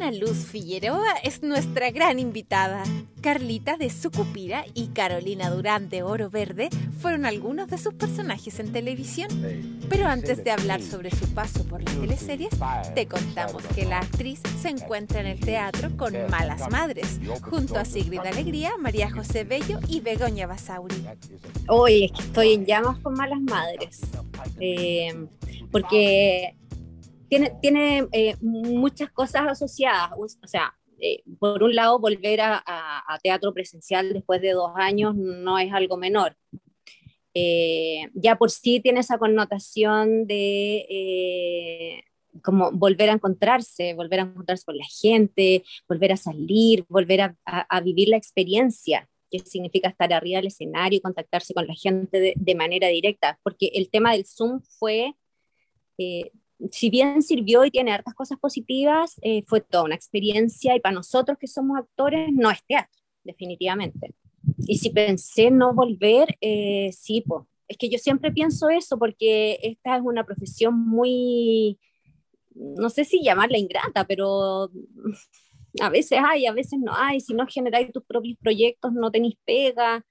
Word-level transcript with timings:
Ana 0.00 0.12
Luz 0.12 0.46
Figueroa 0.46 1.12
es 1.22 1.42
nuestra 1.42 1.90
gran 1.90 2.18
invitada. 2.18 2.84
Carlita 3.20 3.76
de 3.76 3.90
Sucupira 3.90 4.64
y 4.72 4.88
Carolina 4.88 5.50
Durán 5.50 5.90
de 5.90 6.02
Oro 6.02 6.30
Verde 6.30 6.70
fueron 7.00 7.26
algunos 7.26 7.68
de 7.68 7.76
sus 7.76 7.92
personajes 7.92 8.60
en 8.60 8.72
televisión. 8.72 9.28
Pero 9.90 10.06
antes 10.06 10.42
de 10.42 10.52
hablar 10.52 10.80
sobre 10.80 11.10
su 11.10 11.28
paso 11.34 11.66
por 11.66 11.82
las 11.82 11.94
teleseries, 11.96 12.48
te 12.94 13.06
contamos 13.06 13.62
que 13.74 13.84
la 13.84 13.98
actriz 13.98 14.40
se 14.58 14.70
encuentra 14.70 15.20
en 15.20 15.26
el 15.26 15.40
teatro 15.40 15.94
con 15.98 16.14
Malas 16.30 16.70
Madres, 16.70 17.20
junto 17.42 17.78
a 17.78 17.84
Sigrid 17.84 18.20
Alegría, 18.20 18.72
María 18.78 19.10
José 19.10 19.44
Bello 19.44 19.80
y 19.86 20.00
Begoña 20.00 20.46
Basauri. 20.46 21.04
Hoy 21.68 22.04
es 22.04 22.12
que 22.12 22.22
estoy 22.22 22.52
en 22.54 22.64
llamas 22.64 22.98
con 23.00 23.12
Malas 23.12 23.40
Madres. 23.42 24.00
Eh, 24.60 25.26
porque 25.70 26.54
tiene, 27.30 27.52
tiene 27.62 28.08
eh, 28.12 28.36
muchas 28.40 29.10
cosas 29.12 29.46
asociadas. 29.46 30.10
O 30.18 30.46
sea, 30.46 30.76
eh, 30.98 31.22
por 31.38 31.62
un 31.62 31.74
lado, 31.74 31.98
volver 31.98 32.40
a, 32.42 32.62
teatro 33.22 33.54
presencial 33.54 34.12
después 34.12 34.42
de 34.42 34.52
dos 34.52 34.72
años 34.74 35.14
no 35.14 35.58
es 35.58 35.72
algo 35.72 35.96
menor. 35.96 36.36
Eh, 37.32 38.10
ya 38.14 38.36
por 38.36 38.50
sí 38.50 38.80
tiene 38.80 39.00
esa 39.00 39.16
connotación 39.16 40.26
de 40.26 42.04
como 42.42 42.72
volver 42.72 43.10
a 43.10 43.14
encontrarse, 43.14 43.94
volver 43.94 44.20
a 44.20 44.22
encontrarse 44.24 44.64
con 44.64 44.76
la 44.76 44.86
gente, 44.86 45.62
volver 45.88 46.12
a 46.12 46.16
salir, 46.16 46.84
volver 46.88 47.36
a, 47.44 47.80
vivir 47.80 48.08
la 48.08 48.16
experiencia 48.16 49.08
que 49.30 49.38
significa 49.40 49.88
estar 49.88 50.12
arriba 50.12 50.38
del 50.38 50.48
escenario 50.48 50.96
y 50.98 51.02
contactarse 51.02 51.54
con 51.54 51.66
la 51.68 51.74
gente 51.74 52.34
de 52.34 52.54
manera 52.56 52.88
directa, 52.88 53.38
porque 53.44 53.70
el 53.74 53.88
tema 53.88 54.12
del 54.12 54.26
Zoom 54.26 54.60
fue 54.62 55.14
si 56.70 56.90
bien 56.90 57.22
sirvió 57.22 57.64
y 57.64 57.70
tiene 57.70 57.92
hartas 57.92 58.14
cosas 58.14 58.38
positivas, 58.38 59.18
eh, 59.22 59.44
fue 59.46 59.60
toda 59.60 59.84
una 59.84 59.94
experiencia 59.94 60.76
y 60.76 60.80
para 60.80 60.94
nosotros 60.94 61.38
que 61.38 61.46
somos 61.46 61.78
actores 61.78 62.30
no 62.32 62.50
es 62.50 62.62
teatro, 62.64 63.00
definitivamente. 63.24 64.14
Y 64.66 64.78
si 64.78 64.90
pensé 64.90 65.50
no 65.50 65.72
volver, 65.74 66.36
eh, 66.40 66.90
sí, 66.92 67.22
pues. 67.26 67.44
Es 67.68 67.76
que 67.76 67.88
yo 67.88 67.98
siempre 67.98 68.32
pienso 68.32 68.68
eso 68.68 68.98
porque 68.98 69.58
esta 69.62 69.96
es 69.96 70.02
una 70.02 70.24
profesión 70.24 70.74
muy, 70.76 71.78
no 72.52 72.90
sé 72.90 73.04
si 73.04 73.22
llamarla 73.22 73.58
ingrata, 73.58 74.04
pero 74.06 74.70
a 75.80 75.88
veces 75.88 76.18
hay, 76.24 76.46
a 76.46 76.52
veces 76.52 76.80
no 76.80 76.92
hay. 76.94 77.20
Si 77.20 77.32
no 77.32 77.46
generáis 77.46 77.92
tus 77.92 78.04
propios 78.04 78.36
proyectos, 78.38 78.92
no 78.92 79.10
tenéis 79.10 79.36
pega. 79.44 80.04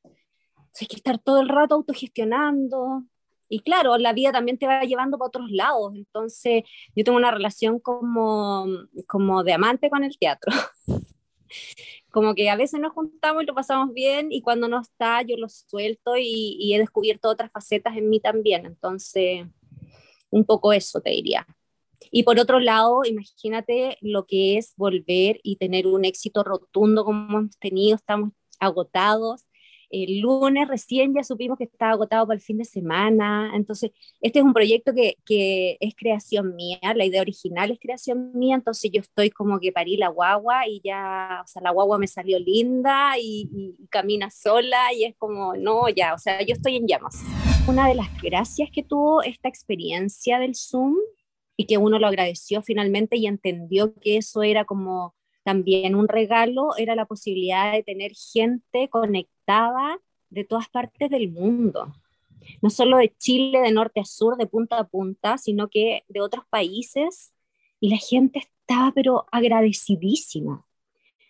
Hay 0.79 0.87
que 0.87 0.95
estar 0.95 1.19
todo 1.19 1.41
el 1.41 1.49
rato 1.49 1.75
autogestionando 1.75 3.03
y 3.49 3.61
claro, 3.61 3.97
la 3.97 4.13
vida 4.13 4.31
también 4.31 4.59
te 4.59 4.67
va 4.67 4.83
llevando 4.83 5.17
para 5.17 5.27
otros 5.27 5.49
lados. 5.51 5.93
Entonces, 5.95 6.63
yo 6.95 7.03
tengo 7.03 7.17
una 7.17 7.31
relación 7.31 7.79
como, 7.79 8.67
como 9.07 9.43
de 9.43 9.53
amante 9.53 9.89
con 9.89 10.03
el 10.03 10.17
teatro. 10.17 10.53
como 12.11 12.35
que 12.35 12.49
a 12.49 12.55
veces 12.55 12.79
nos 12.79 12.93
juntamos 12.93 13.43
y 13.43 13.45
lo 13.47 13.55
pasamos 13.55 13.93
bien 13.93 14.31
y 14.31 14.41
cuando 14.41 14.67
no 14.67 14.81
está 14.81 15.21
yo 15.23 15.35
lo 15.37 15.49
suelto 15.49 16.15
y, 16.17 16.57
y, 16.59 16.73
he 16.73 16.79
descubierto 16.79 17.29
otras 17.29 17.51
facetas 17.51 17.97
en 17.97 18.09
mí 18.09 18.19
también. 18.19 18.67
Entonces, 18.67 19.45
un 20.29 20.45
poco 20.45 20.71
eso 20.71 21.01
te 21.01 21.09
diría. 21.09 21.47
Y 22.11 22.23
por 22.23 22.39
otro 22.39 22.59
lado, 22.59 23.01
imagínate 23.03 23.97
lo 24.01 24.25
que 24.25 24.57
es 24.57 24.73
volver 24.77 25.39
y 25.43 25.57
tener 25.57 25.87
un 25.87 26.05
éxito 26.05 26.43
rotundo 26.43 27.03
como 27.03 27.39
hemos 27.39 27.57
tenido, 27.57 27.95
estamos 27.95 28.31
agotados 28.59 29.48
el 29.89 30.19
lunes 30.19 30.67
recién 30.67 31.13
ya 31.13 31.23
supimos 31.23 31.57
que 31.57 31.63
estaba 31.63 31.93
agotado 31.93 32.27
para 32.27 32.35
el 32.35 32.41
fin 32.41 32.57
de 32.57 32.65
semana. 32.65 33.51
Entonces, 33.55 33.91
este 34.21 34.39
es 34.39 34.45
un 34.45 34.53
proyecto 34.53 34.93
que, 34.93 35.17
que, 35.25 35.77
es 35.79 35.95
creación 35.95 36.55
mía, 36.55 36.79
la 36.95 37.05
idea 37.05 37.21
original 37.21 37.71
es 37.71 37.79
creación 37.79 38.31
mía, 38.33 38.55
entonces 38.55 38.91
yo 38.91 39.01
estoy 39.01 39.29
como 39.29 39.59
que 39.59 39.71
parí 39.71 39.97
la 39.97 40.09
guagua 40.09 40.67
y 40.67 40.81
ya, 40.83 41.41
o 41.43 41.47
sea, 41.47 41.61
la 41.61 41.71
guagua 41.71 41.97
me 41.97 42.07
salió 42.07 42.39
linda 42.39 43.13
y, 43.19 43.49
camina 43.89 44.29
sola 44.29 44.93
y 44.93 45.05
es 45.05 45.15
como, 45.17 45.55
no, 45.55 45.89
ya, 45.89 46.13
o 46.13 46.17
sea, 46.17 46.41
yo 46.41 46.53
estoy 46.53 46.77
en 46.77 46.87
llamas. 46.87 47.15
Una 47.67 47.87
de 47.87 47.95
las 47.95 48.09
gracias 48.21 48.69
que 48.71 48.83
tuvo 48.83 49.23
esta 49.23 49.49
experiencia 49.49 50.39
del 50.39 50.55
Zoom 50.55 50.95
y 51.57 51.65
que 51.65 51.77
uno 51.77 51.99
lo 51.99 52.07
agradeció 52.07 52.61
finalmente 52.61 53.17
y 53.17 53.27
entendió 53.27 53.93
que 53.95 54.17
eso 54.17 54.43
era 54.43 54.65
como 54.65 55.15
también 55.49 55.95
un 55.95 56.07
regalo 56.07 56.77
era 56.77 56.93
la 56.93 57.07
posibilidad 57.07 57.73
de 57.73 57.81
tener 57.81 58.11
gente 58.13 58.87
conectada 58.87 59.99
de 60.29 60.43
todas 60.43 60.69
partes 60.69 61.09
del 61.09 61.31
mundo, 61.31 61.91
no 62.61 62.69
solo 62.69 62.97
de 62.97 63.11
Chile, 63.17 63.59
de 63.59 63.71
norte 63.71 63.99
a 63.99 64.05
sur, 64.05 64.37
de 64.37 64.45
punta 64.45 64.77
a 64.77 64.87
punta, 64.87 65.39
sino 65.39 65.67
que 65.67 66.03
de 66.07 66.21
otros 66.21 66.45
países, 66.51 67.33
y 67.79 67.89
la 67.89 67.97
gente 67.97 68.37
estaba 68.37 68.91
pero 68.93 69.25
agradecidísima. 69.31 70.67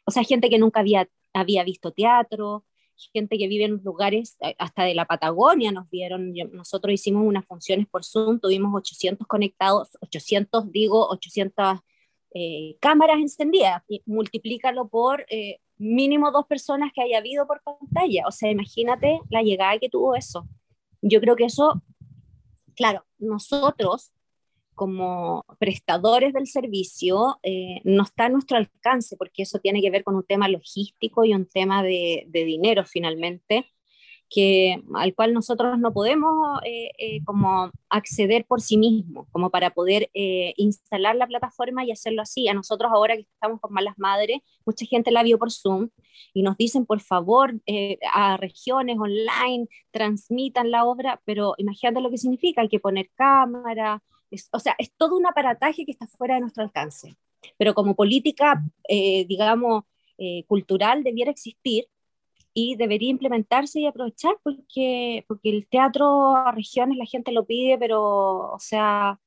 O 0.06 0.12
sea, 0.12 0.26
gente 0.26 0.50
que 0.50 0.60
nunca 0.60 0.82
había, 0.82 1.08
había 1.34 1.64
visto 1.64 1.94
teatro, 1.94 2.66
gente 3.14 3.38
que 3.38 3.48
vive 3.48 3.64
en 3.64 3.82
lugares, 3.86 4.36
eh, 4.42 4.54
hasta 4.60 4.84
de 4.84 4.96
la 4.96 5.06
Patagonia 5.06 5.72
nos 5.72 5.90
vieron, 5.90 6.34
nosotros 6.52 6.94
hicimos 6.94 7.26
unas 7.26 7.46
funciones 7.46 7.88
por 7.88 8.04
Zoom, 8.04 8.42
tuvimos 8.42 8.76
800 8.76 9.26
conectados, 9.28 9.98
800 10.02 10.70
digo, 10.74 11.08
800 11.08 11.80
eh, 12.34 12.78
cámaras 12.80 13.18
encendidas, 13.18 13.84
y 13.88 14.02
multiplícalo 14.06 14.88
por 14.88 15.26
eh, 15.30 15.60
mínimo 15.78 16.32
dos 16.32 16.46
personas 16.46 16.92
que 16.94 17.02
haya 17.02 17.18
habido 17.18 17.48
por 17.48 17.62
pantalla. 17.64 18.24
O 18.28 18.32
sea, 18.32 18.52
imagínate 18.52 19.20
la 19.30 19.42
llegada 19.42 19.80
que 19.80 19.90
tuvo 19.90 20.16
eso. 20.16 20.48
Yo 21.02 21.22
creo 21.22 21.36
que 21.36 21.46
eso, 21.46 21.82
claro, 22.76 23.06
nosotros 23.18 24.12
como 24.76 25.44
prestadores 25.60 26.34
del 26.34 26.48
servicio 26.48 27.40
eh, 27.44 27.82
no 27.84 28.04
está 28.04 28.26
a 28.26 28.30
nuestro 28.30 28.58
alcance, 28.58 29.18
porque 29.18 29.44
eso 29.44 29.60
tiene 29.60 29.82
que 29.82 29.92
ver 29.92 30.04
con 30.04 30.16
un 30.16 30.24
tema 30.24 30.48
logístico 30.48 31.26
y 31.26 31.34
un 31.34 31.46
tema 31.46 31.84
de, 31.84 32.26
de 32.28 32.46
dinero 32.46 32.86
finalmente 32.86 33.66
que, 34.30 34.84
al 34.94 35.16
cual 35.16 35.34
nosotros 35.34 35.80
no 35.80 35.92
podemos 35.92 36.60
eh, 36.64 36.92
eh, 37.00 37.24
como 37.26 37.72
acceder 37.90 38.46
por 38.46 38.62
sí 38.62 38.78
mismos, 38.78 39.28
como 39.32 39.50
para 39.50 39.72
poder 39.72 40.10
eh, 40.14 40.54
instalar 40.58 41.16
la 41.16 41.26
plataforma 41.26 41.84
y 41.84 41.92
hacerlo 41.92 42.22
así. 42.22 42.48
A 42.48 42.54
nosotros 42.54 42.92
ahora 42.94 43.16
que 43.16 43.22
estamos 43.22 43.60
con 43.60 43.74
Malas 43.74 43.98
Madres, 43.98 44.40
mucha 44.66 44.86
gente 44.86 45.12
la 45.12 45.24
vio 45.24 45.40
por 45.40 45.52
Zoom 45.52 45.90
y 46.34 46.44
nos 46.44 46.58
dicen, 46.58 46.86
por 46.86 47.02
favor, 47.02 47.60
a 48.14 48.38
regiones 48.38 48.98
online, 49.00 49.68
transmitan 49.90 50.70
la 50.70 50.86
obra, 50.86 51.22
pero 51.26 51.56
imagínate 51.58 52.02
lo 52.02 52.12
que 52.12 52.18
significa, 52.18 52.62
hay 52.62 52.70
que 52.70 52.80
poner 52.80 53.10
cámara, 53.16 54.04
o 54.52 54.60
sea, 54.60 54.76
es 54.78 54.94
todo 54.96 55.18
un 55.18 55.26
aparataje 55.26 55.86
que 55.86 55.92
está 55.92 56.06
fuera 56.06 56.36
de 56.36 56.42
nuestro 56.42 56.64
alcance. 56.64 57.16
Pero 57.58 57.74
como 57.74 57.96
política, 57.96 58.62
digamos, 58.88 59.86
cultural 60.48 61.04
debiera 61.04 61.32
existir 61.32 61.86
y 62.54 62.76
debería 62.76 63.10
implementarse 63.10 63.80
y 63.80 63.86
aprovechar 63.88 64.38
porque, 64.44 65.26
porque 65.28 65.50
el 65.50 65.68
teatro 65.68 66.36
a 66.36 66.52
regiones 66.52 66.98
la 66.98 67.06
gente 67.06 67.32
lo 67.32 67.46
pide, 67.46 67.78
pero, 67.78 68.52
o 68.52 68.60
sea, 68.60 69.20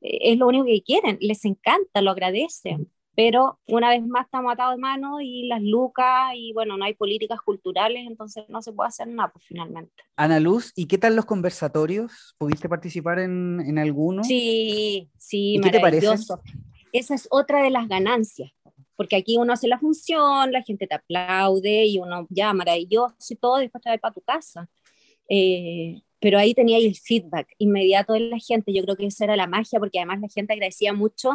e, 0.00 0.32
es 0.32 0.38
lo 0.38 0.46
único 0.46 0.64
que 0.64 0.82
quieren, 0.82 1.18
les 1.20 1.44
encanta, 1.44 2.02
lo 2.02 2.10
agradecen, 2.10 2.90
pero 3.16 3.58
una 3.66 3.90
vez 3.90 4.06
más 4.06 4.26
estamos 4.26 4.52
atados 4.52 4.76
de 4.76 4.80
mano 4.80 5.20
y 5.20 5.48
las 5.48 5.60
lucas 5.60 6.32
y 6.36 6.52
bueno, 6.52 6.76
no 6.76 6.84
hay 6.84 6.94
políticas 6.94 7.40
culturales, 7.40 8.06
entonces 8.06 8.44
no 8.48 8.62
se 8.62 8.72
puede 8.72 8.88
hacer 8.88 9.08
nada, 9.08 9.32
pues 9.32 9.44
finalmente. 9.44 10.04
Ana 10.16 10.38
Luz, 10.38 10.72
¿y 10.76 10.86
qué 10.86 10.98
tal 10.98 11.16
los 11.16 11.24
conversatorios? 11.24 12.36
¿Pudiste 12.38 12.68
participar 12.68 13.18
en, 13.18 13.60
en 13.60 13.78
alguno? 13.78 14.22
Sí, 14.22 15.10
sí, 15.16 15.58
maravilloso. 15.58 16.40
¿Qué 16.44 16.50
te 16.50 16.56
parece? 16.56 16.78
Esa 16.92 17.14
es 17.14 17.28
otra 17.30 17.62
de 17.62 17.70
las 17.70 17.88
ganancias 17.88 18.52
porque 18.98 19.14
aquí 19.14 19.36
uno 19.38 19.52
hace 19.52 19.68
la 19.68 19.78
función, 19.78 20.50
la 20.50 20.62
gente 20.64 20.88
te 20.88 20.96
aplaude 20.96 21.86
y 21.86 22.00
uno 22.00 22.26
ya 22.30 22.52
maravilloso 22.52 23.14
y 23.30 23.36
todo, 23.36 23.58
después 23.58 23.80
te 23.80 23.90
va 23.90 23.98
para 23.98 24.12
tu 24.12 24.22
casa. 24.22 24.68
Eh, 25.28 26.02
pero 26.18 26.36
ahí 26.36 26.52
tenía 26.52 26.78
el 26.78 26.96
feedback 26.96 27.46
inmediato 27.58 28.14
de 28.14 28.20
la 28.20 28.38
gente, 28.40 28.72
yo 28.74 28.82
creo 28.82 28.96
que 28.96 29.06
esa 29.06 29.22
era 29.22 29.36
la 29.36 29.46
magia, 29.46 29.78
porque 29.78 30.00
además 30.00 30.20
la 30.20 30.28
gente 30.28 30.52
agradecía 30.52 30.92
mucho 30.92 31.30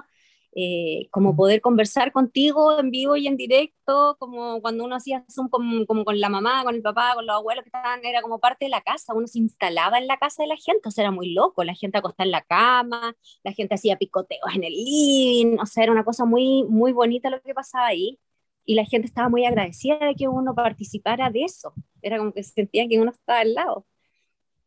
eh, 0.56 1.08
como 1.10 1.36
poder 1.36 1.62
conversar 1.62 2.12
contigo 2.12 2.80
en 2.80 2.92
vivo 2.92 3.16
y 3.16 3.28
en 3.28 3.38
directo, 3.38 4.16
como 4.20 4.62
cuando 4.62 4.84
uno 4.86 4.96
hacía 4.96 5.26
Zoom 5.30 5.50
como, 5.50 5.86
como, 5.88 6.06
con 6.06 6.20
la 6.20 6.30
mamá, 6.30 6.64
con 6.64 6.76
el 6.76 6.82
papá, 6.84 7.14
con 7.16 7.26
los 7.26 7.36
abuelos 7.36 7.64
que 7.64 7.70
estaban, 7.70 8.06
era 8.06 8.22
como 8.22 8.40
parte 8.40 8.66
de 8.66 8.70
la 8.70 8.82
casa, 8.82 9.14
uno 9.16 9.26
se 9.26 9.40
instalaba 9.40 9.98
en 9.98 10.08
la 10.08 10.18
casa 10.18 10.44
de 10.44 10.48
la 10.50 10.58
gente, 10.58 10.88
o 10.88 10.92
sea, 10.92 11.06
era 11.06 11.12
muy 11.12 11.34
loco, 11.34 11.64
la 11.64 11.74
gente 11.74 11.98
acostaba 11.98 12.26
en 12.26 12.32
la 12.32 12.42
cama, 12.44 13.16
la 13.44 13.52
gente 13.54 13.76
hacía 13.76 13.98
picoteos 13.98 14.54
en 14.56 14.64
el 14.64 14.74
living, 14.74 15.58
o 15.60 15.66
sea, 15.66 15.84
era 15.84 15.92
una 15.92 16.04
cosa 16.04 16.26
muy, 16.26 16.64
muy 16.66 16.92
bonita 16.92 17.30
lo 17.32 17.42
que 17.42 17.54
pasaba 17.56 17.88
ahí, 17.88 18.20
y 18.66 18.76
la 18.76 18.86
gente 18.86 19.08
estaba 19.08 19.30
muy 19.30 19.46
agradecida 19.46 19.98
de 20.00 20.16
que 20.16 20.28
uno 20.28 20.54
participara 20.56 21.30
de 21.32 21.44
eso, 21.46 21.74
era 22.02 22.18
como 22.18 22.32
que 22.32 22.44
se 22.44 22.54
sentían 22.54 22.90
que 22.90 23.00
uno 23.00 23.12
estaba 23.12 23.40
al 23.40 23.54
lado. 23.54 23.86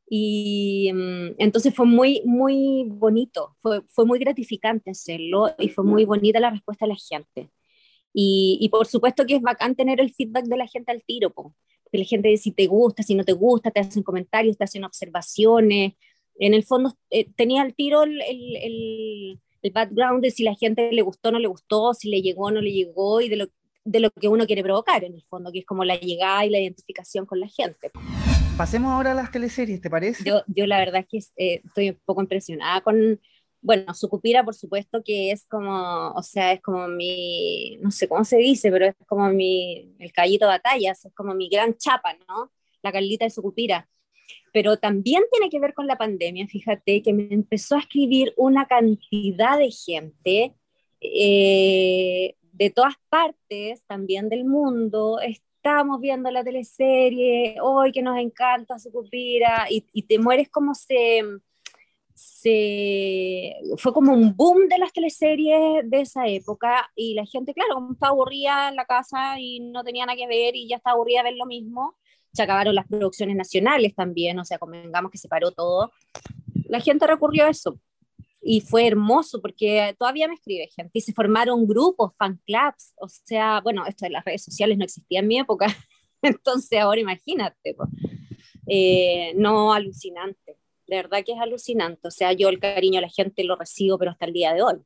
Y 0.09 0.93
mm, 0.93 1.35
entonces 1.39 1.75
fue 1.75 1.87
muy, 1.87 2.23
muy 2.25 2.85
bonito, 2.87 3.57
fue, 3.61 3.83
fue 3.89 4.07
muy 4.07 4.19
gratificante 4.19 4.91
hacerlo 4.91 5.55
y 5.59 5.69
fue 5.69 5.85
muy 5.85 6.05
bonita 6.05 6.41
la 6.41 6.51
respuesta 6.51 6.87
de 6.87 6.93
la 6.93 6.99
gente. 6.99 7.51
Y, 8.15 8.59
y, 8.61 8.69
por 8.71 8.87
supuesto 8.87 9.27
que 9.27 9.37
es 9.37 9.43
bacán 9.43 9.75
tener 9.75 10.01
el 10.01 10.15
feedback 10.15 10.47
de 10.47 10.57
la 10.57 10.67
gente 10.67 10.93
al 10.93 11.03
tiro, 11.05 11.31
porque 11.35 11.55
la 11.93 12.05
gente 12.05 12.29
dice 12.29 12.45
si 12.45 12.53
te 12.53 12.67
gusta, 12.67 13.03
si 13.03 13.15
no 13.15 13.25
te 13.25 13.33
gusta, 13.33 13.71
te 13.71 13.81
hacen 13.81 14.03
comentarios, 14.03 14.57
te 14.57 14.65
hacen 14.65 14.85
observaciones. 14.85 15.95
En 16.39 16.55
el 16.55 16.65
fondo 16.65 16.95
eh, 17.11 17.31
tenía 17.37 17.63
al 17.63 17.75
tiro 17.75 18.05
el, 18.05 18.21
el, 18.23 19.39
el, 19.63 19.73
background 19.73 20.23
de 20.23 20.31
si 20.31 20.45
la 20.45 20.55
gente 20.55 20.93
le 20.93 21.03
gustó 21.03 21.33
no 21.33 21.41
le 21.41 21.49
gustó, 21.49 21.93
si 21.93 22.09
le 22.09 22.23
llegó 22.23 22.53
no 22.53 22.61
le 22.61 22.71
llegó 22.73 23.21
y 23.21 23.29
de 23.29 23.37
lo, 23.37 23.47
de 23.85 24.01
lo 24.01 24.11
que 24.11 24.29
uno 24.29 24.47
quiere 24.47 24.63
provocar 24.63 25.03
en 25.03 25.15
el 25.15 25.23
fondo, 25.25 25.51
que 25.51 25.59
es 25.61 25.67
como 25.67 25.85
la 25.85 25.97
llegada 25.97 26.47
y 26.47 26.51
la 26.51 26.61
identificación 26.61 27.27
con 27.27 27.41
la 27.41 27.49
gente. 27.49 27.91
Pasemos 28.57 28.91
ahora 28.91 29.13
a 29.13 29.15
las 29.15 29.31
teleseries, 29.31 29.83
¿te 29.83 29.91
parece? 29.91 30.25
Yo, 30.25 30.43
yo 30.47 30.67
la 30.67 30.79
verdad 30.79 31.03
es 31.03 31.07
que 31.07 31.19
eh, 31.37 31.61
estoy 31.63 31.91
un 31.91 32.01
poco 32.07 32.23
impresionada 32.23 32.81
con, 32.81 33.21
bueno, 33.61 33.93
Sucupira 33.93 34.45
por 34.45 34.55
supuesto 34.55 35.03
que 35.05 35.31
es 35.31 35.45
como, 35.45 36.13
o 36.13 36.23
sea, 36.23 36.55
es 36.55 36.63
como 36.63 36.89
mi, 36.89 37.77
no 37.83 37.91
sé 37.91 38.09
cómo 38.09 38.25
se 38.25 38.39
dice, 38.39 38.71
pero 38.71 38.87
es 38.87 38.95
como 39.07 39.29
mi, 39.29 39.95
el 39.99 40.11
callito 40.11 40.47
de 40.47 40.53
batallas, 40.53 41.05
es 41.05 41.13
como 41.13 41.35
mi 41.35 41.51
gran 41.51 41.77
chapa, 41.77 42.17
¿no? 42.27 42.51
La 42.81 42.93
Carlita 42.93 43.27
de 43.27 43.31
Sucupira. 43.31 43.91
Pero 44.55 44.79
también 44.79 45.25
tiene 45.31 45.51
que 45.51 45.61
ver 45.61 45.75
con 45.75 45.87
la 45.87 45.99
pandemia, 45.99 46.47
fíjate, 46.47 47.03
que 47.03 47.13
me 47.13 47.29
empezó 47.31 47.77
a 47.77 47.81
escribir 47.81 48.33
una 48.39 48.65
cantidad 48.65 49.59
de 49.59 49.71
gente 49.71 50.55
eh, 51.03 52.37
de 52.53 52.71
todas 52.71 52.95
partes, 53.11 53.85
también 53.87 54.31
del 54.31 54.47
mundo, 54.47 55.21
estábamos 55.67 56.01
viendo 56.01 56.31
la 56.31 56.45
teleserie, 56.45 57.57
hoy 57.61 57.91
que 57.91 58.01
nos 58.01 58.17
encanta 58.19 58.79
su 58.79 58.93
cupira, 58.93 59.67
y, 59.69 59.85
y, 59.93 60.03
te 60.03 60.17
mueres 60.21 60.49
como 60.49 60.75
se, 60.77 61.23
se... 62.15 63.53
Fue 63.77 63.93
como 63.93 64.13
un 64.13 64.37
boom 64.37 64.69
de 64.69 64.79
las 64.79 64.93
teleseries 64.93 65.91
de 65.91 66.01
esa 66.01 66.29
época, 66.29 66.89
y 66.95 67.15
la 67.15 67.27
gente, 67.27 67.53
claro, 67.53 67.89
estaba 67.93 68.13
aburrida 68.13 68.69
en 68.69 68.77
la 68.77 68.85
casa 68.85 69.41
y 69.41 69.59
no 69.59 69.83
tenía 69.83 70.07
nada 70.07 70.17
que 70.17 70.29
ver, 70.29 70.55
y 70.55 70.69
ya 70.69 70.77
estaba 70.77 70.95
aburrida 70.95 71.25
de 71.25 71.31
ver 71.31 71.37
lo 71.37 71.47
mismo, 71.47 71.97
se 72.33 72.45
acabaron 72.45 72.77
las 72.77 72.87
producciones 72.87 73.35
nacionales 73.35 73.93
también, 73.97 74.39
o 74.39 74.45
sea, 74.45 74.59
convengamos 74.59 75.11
que 75.11 75.19
se 75.19 75.27
paró 75.27 75.51
todo, 75.51 75.91
la 76.69 76.79
gente 76.79 77.09
recurrió 77.09 77.47
a 77.47 77.51
eso 77.51 77.77
y 78.47 78.61
fue 78.61 78.87
hermoso 78.87 79.43
porque 79.43 79.97
todavía 79.99 80.29
me 80.29 80.35
escribe 80.35 80.69
gente 80.75 80.93
y 80.95 81.01
se 81.01 81.13
formaron 81.13 81.67
grupos, 81.67 82.15
fan 82.17 82.41
clubs, 82.47 82.95
o 82.97 83.09
sea, 83.09 83.61
bueno, 83.61 83.85
esto 83.87 84.07
de 84.07 84.11
las 84.11 84.25
redes 84.25 84.45
sociales 84.45 84.79
no 84.79 84.85
existía 84.85 85.19
en 85.19 85.27
mi 85.27 85.39
época, 85.39 85.67
entonces 86.23 86.81
ahora 86.81 87.01
imagínate, 87.01 87.75
pues. 87.75 87.91
eh, 88.69 89.33
no 89.37 89.73
alucinante, 89.73 90.57
de 90.87 90.97
verdad 90.97 91.25
que 91.27 91.33
es 91.33 91.41
alucinante, 91.41 92.07
o 92.07 92.11
sea, 92.13 92.33
yo 92.33 92.49
el 92.49 92.61
cariño 92.61 92.99
a 92.99 93.03
la 93.03 93.09
gente 93.09 93.43
lo 93.43 93.57
recibo, 93.57 93.99
pero 93.99 94.13
hasta 94.13 94.27
el 94.27 94.33
día 94.33 94.55
de 94.55 94.63
hoy. 94.63 94.77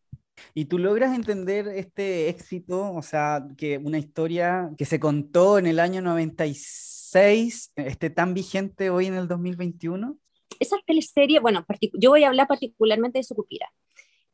¿Y 0.55 0.65
tú 0.65 0.79
logras 0.79 1.15
entender 1.15 1.69
este 1.69 2.31
éxito, 2.31 2.95
o 2.95 3.03
sea, 3.03 3.47
que 3.59 3.77
una 3.77 3.99
historia 3.99 4.71
que 4.79 4.87
se 4.87 4.99
contó 4.99 5.59
en 5.59 5.67
el 5.67 5.79
año 5.79 6.01
96 6.01 7.73
esté 7.77 8.09
tan 8.09 8.33
vigente 8.33 8.89
hoy 8.89 9.05
en 9.05 9.15
el 9.17 9.29
2021? 9.29 10.19
Esa 10.61 10.77
teleserie, 10.87 11.41
bueno, 11.41 11.67
yo 11.95 12.11
voy 12.11 12.23
a 12.23 12.29
hablar 12.29 12.47
particularmente 12.47 13.19
de 13.19 13.25
Sucupira. 13.25 13.73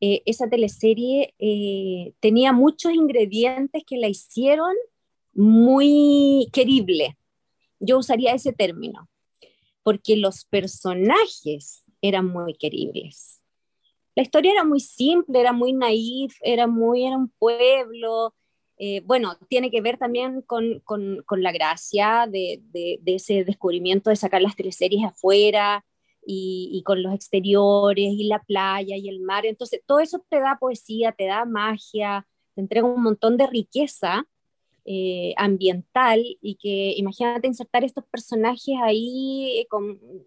Eh, 0.00 0.22
esa 0.26 0.48
teleserie 0.48 1.34
eh, 1.38 2.12
tenía 2.20 2.52
muchos 2.52 2.92
ingredientes 2.92 3.82
que 3.86 3.96
la 3.96 4.08
hicieron 4.08 4.74
muy 5.32 6.48
querible. 6.52 7.16
Yo 7.80 7.98
usaría 7.98 8.34
ese 8.34 8.52
término, 8.52 9.08
porque 9.82 10.16
los 10.16 10.44
personajes 10.44 11.84
eran 12.02 12.26
muy 12.26 12.54
queribles. 12.54 13.42
La 14.14 14.22
historia 14.22 14.52
era 14.52 14.64
muy 14.64 14.80
simple, 14.80 15.40
era 15.40 15.52
muy 15.52 15.72
naif, 15.72 16.36
era 16.42 16.66
muy, 16.66 17.06
era 17.06 17.16
un 17.16 17.28
pueblo. 17.38 18.34
Eh, 18.78 19.00
bueno, 19.04 19.38
tiene 19.48 19.70
que 19.70 19.80
ver 19.80 19.98
también 19.98 20.42
con, 20.42 20.80
con, 20.80 21.22
con 21.24 21.42
la 21.42 21.52
gracia 21.52 22.26
de, 22.30 22.60
de, 22.72 22.98
de, 23.00 23.14
ese 23.14 23.44
descubrimiento 23.44 24.10
de 24.10 24.16
sacar 24.16 24.42
las 24.42 24.56
teleseries 24.56 25.04
afuera, 25.04 25.84
y, 26.26 26.82
con 26.84 27.02
los 27.02 27.14
exteriores 27.14 28.12
y 28.12 28.24
la 28.24 28.40
playa 28.42 28.96
y 28.96 29.08
el 29.08 29.20
mar. 29.20 29.46
Entonces, 29.46 29.82
todo 29.86 30.00
eso 30.00 30.24
te 30.28 30.40
da 30.40 30.58
poesía, 30.58 31.12
te 31.12 31.26
da 31.26 31.44
magia, 31.44 32.26
te 32.54 32.60
entrega 32.60 32.86
un 32.86 33.02
montón 33.02 33.36
de 33.36 33.46
riqueza 33.46 34.26
eh, 34.84 35.34
ambiental 35.36 36.22
y 36.40 36.56
que 36.56 36.94
imagínate 36.96 37.48
insertar 37.48 37.84
estos 37.84 38.04
personajes 38.06 38.76
ahí, 38.82 39.60
eh, 39.60 39.68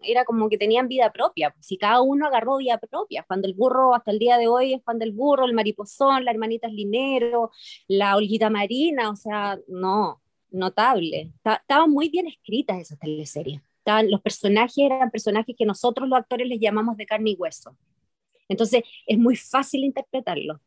era 0.02 0.24
como 0.24 0.48
que 0.48 0.58
tenían 0.58 0.88
vida 0.88 1.12
propia, 1.12 1.54
si 1.60 1.78
cada 1.78 2.02
uno 2.02 2.26
agarró 2.26 2.58
vida 2.58 2.78
propia, 2.78 3.24
cuando 3.26 3.48
el 3.48 3.54
Burro 3.54 3.94
hasta 3.94 4.10
el 4.10 4.18
día 4.18 4.36
de 4.38 4.48
hoy 4.48 4.74
es 4.74 4.82
Juan 4.84 4.98
del 4.98 5.12
Burro, 5.12 5.46
el 5.46 5.54
Mariposón, 5.54 6.24
la 6.24 6.30
hermanita 6.30 6.68
Linero, 6.68 7.50
la 7.88 8.16
Olguita 8.16 8.50
Marina, 8.50 9.10
o 9.10 9.16
sea, 9.16 9.58
no, 9.66 10.20
notable. 10.50 11.32
Estaban 11.44 11.90
muy 11.90 12.10
bien 12.10 12.26
escritas 12.26 12.78
esas 12.78 12.98
teleseries 12.98 13.62
los 14.02 14.20
personajes 14.20 14.78
eran 14.78 15.10
personajes 15.10 15.54
que 15.56 15.66
nosotros 15.66 16.08
los 16.08 16.18
actores 16.18 16.48
les 16.48 16.60
llamamos 16.60 16.96
de 16.96 17.06
carne 17.06 17.30
y 17.30 17.34
hueso. 17.34 17.76
Entonces 18.48 18.82
es 19.06 19.18
muy 19.18 19.36
fácil 19.36 19.84
interpretarlo. 19.84 20.60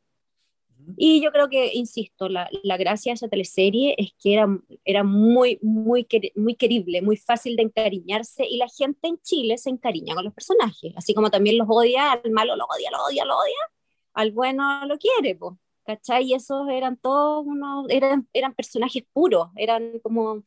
Y 0.98 1.22
yo 1.22 1.32
creo 1.32 1.50
que, 1.50 1.74
insisto, 1.74 2.28
la, 2.28 2.50
la, 2.64 2.76
gracia 2.76 3.12
de 3.12 3.16
esa 3.16 3.30
teleserie 3.30 3.96
es 3.98 4.14
que 4.22 4.34
era, 4.34 4.48
era 4.84 5.04
muy, 5.04 5.58
muy, 5.62 6.06
muy 6.36 6.56
querible, 6.56 7.02
muy 7.02 7.16
fácil 7.16 7.56
de 7.56 7.64
encariñarse 7.64 8.46
y 8.46 8.58
la 8.58 8.68
gente 8.68 9.08
en 9.08 9.18
Chile 9.22 9.58
se 9.58 9.70
encariña 9.70 10.14
con 10.14 10.26
los 10.26 10.34
personajes, 10.34 10.94
así 10.98 11.14
como 11.14 11.32
también 11.32 11.58
los 11.58 11.68
odia, 11.70 12.12
al 12.12 12.32
malo 12.32 12.58
lo 12.58 12.66
odia, 12.66 12.92
lo 12.92 13.02
odia, 13.06 13.24
lo 13.24 13.38
odia, 13.38 13.72
al 14.14 14.32
bueno 14.34 14.86
lo 14.86 14.98
quiere, 14.98 15.36
pues. 15.36 15.56
¿cachai? 15.86 16.26
Y 16.26 16.34
esos 16.34 16.68
eran 16.70 16.98
todos 16.98 17.46
unos, 17.46 17.86
eran, 17.90 18.28
eran 18.34 18.54
personajes 18.54 19.04
puros, 19.14 19.50
eran 19.56 20.00
como, 20.00 20.44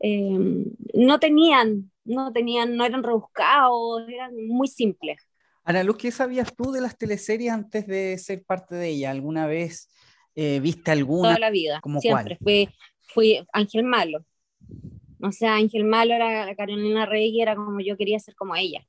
eh, 0.00 0.38
no 0.94 1.18
tenían, 1.18 1.90
no 2.06 2.32
tenían, 2.32 2.76
no 2.76 2.84
eran 2.84 3.02
rebuscados, 3.02 4.08
eran 4.08 4.34
muy 4.48 4.68
simples. 4.68 5.20
Ana 5.64 5.82
Luz, 5.82 5.96
¿qué 5.96 6.10
sabías 6.10 6.54
tú 6.54 6.70
de 6.70 6.80
las 6.80 6.96
teleseries 6.96 7.52
antes 7.52 7.86
de 7.86 8.16
ser 8.18 8.44
parte 8.44 8.76
de 8.76 8.88
ella? 8.90 9.10
¿Alguna 9.10 9.46
vez 9.46 9.88
eh, 10.34 10.60
viste 10.60 10.92
alguna? 10.92 11.30
Toda 11.30 11.40
la 11.40 11.50
vida, 11.50 11.80
¿Como 11.80 12.00
siempre. 12.00 12.38
Fui, 12.40 12.68
fui 13.02 13.44
Ángel 13.52 13.82
Malo. 13.82 14.24
O 15.20 15.32
sea, 15.32 15.56
Ángel 15.56 15.84
Malo 15.84 16.14
era 16.14 16.54
Carolina 16.54 17.06
Rey 17.06 17.30
y 17.30 17.42
era 17.42 17.56
como 17.56 17.80
yo 17.80 17.96
quería 17.96 18.18
ser 18.18 18.36
como 18.36 18.54
ella. 18.54 18.86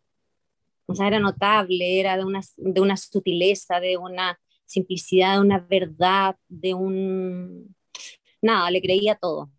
O 0.85 0.95
sea, 0.95 1.07
era 1.07 1.19
notable, 1.19 1.99
era 1.99 2.15
de 2.15 2.23
una, 2.23 2.41
de 2.55 2.79
una 2.79 2.95
sutileza, 2.95 3.79
de 3.79 3.97
una 3.97 4.39
simplicidad, 4.65 5.35
de 5.35 5.41
una 5.41 5.59
verdad, 5.59 6.35
de 6.47 6.73
un... 6.73 7.75
Nada, 8.41 8.69
le 8.69 8.81
creía 8.81 9.15
todo. 9.15 9.49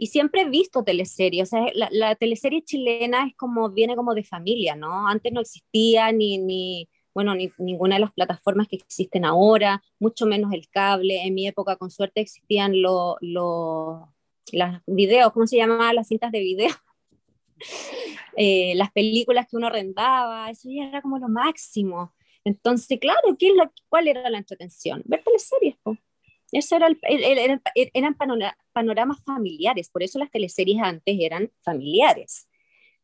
Y 0.00 0.06
siempre 0.06 0.40
he 0.40 0.48
visto 0.48 0.82
teleseries, 0.82 1.42
o 1.42 1.50
sea, 1.50 1.66
la, 1.74 2.14
teleserie 2.14 2.62
chilena 2.64 3.26
es 3.26 3.36
como, 3.36 3.68
viene 3.68 3.94
como 3.96 4.14
de 4.14 4.24
familia, 4.24 4.74
¿no? 4.74 5.06
Antes 5.06 5.30
no 5.30 5.42
existía 5.42 6.10
ni, 6.10 6.38
ni 6.38 6.88
bueno, 7.12 7.34
ni, 7.34 7.52
ninguna 7.58 7.96
de 7.96 8.00
las 8.00 8.12
plataformas 8.12 8.66
que 8.66 8.76
existen 8.76 9.26
ahora, 9.26 9.82
mucho 9.98 10.24
menos 10.24 10.54
el 10.54 10.70
cable. 10.70 11.20
En 11.22 11.34
mi 11.34 11.46
época, 11.46 11.76
con 11.76 11.90
suerte, 11.90 12.22
existían 12.22 12.80
los 12.80 13.16
lo, 13.20 14.14
las 14.52 14.80
videos, 14.86 15.34
¿cómo 15.34 15.46
se 15.46 15.58
llamaban 15.58 15.94
las 15.94 16.08
cintas 16.08 16.32
de 16.32 16.40
video? 16.40 16.70
Eh, 18.36 18.74
las 18.76 18.90
películas 18.92 19.46
que 19.50 19.56
uno 19.56 19.66
arrendaba, 19.66 20.48
eso 20.50 20.68
ya 20.70 20.88
era 20.88 21.02
como 21.02 21.18
lo 21.18 21.28
máximo. 21.28 22.14
Entonces, 22.44 22.98
claro, 22.98 23.36
¿qué 23.38 23.48
es 23.48 23.54
lo, 23.54 23.70
¿cuál 23.88 24.08
era 24.08 24.30
la 24.30 24.38
entretención? 24.38 25.02
Ver 25.04 25.22
teleseries, 25.22 25.76
Eso 26.52 26.76
era 26.76 26.88
eran 27.94 28.16
panoramas 28.72 29.22
familiares, 29.24 29.88
por 29.90 30.02
eso 30.02 30.18
las 30.18 30.30
teleseries 30.30 30.82
antes 30.82 31.16
eran 31.20 31.50
familiares, 31.62 32.48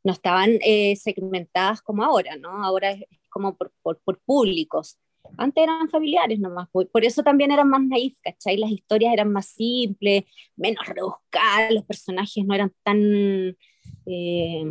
no 0.02 0.12
estaban 0.12 0.58
eh, 0.62 0.96
segmentadas 0.96 1.82
como 1.82 2.04
ahora, 2.04 2.36
¿no? 2.36 2.64
Ahora 2.64 2.92
es 2.92 3.06
como 3.28 3.56
por, 3.56 3.72
por, 3.82 4.20
públicos. 4.20 4.98
Antes 5.36 5.64
eran 5.64 5.88
familiares 5.90 6.38
nomás, 6.38 6.68
por, 6.70 6.88
por 6.88 7.04
eso 7.04 7.22
también 7.22 7.50
eran 7.50 7.68
más 7.68 7.82
naif, 7.82 8.18
¿cachai? 8.20 8.56
Las 8.56 8.70
historias 8.70 9.12
eran 9.12 9.32
más 9.32 9.46
simples, 9.46 10.24
menos 10.56 10.86
rebuscadas, 10.86 11.72
los 11.72 11.84
personajes 11.84 12.44
no 12.44 12.54
eran 12.54 12.72
tan 12.82 13.56
eh, 14.08 14.62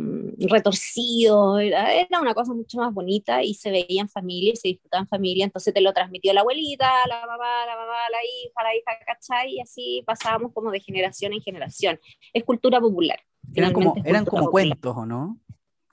retorcido, 0.48 1.58
era, 1.58 1.92
era, 1.92 2.20
una 2.20 2.32
cosa 2.32 2.54
mucho 2.54 2.78
más 2.78 2.94
bonita 2.94 3.42
y 3.42 3.52
se 3.52 3.70
veía 3.70 4.00
en 4.00 4.08
familia 4.08 4.52
y 4.52 4.56
se 4.56 4.68
disfrutaba 4.68 5.02
en 5.02 5.08
familia, 5.08 5.44
entonces 5.44 5.74
te 5.74 5.82
lo 5.82 5.92
transmitió 5.92 6.32
la 6.32 6.40
abuelita, 6.40 6.90
la 7.06 7.26
mamá, 7.26 7.66
la 7.66 7.76
mamá, 7.76 7.98
la 8.10 8.18
hija, 8.24 8.62
la 8.62 8.74
hija, 8.74 8.92
¿cachai? 9.06 9.56
Y 9.56 9.60
así 9.60 10.02
pasábamos 10.06 10.52
como 10.54 10.70
de 10.70 10.80
generación 10.80 11.34
en 11.34 11.42
generación. 11.42 12.00
Es 12.32 12.44
cultura 12.44 12.80
popular. 12.80 13.20
Eran 13.54 13.72
como, 13.72 13.94
eran 14.04 14.24
como 14.24 14.50
cuentos, 14.50 14.96
¿o 14.96 15.04
no? 15.04 15.38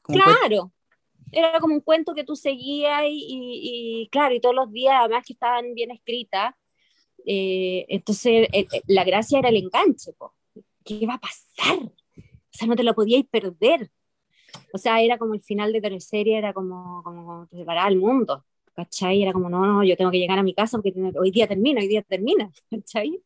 claro, 0.03 0.71
era 1.31 1.59
como 1.59 1.75
un 1.75 1.81
cuento 1.81 2.13
que 2.13 2.23
tú 2.23 2.35
seguías 2.35 3.03
y, 3.05 4.07
claro, 4.11 4.35
y 4.35 4.39
todos 4.39 4.55
los 4.55 4.71
días, 4.71 4.95
además 4.99 5.23
que 5.25 5.33
estaban 5.33 5.73
bien 5.73 5.91
escritas, 5.91 6.53
eh, 7.25 7.85
entonces 7.89 8.47
la 8.87 9.03
gracia 9.03 9.39
era 9.39 9.49
el 9.49 9.57
enganche, 9.57 10.11
¿qué 10.83 10.93
iba 10.95 11.15
a 11.15 11.19
pasar? 11.19 11.91
O 12.53 12.57
sea, 12.57 12.67
no 12.67 12.75
te 12.75 12.83
lo 12.83 12.93
podíais 12.93 13.25
perder. 13.25 13.89
O 14.73 14.77
sea, 14.77 15.01
era 15.01 15.17
como 15.17 15.33
el 15.33 15.41
final 15.41 15.73
de 15.73 15.81
teleserie, 15.81 16.37
era 16.37 16.53
como, 16.53 17.01
como, 17.03 17.47
te 17.47 17.57
separaba 17.57 17.89
el 17.89 17.97
mundo, 17.97 18.45
¿cachai? 18.75 19.23
Era 19.23 19.33
como, 19.33 19.49
no, 19.49 19.65
no, 19.65 19.83
yo 19.83 19.97
tengo 19.97 20.11
que 20.11 20.19
llegar 20.19 20.37
a 20.37 20.43
mi 20.43 20.53
casa 20.53 20.77
porque 20.77 20.93
hoy 21.19 21.31
día 21.31 21.47
termina, 21.47 21.81
hoy 21.81 21.87
día 21.87 22.03
termina, 22.03 22.51
¿cachai? 22.69 23.19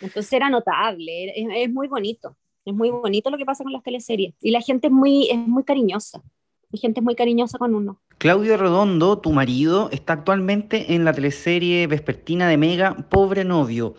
Entonces 0.00 0.32
era 0.32 0.50
notable, 0.50 1.30
es, 1.36 1.46
es, 1.54 1.72
muy 1.72 1.86
bonito, 1.86 2.36
es 2.64 2.74
muy 2.74 2.90
bonito 2.90 3.30
lo 3.30 3.38
que 3.38 3.44
pasa 3.44 3.62
con 3.62 3.72
las 3.72 3.82
teleseries. 3.82 4.34
Y 4.40 4.50
la 4.50 4.60
gente 4.60 4.88
es 4.88 4.92
muy, 4.92 5.30
es 5.30 5.38
muy 5.38 5.62
cariñosa, 5.62 6.22
la 6.70 6.78
gente 6.80 7.00
es 7.00 7.04
muy 7.04 7.14
cariñosa 7.14 7.58
con 7.58 7.74
uno. 7.74 8.00
Claudio 8.18 8.56
Redondo, 8.56 9.18
tu 9.18 9.32
marido, 9.32 9.88
está 9.92 10.14
actualmente 10.14 10.94
en 10.94 11.04
la 11.04 11.12
teleserie 11.12 11.86
vespertina 11.86 12.48
de 12.48 12.56
Mega, 12.56 12.96
Pobre 13.10 13.44
Novio. 13.44 13.94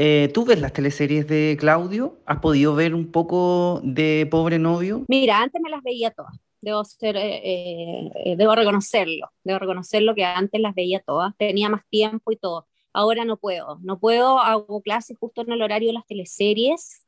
Eh, 0.00 0.30
¿Tú 0.32 0.44
ves 0.44 0.60
las 0.60 0.72
teleseries 0.72 1.26
de 1.26 1.56
Claudio? 1.58 2.20
¿Has 2.24 2.38
podido 2.38 2.72
ver 2.76 2.94
un 2.94 3.10
poco 3.10 3.80
de 3.82 4.28
Pobre 4.30 4.60
Novio? 4.60 5.04
Mira, 5.08 5.42
antes 5.42 5.60
me 5.60 5.70
las 5.70 5.82
veía 5.82 6.12
todas. 6.12 6.32
Debo, 6.60 6.84
ser, 6.84 7.16
eh, 7.16 8.10
eh, 8.24 8.36
debo 8.36 8.54
reconocerlo, 8.54 9.30
debo 9.42 9.58
reconocerlo 9.58 10.14
que 10.14 10.24
antes 10.24 10.60
las 10.60 10.74
veía 10.74 11.00
todas, 11.00 11.36
tenía 11.36 11.68
más 11.68 11.82
tiempo 11.88 12.30
y 12.30 12.36
todo. 12.36 12.66
Ahora 12.92 13.24
no 13.24 13.36
puedo, 13.36 13.78
no 13.82 13.98
puedo, 13.98 14.38
hago 14.38 14.80
clases 14.82 15.16
justo 15.18 15.42
en 15.42 15.52
el 15.52 15.62
horario 15.62 15.88
de 15.88 15.94
las 15.94 16.06
teleseries, 16.06 17.04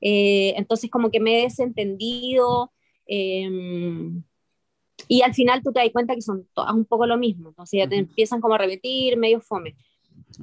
entonces 0.00 0.90
como 0.90 1.10
que 1.10 1.20
me 1.20 1.38
he 1.38 1.42
desentendido 1.44 2.72
em, 3.06 4.22
y 5.08 5.22
al 5.22 5.34
final 5.34 5.62
tú 5.62 5.72
te 5.72 5.80
das 5.80 5.90
cuenta 5.92 6.14
que 6.14 6.20
son 6.22 6.46
todas 6.52 6.74
un 6.74 6.84
poco 6.84 7.06
lo 7.06 7.16
mismo, 7.16 7.50
entonces 7.50 7.78
ya 7.78 7.88
te 7.88 7.96
empiezan 7.96 8.40
como 8.40 8.54
a 8.54 8.58
repetir, 8.58 9.16
medio 9.16 9.40
fome. 9.40 9.76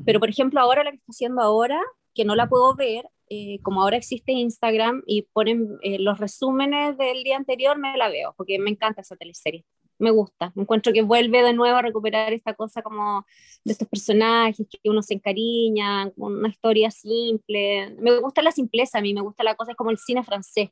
Pero, 0.05 0.19
por 0.19 0.29
ejemplo, 0.29 0.59
ahora 0.59 0.83
la 0.83 0.91
que 0.91 0.97
está 0.97 1.11
haciendo 1.11 1.41
ahora, 1.41 1.81
que 2.13 2.25
no 2.25 2.35
la 2.35 2.47
puedo 2.47 2.75
ver, 2.75 3.05
eh, 3.29 3.59
como 3.61 3.81
ahora 3.81 3.97
existe 3.97 4.31
Instagram 4.31 5.03
y 5.05 5.23
ponen 5.33 5.77
eh, 5.81 5.99
los 5.99 6.19
resúmenes 6.19 6.97
del 6.97 7.23
día 7.23 7.35
anterior, 7.35 7.77
me 7.77 7.97
la 7.97 8.09
veo, 8.09 8.33
porque 8.37 8.57
me 8.57 8.69
encanta 8.69 9.01
esa 9.01 9.15
teleserie. 9.17 9.65
Me 9.99 10.11
gusta, 10.11 10.51
me 10.55 10.61
encuentro 10.61 10.93
que 10.93 11.01
vuelve 11.01 11.41
de 11.41 11.53
nuevo 11.53 11.77
a 11.77 11.81
recuperar 11.81 12.31
esta 12.31 12.53
cosa 12.53 12.83
como 12.83 13.25
de 13.65 13.71
estos 13.73 13.87
personajes 13.87 14.67
que 14.69 14.89
uno 14.89 15.01
se 15.01 15.15
encariña, 15.15 16.11
una 16.15 16.47
historia 16.49 16.91
simple. 16.91 17.95
Me 17.99 18.19
gusta 18.19 18.43
la 18.43 18.51
simpleza, 18.51 18.99
a 18.99 19.01
mí 19.01 19.13
me 19.13 19.21
gusta 19.21 19.43
la 19.43 19.55
cosa, 19.55 19.71
es 19.71 19.77
como 19.77 19.89
el 19.89 19.97
cine 19.97 20.23
francés. 20.23 20.69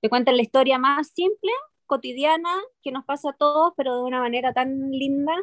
Te 0.00 0.08
cuentan 0.10 0.36
la 0.36 0.42
historia 0.42 0.78
más 0.78 1.08
simple, 1.08 1.50
cotidiana, 1.86 2.50
que 2.82 2.92
nos 2.92 3.04
pasa 3.04 3.30
a 3.30 3.36
todos, 3.36 3.72
pero 3.76 3.96
de 3.96 4.02
una 4.02 4.20
manera 4.20 4.52
tan 4.52 4.90
linda 4.90 5.34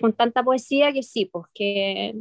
con 0.00 0.12
tanta 0.12 0.42
poesía 0.42 0.92
que 0.92 1.02
sí, 1.02 1.26
pues 1.26 1.46
que 1.54 2.14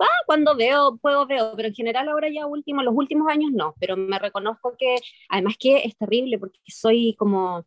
ah, 0.00 0.06
cuando 0.26 0.56
veo, 0.56 0.96
puedo 0.98 1.26
veo, 1.26 1.52
pero 1.56 1.68
en 1.68 1.74
general 1.74 2.08
ahora 2.08 2.28
ya 2.32 2.46
último, 2.46 2.82
los 2.82 2.94
últimos 2.94 3.28
años 3.28 3.50
no, 3.52 3.74
pero 3.80 3.96
me 3.96 4.18
reconozco 4.18 4.76
que 4.78 4.96
además 5.28 5.56
que 5.58 5.78
es 5.84 5.96
terrible 5.96 6.38
porque 6.38 6.60
soy 6.66 7.14
como 7.18 7.64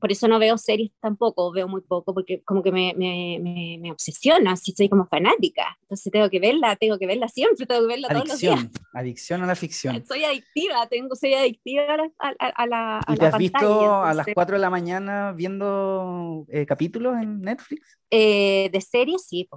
por 0.00 0.12
eso 0.12 0.28
no 0.28 0.38
veo 0.38 0.58
series 0.58 0.90
tampoco, 1.00 1.52
veo 1.52 1.68
muy 1.68 1.80
poco, 1.80 2.14
porque 2.14 2.42
como 2.44 2.62
que 2.62 2.72
me, 2.72 2.94
me, 2.96 3.38
me, 3.40 3.78
me, 3.80 3.92
obsesiona, 3.92 4.52
así 4.52 4.72
soy 4.76 4.88
como 4.88 5.06
fanática. 5.06 5.76
Entonces 5.82 6.12
tengo 6.12 6.28
que 6.30 6.40
verla, 6.40 6.76
tengo 6.76 6.98
que 6.98 7.06
verla 7.06 7.28
siempre, 7.28 7.66
tengo 7.66 7.82
que 7.82 7.86
verla 7.88 8.08
todos 8.08 8.28
los 8.28 8.38
días. 8.38 8.66
Adicción 8.92 9.42
a 9.42 9.46
la 9.46 9.54
ficción. 9.54 10.04
Soy 10.06 10.24
adictiva, 10.24 10.86
tengo, 10.88 11.14
soy 11.14 11.34
adictiva 11.34 11.94
a 11.94 11.96
la, 11.96 12.10
a, 12.38 12.66
la, 12.66 13.00
¿Y 13.08 13.16
te 13.16 13.26
has 13.26 13.38
visto 13.38 14.02
a 14.02 14.14
las 14.14 14.26
4 14.32 14.56
de 14.56 14.60
la 14.60 14.70
mañana 14.70 15.32
viendo 15.32 16.46
eh, 16.48 16.66
capítulos 16.66 17.16
en 17.20 17.40
Netflix? 17.40 17.98
Eh, 18.10 18.70
de 18.72 18.80
series, 18.80 19.26
sí, 19.26 19.48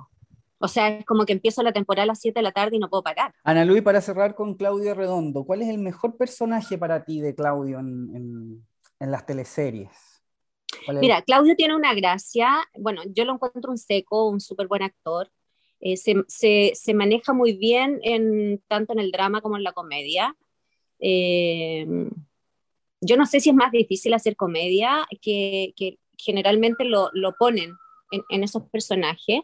O 0.60 0.68
sea, 0.68 0.90
es 0.90 1.06
como 1.06 1.26
que 1.26 1.34
empiezo 1.34 1.64
la 1.64 1.74
temporada 1.74 2.04
a 2.04 2.08
las 2.08 2.20
7 2.20 2.40
de 2.40 2.44
la 2.44 2.52
tarde 2.52 2.78
y 2.78 2.80
no 2.80 2.90
puedo 2.90 3.04
parar. 3.04 3.34
Ana 3.44 3.66
Luis, 3.66 3.82
para 3.82 4.02
cerrar 4.02 4.36
con 4.36 4.56
Claudio 4.56 4.94
Redondo, 4.94 5.44
¿cuál 5.46 5.62
es 5.62 5.70
el 5.70 5.78
mejor 5.78 6.18
personaje 6.18 6.78
para 6.78 7.06
ti 7.06 7.22
de 7.22 7.36
Claudio 7.36 7.80
en, 7.80 8.16
en, 8.16 8.68
en 9.00 9.12
las 9.12 9.26
teleseries? 9.26 10.17
Mira, 10.94 11.22
Claudio 11.22 11.56
tiene 11.56 11.76
una 11.76 11.94
gracia, 11.94 12.68
bueno, 12.78 13.02
yo 13.14 13.26
lo 13.26 13.34
encuentro 13.34 13.72
un 13.72 13.78
seco, 13.78 14.30
un 14.30 14.40
súper 14.40 14.68
buen 14.68 14.84
actor, 14.84 15.32
eh, 15.80 15.98
se, 15.98 16.74
se, 16.74 16.94
maneja 16.94 17.34
muy 17.34 17.54
bien 17.54 18.00
en, 18.02 18.62
tanto 18.68 18.94
en 18.94 19.00
el 19.00 19.12
drama 19.12 19.42
como 19.42 19.58
en 19.58 19.64
la 19.64 19.74
comedia. 19.74 20.36
Eh, 21.00 21.86
yo 23.00 23.16
no 23.16 23.26
sé 23.28 23.40
si 23.40 23.50
es 23.50 23.56
más 23.56 23.72
difícil 23.72 24.14
hacer 24.14 24.36
comedia, 24.36 25.06
que, 25.22 25.74
que 25.76 26.00
generalmente 26.18 26.84
lo, 26.84 27.10
lo 27.14 27.36
ponen 27.38 27.74
en, 28.12 28.24
en, 28.30 28.44
esos 28.44 28.64
personajes, 28.70 29.42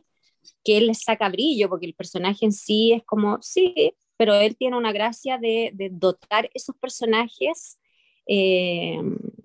que 0.63 0.77
él 0.77 0.93
saca 0.95 1.29
brillo, 1.29 1.69
porque 1.69 1.85
el 1.85 1.93
personaje 1.93 2.45
en 2.45 2.51
sí 2.51 2.93
es 2.93 3.03
como, 3.03 3.39
sí, 3.41 3.93
pero 4.17 4.35
él 4.35 4.55
tiene 4.55 4.77
una 4.77 4.91
gracia 4.91 5.37
de, 5.37 5.71
dotar 5.91 6.49
esos 6.53 6.75
personajes 6.77 7.79
eh, 8.25 8.97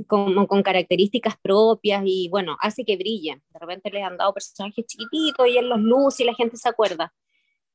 con, 0.09 0.47
con, 0.47 0.63
características 0.65 1.37
propias 1.41 2.03
y 2.05 2.29
bueno, 2.31 2.57
hace 2.61 2.85
que 2.85 2.97
brillen. 2.97 3.43
De 3.53 3.59
repente 3.61 3.91
les 3.91 4.03
han 4.03 4.17
dado 4.17 4.35
personajes 4.35 4.85
chiquititos 4.87 5.47
y 5.49 5.59
él 5.59 5.69
los 5.69 5.81
luce 5.81 6.25
y 6.25 6.27
la 6.27 6.35
gente 6.35 6.57
se 6.57 6.69
acuerda. 6.69 7.13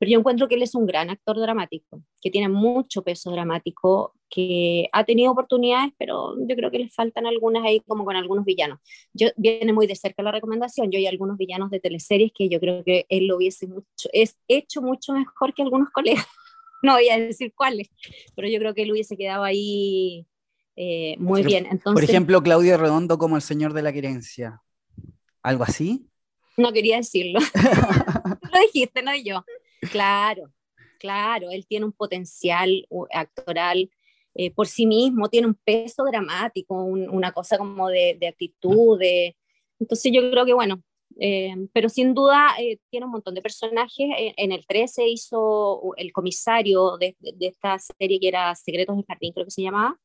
Pero 0.04 0.12
yo 0.12 0.20
encuentro 0.20 0.50
que 0.50 0.56
él 0.56 0.64
es 0.64 0.76
un 0.76 0.86
gran 0.86 1.10
actor 1.10 1.40
dramático, 1.40 2.04
que 2.22 2.30
tiene 2.30 2.50
mucho 2.50 3.04
peso 3.04 3.32
dramático, 3.32 4.14
que 4.30 4.90
ha 4.92 5.06
tenido 5.06 5.32
oportunidades, 5.32 5.94
pero 5.98 6.36
yo 6.46 6.58
creo 6.58 6.70
que 6.72 6.80
le 6.80 6.90
faltan 6.90 7.26
algunas 7.26 7.64
ahí, 7.64 7.80
como 7.88 8.04
con 8.04 8.18
algunos 8.18 8.44
villanos. 8.44 8.80
Yo 9.14 9.30
viene 9.38 9.72
muy 9.72 9.88
de 9.88 9.96
cerca 9.96 10.22
la 10.22 10.34
recomendación. 10.34 10.92
Yo 10.92 10.98
hay 10.98 11.08
algunos 11.08 11.38
villanos 11.38 11.70
de 11.70 11.80
teleseries 11.80 12.34
que 12.36 12.50
yo 12.50 12.60
creo 12.60 12.84
que 12.84 13.06
él 13.08 13.28
lo 13.28 13.38
hubiese 13.38 13.66
mucho, 13.68 14.10
es 14.12 14.38
hecho 14.50 14.82
mucho 14.82 15.14
mejor 15.14 15.54
que 15.54 15.62
algunos 15.62 15.90
colegas. 15.92 16.26
No 16.86 16.96
voy 16.96 17.08
a 17.08 17.18
decir 17.18 17.54
cuáles, 17.56 17.90
pero 18.36 18.50
yo 18.50 18.60
creo 18.60 18.74
que 18.74 18.82
él 18.82 18.92
hubiese 18.92 19.16
quedado 19.16 19.46
ahí 19.46 20.28
eh, 20.76 21.16
muy 21.20 21.44
bien. 21.44 21.66
Entonces, 21.66 21.94
por 21.94 22.04
ejemplo, 22.04 22.42
Claudio 22.42 22.78
Redondo 22.78 23.18
como 23.18 23.36
el 23.36 23.42
señor 23.42 23.74
de 23.74 23.82
la 23.82 23.94
querencia. 23.94 24.62
¿Algo 25.42 25.64
así? 25.64 26.08
No 26.58 26.72
quería 26.72 26.98
decirlo. 26.98 27.40
lo 28.52 28.60
dijiste, 28.62 29.02
no 29.02 29.12
yo. 29.16 29.44
Claro, 29.92 30.52
claro, 31.00 31.52
él 31.52 31.66
tiene 31.68 31.86
un 31.86 31.92
potencial 31.92 32.88
actoral 33.12 33.90
eh, 34.36 34.50
por 34.52 34.68
sí 34.68 34.88
mismo, 34.88 35.30
tiene 35.30 35.48
un 35.48 35.56
peso 35.56 36.06
dramático, 36.06 36.74
una 36.84 37.32
cosa 37.34 37.58
como 37.58 37.90
de, 37.90 38.18
actitud. 38.28 39.00
Entonces 39.80 40.12
yo 40.14 40.32
creo 40.32 40.46
que, 40.46 40.54
bueno, 40.54 40.82
eh, 41.20 41.54
pero 41.74 41.90
sin 41.90 42.14
duda 42.14 42.56
tiene 42.90 43.06
un 43.06 43.12
montón 43.12 43.36
de 43.36 43.42
personajes. 43.42 44.08
en 44.18 44.52
el 44.54 44.66
13 44.66 45.08
hizo 45.10 45.94
el 45.98 46.12
comisario 46.14 46.98
de, 46.98 47.16
de, 47.20 47.48
esta 47.48 47.78
serie 47.78 48.20
que 48.20 48.30
era 48.30 48.56
Secretos 48.56 48.96
del 48.96 49.06
Jardín, 49.06 49.34
creo 49.34 49.46
que 49.46 49.52
se 49.52 49.62
llamaba 49.62 50.00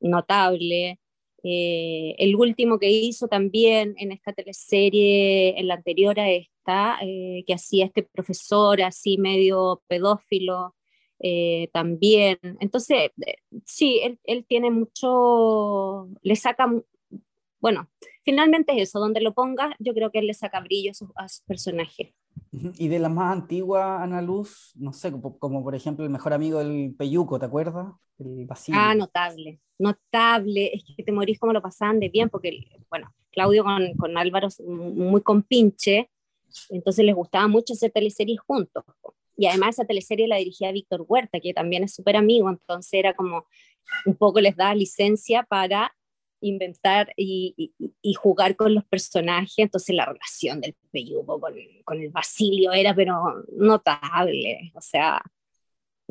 notable. 0.00 0.98
Eh, 1.42 2.14
el 2.18 2.36
último 2.36 2.78
que 2.78 2.90
hizo 2.90 3.28
también 3.28 3.94
en 3.98 4.12
esta 4.12 4.32
teleserie, 4.32 5.58
en 5.58 5.68
la 5.68 5.74
anterior 5.74 6.18
a 6.20 6.30
esta, 6.30 6.98
eh, 7.02 7.44
que 7.46 7.54
hacía 7.54 7.86
este 7.86 8.02
profesor 8.02 8.82
así 8.82 9.16
medio 9.18 9.82
pedófilo 9.86 10.74
eh, 11.18 11.68
también. 11.72 12.38
Entonces, 12.60 13.10
sí, 13.64 14.00
él, 14.02 14.18
él, 14.24 14.44
tiene 14.46 14.70
mucho, 14.70 16.08
le 16.22 16.36
saca, 16.36 16.66
bueno, 17.60 17.88
finalmente 18.22 18.72
es 18.74 18.88
eso, 18.88 19.00
donde 19.00 19.20
lo 19.20 19.34
ponga, 19.34 19.74
yo 19.78 19.94
creo 19.94 20.10
que 20.10 20.18
él 20.18 20.26
le 20.26 20.34
saca 20.34 20.60
brillo 20.60 20.90
a 20.92 20.94
su, 20.94 21.12
a 21.16 21.28
su 21.28 21.44
personaje. 21.44 22.14
Y 22.52 22.88
de 22.88 22.98
la 22.98 23.08
más 23.08 23.32
antigua, 23.32 24.02
Ana 24.02 24.22
Luz, 24.22 24.72
no 24.74 24.92
sé, 24.92 25.12
como, 25.12 25.62
por 25.62 25.74
ejemplo 25.74 26.04
el 26.04 26.10
mejor 26.10 26.32
amigo 26.32 26.58
del 26.58 26.94
Peyuco, 26.96 27.38
¿te 27.38 27.46
acuerdas? 27.46 27.92
El 28.20 28.46
Ah, 28.72 28.94
notable, 28.94 29.60
notable. 29.78 30.70
Es 30.74 30.84
que 30.96 31.02
te 31.02 31.12
morís 31.12 31.38
como 31.38 31.52
lo 31.52 31.62
pasaban 31.62 32.00
de 32.00 32.08
bien, 32.08 32.28
porque, 32.28 32.66
bueno, 32.88 33.14
Claudio 33.30 33.64
con, 33.64 33.94
con 33.94 34.18
Álvaro 34.18 34.48
muy 34.66 35.22
compinche, 35.22 36.10
entonces 36.68 37.04
les 37.04 37.14
gustaba 37.14 37.48
mucho 37.48 37.72
hacer 37.72 37.90
teleseries 37.90 38.40
juntos. 38.40 38.84
Y 39.36 39.46
además 39.46 39.76
esa 39.76 39.86
teleserie 39.86 40.28
la 40.28 40.36
dirigía 40.36 40.72
Víctor 40.72 41.04
Huerta, 41.08 41.40
que 41.40 41.54
también 41.54 41.84
es 41.84 41.94
súper 41.94 42.16
amigo, 42.16 42.50
entonces 42.50 42.92
era 42.92 43.14
como 43.14 43.46
un 44.04 44.14
poco 44.16 44.40
les 44.40 44.56
da 44.56 44.74
licencia 44.74 45.44
para 45.44 45.96
inventar 46.42 47.12
y, 47.16 47.74
y, 48.02 48.14
jugar 48.14 48.56
con 48.56 48.74
los 48.74 48.84
personajes, 48.84 49.58
entonces 49.58 49.94
la 49.94 50.06
relación 50.06 50.60
del 50.60 50.74
Peyugo 50.90 51.38
con, 51.38 51.54
con, 51.84 52.00
el 52.00 52.08
Basilio 52.08 52.72
era 52.72 52.94
pero 52.94 53.44
notable, 53.52 54.72
o 54.74 54.80
sea, 54.80 55.22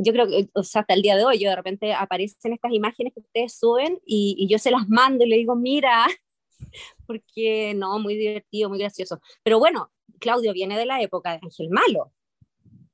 yo 0.02 0.14
creo 0.14 0.28
que, 0.28 0.50
o 0.54 0.64
sea, 0.64 0.82
hasta 0.82 0.94
el 0.94 1.02
día 1.02 1.18
de 1.18 1.26
hoy, 1.26 1.40
yo 1.40 1.50
de 1.50 1.56
repente 1.56 1.94
aparecen 1.94 2.54
estas 2.54 2.72
imágenes 2.72 3.14
que 3.14 3.20
ustedes 3.20 3.60
suben 3.60 4.00
y, 4.06 4.36
y 4.38 4.48
yo 4.48 4.58
se 4.58 4.72
las 4.72 4.88
mando 4.88 5.26
y 5.26 5.30
le 5.30 5.36
digo, 5.38 5.56
mira, 5.56 6.08
porque 7.06 7.74
no, 7.76 8.00
muy 8.00 8.16
divertido, 8.16 8.70
muy 8.70 8.80
gracioso. 8.80 9.20
Pero 9.44 9.60
bueno, 9.60 9.92
Claudio 10.20 10.54
viene 10.54 10.78
de 10.78 10.86
la 10.86 11.02
época 11.02 11.32
de 11.32 11.40
Ángel 11.44 11.70
Malo, 11.70 12.14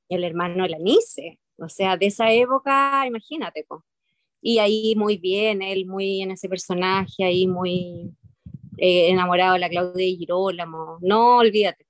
el 0.08 0.24
hermano 0.24 0.64
de 0.64 0.70
la 0.70 0.78
Nice, 0.78 1.38
o 1.58 1.68
sea, 1.68 1.96
de 1.96 2.06
esa 2.06 2.32
época, 2.32 3.04
imagínate. 3.06 3.64
Po. 3.64 3.84
Y 4.40 4.58
ahí 4.58 4.94
muy 4.96 5.16
bien, 5.16 5.62
él 5.62 5.86
muy 5.86 6.22
en 6.22 6.32
ese 6.32 6.48
personaje, 6.48 7.24
ahí 7.24 7.46
muy 7.46 8.12
eh, 8.78 9.10
enamorado 9.10 9.54
de 9.54 9.60
la 9.60 9.68
Claudia 9.68 10.16
Girolamo. 10.16 10.98
No, 11.00 11.38
olvídate, 11.38 11.86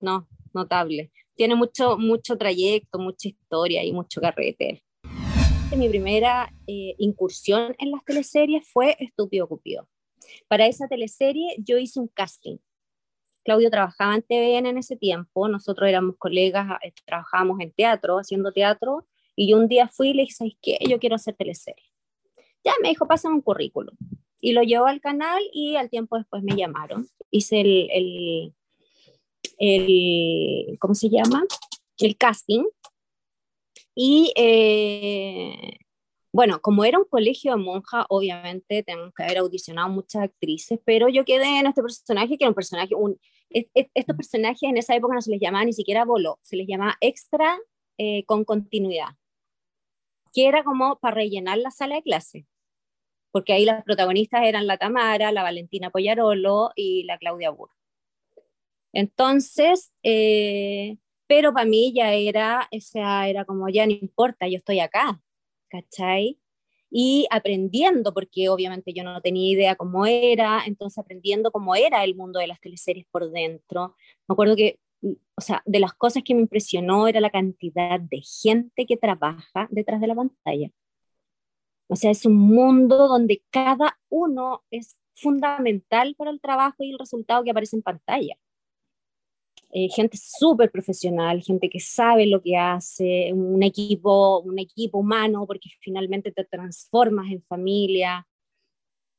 no, 0.00 0.28
notable. 0.52 1.12
Tiene 1.36 1.54
mucho, 1.54 1.98
mucho 1.98 2.38
trayecto, 2.38 2.98
mucha 2.98 3.28
historia 3.28 3.84
y 3.84 3.92
mucho 3.92 4.22
carrete. 4.22 4.82
Mi 5.76 5.88
primera 5.90 6.50
eh, 6.66 6.94
incursión 6.98 7.74
en 7.78 7.90
las 7.90 8.02
teleseries 8.04 8.66
fue 8.72 8.96
Estúpido 8.98 9.46
Cupido. 9.46 9.86
Para 10.48 10.66
esa 10.66 10.88
teleserie 10.88 11.56
yo 11.58 11.76
hice 11.76 12.00
un 12.00 12.08
casting. 12.08 12.56
Claudio 13.44 13.70
trabajaba 13.70 14.14
en 14.14 14.22
TVN 14.22 14.66
en 14.66 14.78
ese 14.78 14.96
tiempo, 14.96 15.46
nosotros 15.48 15.88
éramos 15.88 16.16
colegas, 16.16 16.78
eh, 16.82 16.92
trabajábamos 17.04 17.60
en 17.60 17.70
teatro, 17.70 18.16
haciendo 18.16 18.50
teatro, 18.50 19.06
y 19.36 19.50
yo 19.50 19.58
un 19.58 19.68
día 19.68 19.88
fui 19.88 20.08
y 20.08 20.14
le 20.14 20.22
dije, 20.22 20.34
¿sabes 20.34 20.54
qué? 20.62 20.78
Yo 20.88 20.98
quiero 20.98 21.16
hacer 21.16 21.36
teleserie. 21.36 21.84
Ya 22.64 22.72
me 22.82 22.88
dijo, 22.88 23.06
pásame 23.06 23.34
un 23.34 23.42
currículum. 23.42 23.94
Y 24.40 24.52
lo 24.52 24.62
llevó 24.62 24.86
al 24.86 25.00
canal 25.00 25.42
y 25.52 25.76
al 25.76 25.90
tiempo 25.90 26.16
después 26.16 26.42
me 26.42 26.56
llamaron. 26.56 27.06
Hice 27.30 27.60
el, 27.60 27.88
el, 27.92 28.54
el 29.58 30.78
¿cómo 30.78 30.94
se 30.94 31.08
llama? 31.08 31.44
El 31.98 32.16
casting. 32.16 32.64
Y 33.94 34.32
eh, 34.36 35.78
bueno, 36.36 36.60
como 36.60 36.84
era 36.84 36.98
un 36.98 37.06
colegio 37.06 37.52
de 37.52 37.62
monja, 37.62 38.04
obviamente 38.10 38.82
tenemos 38.82 39.14
que 39.14 39.22
haber 39.22 39.38
audicionado 39.38 39.88
muchas 39.88 40.24
actrices, 40.24 40.78
pero 40.84 41.08
yo 41.08 41.24
quedé 41.24 41.60
en 41.60 41.66
este 41.66 41.80
personaje, 41.80 42.36
que 42.36 42.44
era 42.44 42.50
un 42.50 42.54
personaje, 42.54 42.94
un, 42.94 43.18
estos 43.48 44.16
personajes 44.16 44.62
en 44.64 44.76
esa 44.76 44.94
época 44.94 45.14
no 45.14 45.22
se 45.22 45.30
les 45.30 45.40
llamaba 45.40 45.64
ni 45.64 45.72
siquiera 45.72 46.04
bolo, 46.04 46.38
se 46.42 46.56
les 46.56 46.66
llamaba 46.66 46.96
extra 47.00 47.58
eh, 47.96 48.24
con 48.26 48.44
continuidad, 48.44 49.16
que 50.34 50.46
era 50.46 50.62
como 50.62 50.98
para 50.98 51.14
rellenar 51.14 51.56
la 51.56 51.70
sala 51.70 51.94
de 51.94 52.02
clase, 52.02 52.46
porque 53.30 53.54
ahí 53.54 53.64
las 53.64 53.82
protagonistas 53.84 54.42
eran 54.44 54.66
la 54.66 54.76
Tamara, 54.76 55.32
la 55.32 55.42
Valentina 55.42 55.88
Poyarolo 55.90 56.72
y 56.76 57.04
la 57.04 57.16
Claudia 57.16 57.48
Burr. 57.48 57.75
Entonces, 58.96 59.92
eh, 60.02 60.96
pero 61.26 61.52
para 61.52 61.66
mí 61.66 61.92
ya 61.94 62.14
era, 62.14 62.66
o 62.72 63.26
era 63.26 63.44
como, 63.44 63.68
ya 63.68 63.84
no 63.86 63.92
importa, 63.92 64.48
yo 64.48 64.56
estoy 64.56 64.80
acá, 64.80 65.20
¿cachai? 65.68 66.40
Y 66.90 67.26
aprendiendo, 67.30 68.14
porque 68.14 68.48
obviamente 68.48 68.94
yo 68.94 69.04
no 69.04 69.20
tenía 69.20 69.52
idea 69.52 69.76
cómo 69.76 70.06
era, 70.06 70.62
entonces 70.66 70.98
aprendiendo 70.98 71.52
cómo 71.52 71.76
era 71.76 72.04
el 72.04 72.14
mundo 72.16 72.40
de 72.40 72.46
las 72.46 72.60
teleseries 72.60 73.06
por 73.10 73.30
dentro. 73.30 73.96
Me 74.28 74.32
acuerdo 74.32 74.56
que, 74.56 74.80
o 75.02 75.40
sea, 75.42 75.62
de 75.66 75.80
las 75.80 75.92
cosas 75.94 76.22
que 76.24 76.34
me 76.34 76.40
impresionó 76.42 77.06
era 77.08 77.20
la 77.20 77.30
cantidad 77.30 78.00
de 78.00 78.22
gente 78.42 78.86
que 78.86 78.96
trabaja 78.96 79.68
detrás 79.70 80.00
de 80.00 80.06
la 80.06 80.14
pantalla. 80.14 80.70
O 81.88 81.96
sea, 81.96 82.10
es 82.10 82.24
un 82.24 82.36
mundo 82.36 83.08
donde 83.08 83.42
cada 83.50 83.98
uno 84.08 84.64
es 84.70 84.98
fundamental 85.14 86.14
para 86.16 86.30
el 86.30 86.40
trabajo 86.40 86.82
y 86.82 86.92
el 86.92 86.98
resultado 86.98 87.44
que 87.44 87.50
aparece 87.50 87.76
en 87.76 87.82
pantalla. 87.82 88.36
Eh, 89.78 89.90
gente 89.90 90.16
súper 90.16 90.70
profesional, 90.70 91.42
gente 91.42 91.68
que 91.68 91.80
sabe 91.80 92.26
lo 92.26 92.40
que 92.40 92.56
hace, 92.56 93.30
un 93.34 93.62
equipo, 93.62 94.40
un 94.40 94.58
equipo 94.58 94.96
humano, 94.96 95.46
porque 95.46 95.68
finalmente 95.80 96.32
te 96.32 96.44
transformas 96.46 97.30
en 97.30 97.42
familia. 97.42 98.26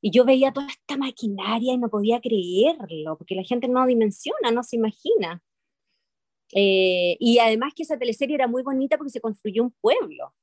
Y 0.02 0.10
yo 0.10 0.26
veía 0.26 0.52
toda 0.52 0.66
esta 0.68 0.98
maquinaria 0.98 1.74
y 1.74 1.78
no 1.78 1.90
podía 1.90 2.20
creerlo, 2.20 3.20
porque 3.20 3.36
la 3.36 3.44
gente 3.44 3.68
no 3.68 3.86
dimensiona, 3.86 4.50
no 4.52 4.64
se 4.64 4.78
imagina. 4.78 5.44
Eh, 6.54 7.18
y 7.20 7.38
además 7.38 7.74
que 7.76 7.84
esa 7.84 8.00
teleserie 8.00 8.36
era 8.36 8.48
muy 8.48 8.64
bonita 8.64 8.98
porque 8.98 9.12
se 9.12 9.22
construyó 9.22 9.62
un 9.62 9.76
pueblo. 9.80 10.34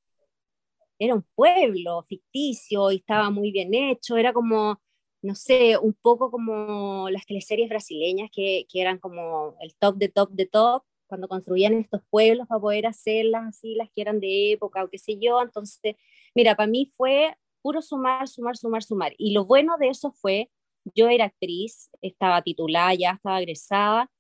Era 0.97 1.17
un 1.17 1.25
pueblo 1.35 2.05
ficticio 2.05 2.93
y 2.93 2.97
estaba 2.99 3.31
muy 3.31 3.51
bien 3.51 3.75
hecho, 3.75 4.17
era 4.17 4.33
como 4.33 4.81
no 5.25 5.35
sé, 5.35 5.79
un 5.79 5.95
poco 5.95 6.31
como 6.31 7.09
las 7.11 7.25
teleseries 7.27 7.71
brasileñas 7.71 8.31
que, 8.31 8.67
que, 8.71 8.81
eran 8.81 8.99
como 8.99 9.57
el 9.61 9.75
top 9.77 9.97
de 9.97 10.09
top 10.09 10.31
de 10.33 10.47
top, 10.47 10.85
cuando 11.07 11.29
construían 11.29 11.75
estos 11.75 12.03
pueblos 12.11 12.47
para 12.47 12.61
poder 12.61 12.87
hacerlas 12.87 13.45
así, 13.49 13.75
las 13.75 13.89
que 13.91 14.03
eran 14.03 14.21
de 14.21 14.53
época 14.53 14.85
o 14.85 14.91
qué 14.91 14.99
sé 14.99 15.19
yo. 15.19 15.41
Entonces, 15.41 15.97
mira, 16.35 16.57
para 16.57 16.67
mí 16.67 16.93
fue 16.95 17.37
puro 17.63 17.81
sumar, 17.81 18.29
sumar, 18.29 18.57
sumar, 18.57 18.83
sumar. 18.83 19.15
Y 19.17 19.33
lo 19.33 19.47
bueno 19.47 19.79
de 19.79 19.89
eso 19.89 20.13
fue, 20.13 20.51
yo 20.95 21.09
era 21.09 21.25
actriz, 21.27 21.91
estaba 22.03 22.43
titulada, 22.43 22.93
ya 22.95 23.13
estaba 23.13 23.41
egresada. 23.41 24.11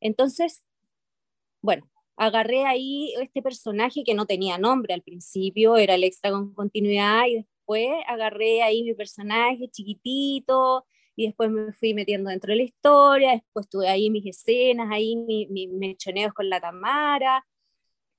Entonces, 0.00 0.64
bueno, 1.60 1.90
agarré 2.16 2.64
ahí 2.64 3.12
este 3.20 3.42
personaje 3.42 4.04
que 4.04 4.14
no 4.14 4.24
tenía 4.24 4.56
nombre 4.56 4.94
al 4.94 5.02
principio, 5.02 5.76
era 5.76 5.96
el 5.96 6.04
extra 6.04 6.30
con 6.30 6.54
continuidad 6.54 7.26
y 7.26 7.46
después 7.66 7.88
agarré 8.06 8.62
ahí 8.62 8.82
mi 8.84 8.94
personaje 8.94 9.68
chiquitito 9.70 10.86
y 11.16 11.26
después 11.26 11.50
me 11.50 11.72
fui 11.72 11.94
metiendo 11.94 12.30
dentro 12.30 12.52
de 12.52 12.58
la 12.58 12.62
historia, 12.62 13.32
después 13.32 13.68
tuve 13.68 13.88
ahí 13.88 14.10
mis 14.10 14.26
escenas, 14.26 14.88
ahí 14.90 15.16
mis 15.16 15.48
mi 15.50 15.66
mechoneos 15.66 16.32
con 16.32 16.48
la 16.48 16.60
Tamara. 16.60 17.44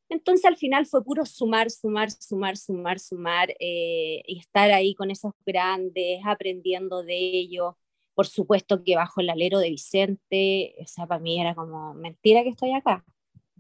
Entonces 0.10 0.46
al 0.46 0.58
final 0.58 0.86
fue 0.86 1.04
puro 1.04 1.26
sumar, 1.26 1.70
sumar, 1.70 2.12
sumar, 2.12 2.58
sumar, 2.58 3.00
sumar 3.00 3.50
eh, 3.60 4.24
y 4.26 4.40
estar 4.40 4.72
ahí 4.72 4.96
con 4.96 5.12
esos 5.12 5.34
grandes, 5.46 6.22
aprendiendo 6.26 7.04
de 7.04 7.16
ellos. 7.18 7.76
Por 8.16 8.28
supuesto 8.28 8.84
que 8.84 8.96
bajo 8.96 9.22
el 9.22 9.30
alero 9.30 9.60
de 9.60 9.70
Vicente, 9.70 10.76
o 10.82 10.88
sea, 10.88 11.06
para 11.08 11.22
mí 11.22 11.40
era 11.40 11.56
como 11.56 11.94
mentira 11.94 12.44
que 12.44 12.50
estoy 12.50 12.74
acá. 12.74 13.06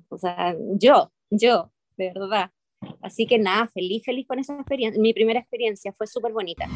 O 0.09 0.17
sea, 0.17 0.55
yo, 0.79 1.11
yo, 1.29 1.71
de 1.97 2.13
verdad. 2.13 2.51
Así 3.01 3.25
que 3.25 3.39
nada, 3.39 3.67
feliz, 3.67 4.03
feliz 4.03 4.27
con 4.27 4.39
esa 4.39 4.55
experiencia. 4.55 5.01
Mi 5.01 5.13
primera 5.13 5.39
experiencia 5.39 5.93
fue 5.93 6.07
súper 6.07 6.33
bonita. 6.33 6.67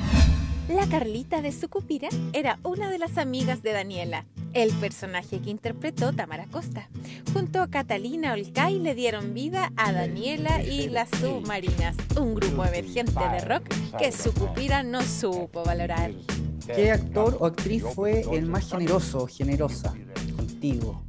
La 0.69 0.87
Carlita 0.87 1.41
de 1.41 1.51
Sucupira 1.51 2.07
era 2.31 2.57
una 2.63 2.89
de 2.89 2.97
las 2.97 3.17
amigas 3.17 3.61
de 3.61 3.73
Daniela, 3.73 4.25
el 4.53 4.71
personaje 4.75 5.41
que 5.41 5.49
interpretó 5.49 6.13
Tamara 6.13 6.45
Costa. 6.45 6.87
Junto 7.33 7.61
a 7.61 7.69
Catalina 7.69 8.31
Olcay 8.33 8.79
le 8.79 8.95
dieron 8.95 9.33
vida 9.33 9.73
a 9.75 9.91
Daniela 9.91 10.63
y 10.63 10.87
las 10.87 11.09
Submarinas, 11.09 11.97
un 12.17 12.35
grupo 12.35 12.63
emergente 12.63 13.27
de 13.29 13.39
rock 13.41 13.67
que 13.99 14.13
Sucupira 14.13 14.83
no 14.83 15.01
supo 15.01 15.63
valorar. 15.65 16.11
¿Qué 16.73 16.91
actor 16.91 17.37
o 17.41 17.47
actriz 17.47 17.83
fue 17.93 18.23
el 18.31 18.45
más 18.45 18.69
generoso 18.69 19.23
o 19.23 19.27
generosa 19.27 19.93
contigo? 20.37 21.03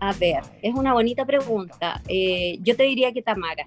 A 0.00 0.12
ver, 0.12 0.42
es 0.62 0.74
una 0.74 0.92
bonita 0.92 1.26
pregunta. 1.26 2.00
Eh, 2.06 2.58
yo 2.62 2.76
te 2.76 2.84
diría 2.84 3.12
que 3.12 3.22
Tamara. 3.22 3.66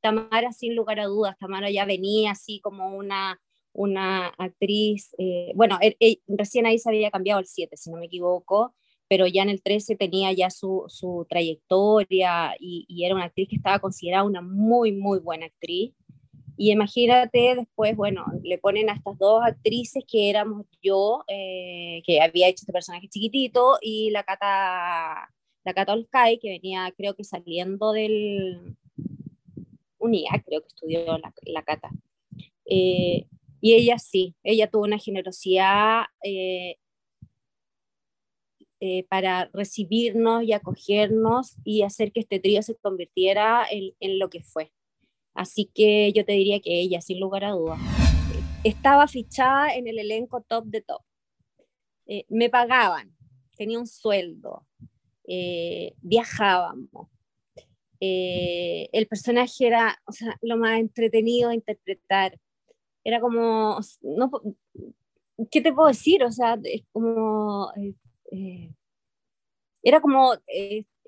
Tamara, 0.00 0.52
sin 0.52 0.76
lugar 0.76 1.00
a 1.00 1.06
dudas, 1.06 1.36
Tamara 1.38 1.68
ya 1.68 1.84
venía 1.84 2.30
así 2.30 2.60
como 2.60 2.96
una, 2.96 3.40
una 3.72 4.28
actriz. 4.38 5.14
Eh, 5.18 5.52
bueno, 5.56 5.78
er, 5.80 5.96
er, 5.98 6.18
recién 6.28 6.64
ahí 6.66 6.78
se 6.78 6.88
había 6.90 7.10
cambiado 7.10 7.40
el 7.40 7.46
7, 7.46 7.76
si 7.76 7.90
no 7.90 7.98
me 7.98 8.06
equivoco, 8.06 8.74
pero 9.08 9.26
ya 9.26 9.42
en 9.42 9.48
el 9.48 9.62
13 9.62 9.96
tenía 9.96 10.30
ya 10.32 10.48
su, 10.48 10.84
su 10.86 11.26
trayectoria 11.28 12.54
y, 12.60 12.84
y, 12.88 13.04
era 13.04 13.16
una 13.16 13.24
actriz 13.24 13.48
que 13.48 13.56
estaba 13.56 13.80
considerada 13.80 14.22
una 14.22 14.42
muy, 14.42 14.92
muy 14.92 15.18
buena 15.18 15.46
actriz. 15.46 15.92
Y 16.56 16.72
imagínate 16.72 17.54
después, 17.54 17.94
bueno, 17.96 18.24
le 18.42 18.58
ponen 18.58 18.88
a 18.88 18.94
estas 18.94 19.18
dos 19.18 19.42
actrices 19.44 20.04
que 20.10 20.30
éramos 20.30 20.66
yo, 20.82 21.24
eh, 21.28 22.02
que 22.06 22.20
había 22.20 22.48
hecho 22.48 22.62
este 22.62 22.72
personaje 22.72 23.08
chiquitito, 23.08 23.78
y 23.82 24.10
la 24.10 24.24
Cata, 24.24 25.30
la 25.64 25.74
Cata 25.74 25.92
Olcay, 25.92 26.38
que 26.38 26.50
venía 26.50 26.92
creo 26.96 27.14
que 27.14 27.24
saliendo 27.24 27.92
del 27.92 28.76
UNIA, 29.98 30.42
creo 30.46 30.62
que 30.62 30.68
estudió 30.68 31.18
la, 31.18 31.62
Cata. 31.62 31.90
Eh, 32.64 33.26
y 33.60 33.74
ella 33.74 33.98
sí, 33.98 34.34
ella 34.42 34.70
tuvo 34.70 34.84
una 34.84 34.98
generosidad 34.98 36.04
eh, 36.22 36.78
para 39.08 39.50
recibirnos 39.52 40.42
y 40.44 40.52
acogernos 40.52 41.56
y 41.64 41.82
hacer 41.82 42.12
que 42.12 42.20
este 42.20 42.40
trío 42.40 42.62
se 42.62 42.76
convirtiera 42.76 43.66
en 43.70 44.18
lo 44.18 44.30
que 44.30 44.42
fue. 44.42 44.72
Así 45.36 45.70
que 45.74 46.12
yo 46.14 46.24
te 46.24 46.32
diría 46.32 46.60
que 46.60 46.80
ella, 46.80 47.02
sin 47.02 47.20
lugar 47.20 47.44
a 47.44 47.50
dudas, 47.50 47.78
estaba 48.64 49.06
fichada 49.06 49.74
en 49.74 49.86
el 49.86 49.98
elenco 49.98 50.40
top 50.40 50.64
de 50.64 50.80
top. 50.80 51.02
Eh, 52.06 52.24
me 52.28 52.48
pagaban, 52.48 53.14
tenía 53.56 53.78
un 53.78 53.86
sueldo, 53.86 54.66
eh, 55.28 55.94
viajábamos. 56.00 57.08
Eh, 58.00 58.88
el 58.92 59.06
personaje 59.06 59.66
era 59.66 59.98
o 60.06 60.12
sea, 60.12 60.38
lo 60.40 60.56
más 60.56 60.78
entretenido 60.78 61.50
de 61.50 61.56
interpretar. 61.56 62.38
Era 63.04 63.20
como, 63.20 63.78
no, 64.02 64.30
¿qué 65.50 65.60
te 65.60 65.72
puedo 65.72 65.88
decir? 65.88 66.24
O 66.24 66.32
sea, 66.32 66.58
es 66.64 66.82
como, 66.92 67.72
era 69.82 70.00
como 70.00 70.32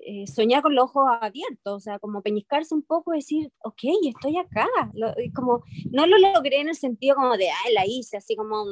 eh, 0.05 0.27
soñar 0.27 0.61
con 0.61 0.75
los 0.75 0.85
ojos 0.85 1.05
abiertos, 1.21 1.73
o 1.73 1.79
sea, 1.79 1.99
como 1.99 2.21
peñiscarse 2.21 2.73
un 2.73 2.83
poco 2.83 3.13
y 3.13 3.17
decir, 3.17 3.51
ok, 3.63 3.81
estoy 4.07 4.37
acá. 4.37 4.67
como, 5.33 5.63
no 5.91 6.07
lo 6.07 6.17
logré 6.17 6.61
en 6.61 6.69
el 6.69 6.75
sentido 6.75 7.15
como 7.15 7.37
de, 7.37 7.49
ah, 7.49 7.69
la 7.73 7.85
hice, 7.85 8.17
así 8.17 8.35
como, 8.35 8.65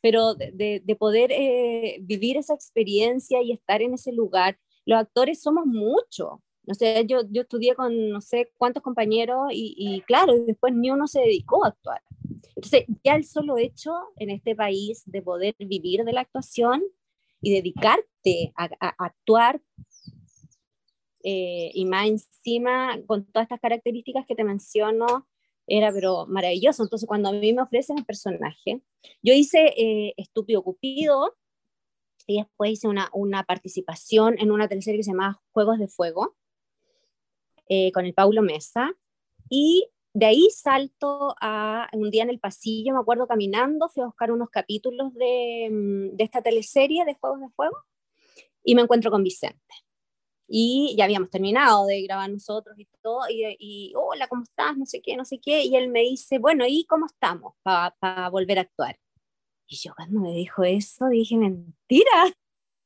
pero 0.00 0.34
de, 0.34 0.82
de 0.84 0.96
poder 0.96 1.32
eh, 1.32 1.98
vivir 2.00 2.36
esa 2.36 2.54
experiencia 2.54 3.42
y 3.42 3.52
estar 3.52 3.82
en 3.82 3.94
ese 3.94 4.12
lugar. 4.12 4.58
Los 4.84 5.00
actores 5.00 5.42
somos 5.42 5.66
muchos. 5.66 6.38
O 6.68 6.74
sea, 6.74 7.00
yo, 7.02 7.20
yo 7.30 7.42
estudié 7.42 7.74
con 7.74 8.10
no 8.10 8.20
sé 8.20 8.50
cuántos 8.56 8.82
compañeros 8.82 9.48
y, 9.52 9.74
y 9.76 10.00
claro, 10.02 10.34
después 10.46 10.74
ni 10.74 10.90
uno 10.90 11.06
se 11.06 11.20
dedicó 11.20 11.64
a 11.64 11.68
actuar. 11.68 12.02
Entonces, 12.56 12.84
ya 13.04 13.14
el 13.14 13.24
solo 13.24 13.58
hecho 13.58 13.92
en 14.16 14.30
este 14.30 14.56
país 14.56 15.02
de 15.06 15.22
poder 15.22 15.54
vivir 15.58 16.04
de 16.04 16.12
la 16.12 16.22
actuación 16.22 16.82
y 17.40 17.52
dedicarte 17.52 18.52
a, 18.56 18.66
actuar 18.98 19.60
eh, 21.28 21.72
y 21.74 21.86
más 21.86 22.06
encima 22.06 22.96
con 23.04 23.24
todas 23.24 23.46
estas 23.46 23.58
características 23.58 24.24
que 24.26 24.36
te 24.36 24.44
menciono, 24.44 25.26
era 25.66 25.92
pero 25.92 26.24
maravilloso. 26.28 26.84
Entonces 26.84 27.08
cuando 27.08 27.30
a 27.30 27.32
mí 27.32 27.52
me 27.52 27.62
ofrecen 27.62 27.98
el 27.98 28.04
personaje, 28.04 28.80
yo 29.24 29.34
hice 29.34 29.74
eh, 29.76 30.14
Estúpido 30.18 30.62
Cupido 30.62 31.34
y 32.28 32.36
después 32.36 32.70
hice 32.70 32.86
una, 32.86 33.10
una, 33.12 33.42
participación 33.42 34.36
en 34.38 34.52
una 34.52 34.68
teleserie 34.68 35.00
que 35.00 35.02
se 35.02 35.10
llamaba 35.10 35.42
Juegos 35.50 35.80
de 35.80 35.88
Fuego 35.88 36.36
eh, 37.68 37.90
con 37.90 38.06
el 38.06 38.14
Paulo 38.14 38.42
Mesa 38.42 38.92
y 39.50 39.88
de 40.14 40.26
ahí 40.26 40.48
salto 40.52 41.34
a 41.40 41.88
un 41.92 42.12
día 42.12 42.22
en 42.22 42.30
el 42.30 42.38
pasillo, 42.38 42.94
me 42.94 43.00
acuerdo 43.00 43.26
caminando, 43.26 43.88
fui 43.88 44.04
a 44.04 44.06
buscar 44.06 44.30
unos 44.30 44.48
capítulos 44.50 45.12
de, 45.14 45.70
mm, 45.72 46.16
de 46.16 46.22
esta 46.22 46.40
teleserie 46.40 47.04
de 47.04 47.14
Juegos 47.14 47.40
de 47.40 47.48
Fuego 47.48 47.78
y 48.62 48.76
me 48.76 48.82
encuentro 48.82 49.10
con 49.10 49.24
Vicente. 49.24 49.85
Y 50.48 50.94
ya 50.96 51.04
habíamos 51.04 51.30
terminado 51.30 51.86
de 51.86 52.02
grabar 52.02 52.30
nosotros 52.30 52.78
y 52.78 52.86
todo, 53.02 53.20
y, 53.28 53.56
y 53.58 53.92
hola, 53.96 54.28
¿cómo 54.28 54.44
estás? 54.44 54.76
No 54.76 54.86
sé 54.86 55.02
qué, 55.02 55.16
no 55.16 55.24
sé 55.24 55.40
qué. 55.40 55.64
Y 55.64 55.76
él 55.76 55.88
me 55.88 56.00
dice, 56.02 56.38
bueno, 56.38 56.64
¿y 56.68 56.84
cómo 56.86 57.06
estamos 57.06 57.54
para 57.62 58.28
volver 58.30 58.58
a 58.58 58.62
actuar? 58.62 58.98
Y 59.68 59.76
yo 59.76 59.92
cuando 59.96 60.20
me 60.20 60.32
dijo 60.32 60.62
eso, 60.62 61.08
dije, 61.08 61.36
mentira, 61.36 62.32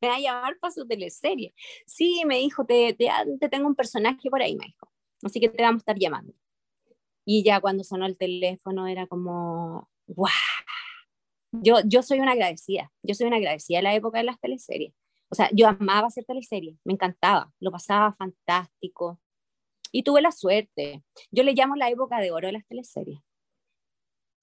me 0.01 0.09
va 0.09 0.17
a 0.17 0.21
llamar 0.21 0.59
para 0.59 0.73
su 0.73 0.87
teleserie. 0.87 1.55
Sí, 1.87 2.23
me 2.27 2.39
dijo, 2.39 2.65
te, 2.65 2.95
te, 2.95 3.09
te 3.39 3.49
tengo 3.49 3.67
un 3.69 3.75
personaje 3.75 4.31
por 4.31 4.43
ahí, 4.43 4.57
me 4.57 4.67
dijo. 4.67 4.91
Así 5.23 5.41
que 5.41 5.49
te 5.49 5.63
vamos 5.63 5.81
a 5.81 5.83
estar 5.83 5.99
llamando. 5.99 6.33
Y 7.25 7.45
ya 7.45 7.61
cuando 7.61 7.85
sonó 7.85 8.07
el 8.07 8.17
teléfono 8.17 8.87
era 8.87 9.07
como, 9.07 9.91
¡guau! 10.07 10.33
Yo, 11.53 11.77
yo 11.85 12.03
soy 12.03 12.21
una 12.21 12.33
agradecida, 12.33 12.93
yo 13.03 13.15
soy 13.15 13.27
una 13.27 13.37
agradecida 13.37 13.79
de 13.79 13.83
la 13.83 13.95
época 13.95 14.19
de 14.19 14.25
las 14.25 14.41
teleseries. 14.41 14.95
O 15.31 15.35
sea, 15.35 15.49
yo 15.53 15.69
amaba 15.69 16.09
hacer 16.09 16.25
teleseries, 16.25 16.79
me 16.85 16.95
encantaba, 16.95 17.53
lo 17.61 17.71
pasaba 17.71 18.15
fantástico. 18.15 19.21
Y 19.93 20.03
tuve 20.03 20.23
la 20.23 20.33
suerte. 20.33 21.05
Yo 21.31 21.43
le 21.43 21.53
llamo 21.53 21.77
la 21.77 21.91
época 21.91 22.21
de 22.21 22.31
oro 22.31 22.49
de 22.49 22.53
las 22.53 22.67
teleseries. 22.67 23.21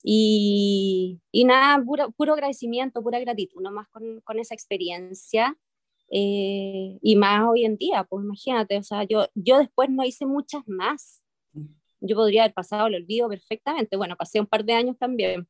Y, 0.03 1.19
y 1.31 1.45
nada, 1.45 1.83
puro, 1.83 2.11
puro, 2.11 2.33
agradecimiento, 2.33 3.01
pura 3.03 3.19
gratitud, 3.19 3.61
nomás 3.61 3.87
con, 3.89 4.21
con 4.21 4.39
esa 4.39 4.53
experiencia. 4.53 5.57
Eh, 6.09 6.97
y 7.01 7.15
más 7.17 7.43
hoy 7.49 7.65
en 7.65 7.77
día, 7.77 8.05
pues 8.05 8.23
imagínate, 8.23 8.77
o 8.77 8.83
sea, 8.83 9.03
yo, 9.03 9.27
yo 9.35 9.57
después 9.57 9.89
no 9.89 10.05
hice 10.05 10.25
muchas 10.25 10.63
más 10.67 11.21
yo 11.99 12.15
podría 12.15 12.43
haber 12.43 12.53
pasado 12.53 12.87
el 12.87 12.95
olvido 12.95 13.29
perfectamente. 13.29 13.97
Bueno, 13.97 14.15
pasé 14.15 14.39
un 14.39 14.47
par 14.47 14.63
de 14.65 14.73
años 14.73 14.97
también, 14.97 15.47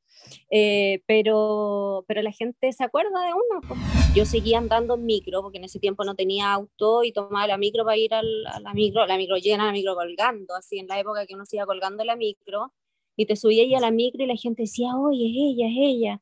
eh, 0.50 1.02
pero, 1.06 2.06
pero 2.08 2.22
la 2.22 2.32
gente 2.32 2.72
se 2.72 2.84
acuerda 2.84 3.26
de 3.26 3.34
uno. 3.34 3.80
Yo 4.16 4.26
seguía 4.26 4.58
andando 4.58 4.96
en 4.96 5.06
micro, 5.06 5.42
porque 5.42 5.58
en 5.58 5.66
ese 5.66 5.80
tiempo 5.80 6.04
no 6.04 6.16
tenía 6.16 6.52
auto 6.52 7.04
y 7.04 7.12
tomaba 7.12 7.48
la 7.48 7.58
micro 7.58 7.84
para 7.84 7.98
ir 7.98 8.14
a 8.14 8.22
la 8.24 8.74
micro, 8.74 9.06
la 9.06 9.18
micro 9.18 9.38
llena, 9.38 9.66
la 9.66 9.72
micro 9.72 9.96
colgando, 9.96 10.56
así 10.56 10.80
en 10.80 10.88
la 10.88 11.00
época 11.00 11.26
que 11.26 11.36
uno 11.36 11.46
se 11.46 11.58
iba 11.58 11.66
colgando 11.66 12.04
la 12.04 12.16
micro, 12.16 12.74
y 13.16 13.26
te 13.26 13.36
subía 13.36 13.64
ahí 13.64 13.76
a 13.76 13.80
la 13.80 13.92
micro 13.92 14.24
y 14.24 14.28
la 14.28 14.36
gente 14.36 14.64
decía, 14.64 14.96
oye, 14.96 15.26
es 15.26 15.34
ella, 15.36 15.68
es 15.68 15.76
ella. 15.78 16.22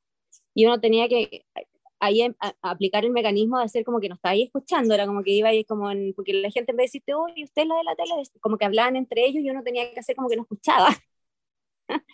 Y 0.53 0.65
uno 0.65 0.79
tenía 0.79 1.07
que 1.09 1.45
ahí 1.99 2.21
a, 2.21 2.33
aplicar 2.61 3.05
el 3.05 3.11
mecanismo 3.11 3.57
de 3.57 3.65
hacer 3.65 3.83
como 3.83 3.99
que 3.99 4.09
no 4.09 4.15
estaba 4.15 4.33
ahí 4.33 4.43
escuchando, 4.43 4.93
era 4.93 5.05
como 5.05 5.23
que 5.23 5.31
iba 5.31 5.49
ahí 5.49 5.63
como 5.65 5.91
en, 5.91 6.13
porque 6.13 6.33
la 6.33 6.51
gente 6.51 6.71
en 6.71 6.77
vez 6.77 6.91
de 6.91 6.99
decirte, 6.99 7.15
uy, 7.15 7.43
usted 7.43 7.63
es 7.63 7.67
la 7.67 7.75
de 7.77 7.83
la 7.83 7.95
tele, 7.95 8.13
como 8.41 8.57
que 8.57 8.65
hablaban 8.65 8.95
entre 8.95 9.25
ellos 9.25 9.43
y 9.43 9.49
uno 9.49 9.63
tenía 9.63 9.91
que 9.93 9.99
hacer 9.99 10.15
como 10.15 10.29
que 10.29 10.35
no 10.35 10.43
escuchaba. 10.43 10.89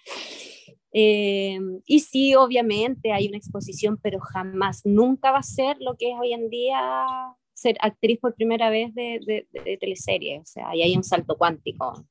eh, 0.94 1.60
y 1.86 2.00
sí, 2.00 2.36
obviamente 2.36 3.12
hay 3.12 3.28
una 3.28 3.38
exposición, 3.38 3.98
pero 4.02 4.20
jamás, 4.20 4.86
nunca 4.86 5.32
va 5.32 5.40
a 5.40 5.44
ser 5.44 5.78
lo 5.80 5.96
que 5.98 6.12
es 6.12 6.18
hoy 6.20 6.34
en 6.34 6.50
día 6.50 7.06
ser 7.54 7.78
actriz 7.80 8.20
por 8.20 8.34
primera 8.34 8.70
vez 8.70 8.94
de, 8.96 9.20
de, 9.24 9.48
de 9.64 9.78
teleserie, 9.78 10.40
o 10.40 10.46
sea, 10.46 10.70
ahí 10.70 10.82
hay 10.82 10.98
un 10.98 11.04
salto 11.04 11.38
cuántico. 11.38 12.06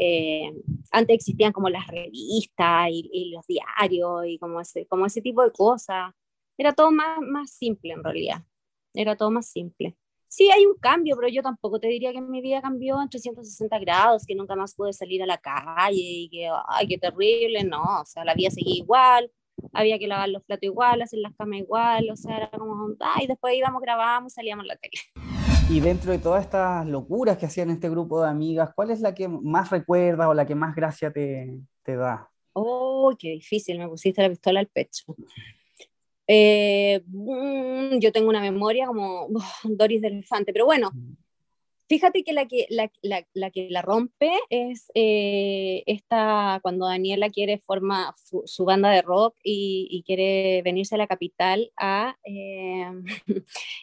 Eh, 0.00 0.52
antes 0.92 1.16
existían 1.16 1.52
como 1.52 1.68
las 1.68 1.86
revistas 1.88 2.88
y, 2.90 3.10
y, 3.12 3.30
los 3.30 3.44
diarios 3.46 4.26
y 4.26 4.38
como 4.38 4.60
ese, 4.60 4.86
como 4.86 5.06
ese 5.06 5.20
tipo 5.20 5.42
de 5.42 5.50
cosas 5.50 6.14
era 6.58 6.72
todo 6.72 6.90
más, 6.90 7.20
más 7.22 7.50
simple 7.52 7.92
en 7.92 8.02
realidad. 8.02 8.42
Era 8.92 9.16
todo 9.16 9.30
más 9.30 9.48
simple. 9.48 9.96
Sí, 10.26 10.50
hay 10.50 10.66
un 10.66 10.74
cambio, 10.74 11.16
pero 11.16 11.28
yo 11.28 11.40
tampoco 11.40 11.80
te 11.80 11.88
diría 11.88 12.12
que 12.12 12.20
mi 12.20 12.42
vida 12.42 12.60
cambió 12.60 13.00
en 13.00 13.08
360 13.08 13.78
grados, 13.78 14.26
que 14.26 14.34
nunca 14.34 14.56
más 14.56 14.74
pude 14.74 14.92
salir 14.92 15.22
a 15.22 15.26
la 15.26 15.38
calle 15.38 15.96
y 15.96 16.28
que, 16.28 16.50
ay, 16.68 16.86
qué 16.86 16.98
terrible. 16.98 17.64
No, 17.64 18.00
o 18.02 18.04
sea, 18.04 18.24
la 18.24 18.34
vida 18.34 18.50
seguía 18.50 18.76
igual, 18.76 19.30
había 19.72 19.98
que 19.98 20.06
lavar 20.06 20.28
los 20.28 20.42
platos 20.42 20.64
igual, 20.64 21.00
hacer 21.00 21.20
las 21.20 21.34
camas 21.36 21.60
igual, 21.60 22.10
o 22.10 22.16
sea, 22.16 22.36
era 22.36 22.50
como, 22.50 22.94
ay, 23.00 23.26
después 23.26 23.54
íbamos, 23.54 23.80
grabábamos, 23.80 24.34
salíamos 24.34 24.64
a 24.64 24.68
la 24.68 24.76
tele. 24.76 25.00
Y 25.70 25.80
dentro 25.80 26.12
de 26.12 26.18
todas 26.18 26.44
estas 26.44 26.86
locuras 26.86 27.38
que 27.38 27.46
hacían 27.46 27.70
este 27.70 27.88
grupo 27.88 28.22
de 28.22 28.28
amigas, 28.28 28.72
¿cuál 28.74 28.90
es 28.90 29.00
la 29.00 29.14
que 29.14 29.28
más 29.28 29.70
recuerdas 29.70 30.26
o 30.26 30.34
la 30.34 30.46
que 30.46 30.54
más 30.54 30.74
gracia 30.74 31.12
te, 31.12 31.58
te 31.82 31.96
da? 31.96 32.30
Oh, 32.52 33.14
qué 33.18 33.30
difícil, 33.30 33.78
me 33.78 33.88
pusiste 33.88 34.22
la 34.22 34.28
pistola 34.30 34.60
al 34.60 34.66
pecho. 34.66 35.14
Eh, 36.30 37.02
mm, 37.06 37.98
yo 38.00 38.12
tengo 38.12 38.28
una 38.28 38.42
memoria 38.42 38.86
como 38.86 39.28
Doris 39.64 40.02
del 40.02 40.12
Elefante, 40.12 40.52
pero 40.52 40.66
bueno, 40.66 40.90
mm. 40.92 41.16
fíjate 41.88 42.22
que 42.22 42.34
la 42.34 42.46
que 42.46 42.66
la, 42.68 42.92
la, 43.00 43.26
la 43.32 43.50
que 43.50 43.68
la 43.70 43.80
rompe 43.80 44.30
es 44.50 44.90
eh, 44.94 45.82
esta, 45.86 46.60
cuando 46.62 46.86
Daniela 46.86 47.30
quiere 47.30 47.56
formar 47.56 48.12
su, 48.44 48.64
banda 48.66 48.90
de 48.90 49.00
rock 49.00 49.36
y, 49.42 49.88
y, 49.90 50.02
quiere 50.02 50.60
venirse 50.62 50.96
a 50.96 50.98
la 50.98 51.06
capital 51.06 51.72
a 51.78 52.18
eh, 52.24 52.92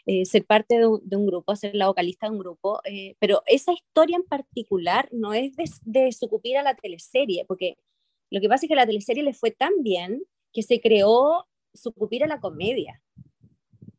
ser 0.26 0.46
parte 0.46 0.78
de 0.78 0.86
un, 0.86 1.02
de 1.04 1.16
un, 1.18 1.26
grupo, 1.26 1.56
ser 1.56 1.74
la 1.74 1.88
vocalista 1.88 2.28
de 2.28 2.34
un 2.34 2.40
grupo, 2.40 2.80
pero 3.18 3.42
esa 3.48 3.74
historia 3.74 4.18
en 4.18 4.24
particular 4.24 5.10
no 5.12 5.34
es 5.34 5.56
de, 5.56 5.68
de 5.84 6.12
sucumbir 6.12 6.58
a 6.58 6.64
la 6.64 6.76
teleserie, 6.76 7.44
porque 7.48 7.78
lo 8.30 8.40
que 8.40 8.50
pasa 8.50 8.68
es 8.68 8.70
que 8.70 8.76
la 8.76 8.86
teleserie 8.86 9.24
le 9.24 9.34
fue 9.34 9.50
tan 9.50 9.72
bien 9.82 10.22
que 10.54 10.62
se 10.62 10.80
creó 10.80 11.48
sucumbir 11.76 12.24
a 12.24 12.28
la 12.28 12.40
comedia. 12.40 13.02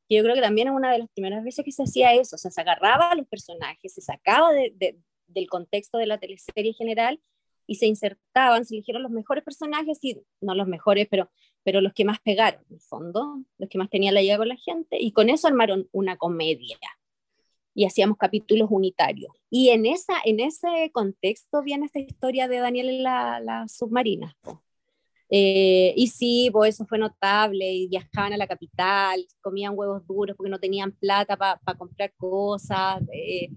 Yo 0.08 0.22
creo 0.22 0.34
que 0.34 0.40
también 0.40 0.68
es 0.68 0.74
una 0.74 0.92
de 0.92 1.00
las 1.00 1.08
primeras 1.10 1.42
veces 1.42 1.64
que 1.64 1.72
se 1.72 1.82
hacía 1.82 2.14
eso, 2.14 2.36
o 2.36 2.38
sea, 2.38 2.50
se 2.50 2.60
agarraba 2.60 3.10
a 3.10 3.14
los 3.16 3.26
personajes, 3.26 3.92
se 3.92 4.00
sacaba 4.00 4.52
de, 4.52 4.96
del 5.26 5.48
contexto 5.48 5.98
de 5.98 6.06
la 6.06 6.18
teleserie 6.18 6.72
general 6.74 7.20
y 7.66 7.76
se 7.76 7.86
insertaban, 7.86 8.64
se 8.64 8.74
eligieron 8.74 9.02
los 9.02 9.10
mejores 9.10 9.42
personajes, 9.42 9.98
y 10.02 10.22
no 10.40 10.54
los 10.54 10.68
mejores, 10.68 11.08
pero, 11.10 11.30
pero 11.64 11.80
los 11.80 11.92
que 11.92 12.04
más 12.04 12.20
pegaron, 12.20 12.62
en 12.68 12.76
el 12.76 12.80
fondo, 12.80 13.42
los 13.58 13.68
que 13.68 13.78
más 13.78 13.90
tenían 13.90 14.14
la 14.14 14.22
llegada 14.22 14.38
con 14.38 14.48
la 14.48 14.56
gente, 14.56 14.98
y 15.00 15.10
con 15.10 15.28
eso 15.28 15.48
armaron 15.48 15.88
una 15.90 16.16
comedia. 16.16 16.78
Y 17.74 17.84
hacíamos 17.84 18.16
capítulos 18.16 18.68
unitarios. 18.70 19.32
Y 19.50 19.68
en, 19.68 19.84
esa, 19.84 20.14
en 20.24 20.40
ese 20.40 20.90
contexto 20.92 21.62
viene 21.62 21.86
esta 21.86 21.98
historia 21.98 22.48
de 22.48 22.58
Daniel 22.58 22.88
en 22.88 23.02
la, 23.02 23.40
la 23.40 23.68
submarina. 23.68 24.34
Eh, 25.28 25.92
y 25.96 26.06
sí, 26.08 26.50
pues 26.52 26.74
eso 26.74 26.86
fue 26.86 26.98
notable, 26.98 27.70
y 27.72 27.88
viajaban 27.88 28.32
a 28.32 28.36
la 28.36 28.46
capital, 28.46 29.26
comían 29.40 29.74
huevos 29.76 30.06
duros 30.06 30.36
porque 30.36 30.50
no 30.50 30.60
tenían 30.60 30.92
plata 30.92 31.36
para 31.36 31.78
comprar 31.78 32.12
cosas. 32.16 33.02
Eh, 33.12 33.50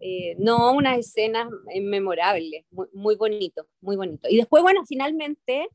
eh, 0.00 0.34
no, 0.38 0.72
unas 0.72 0.98
escenas 0.98 1.48
memorables, 1.80 2.64
muy, 2.70 2.88
muy, 2.92 3.14
bonito, 3.14 3.66
muy 3.80 3.96
bonito. 3.96 4.28
Y 4.28 4.36
después, 4.36 4.62
bueno, 4.62 4.84
finalmente 4.86 5.68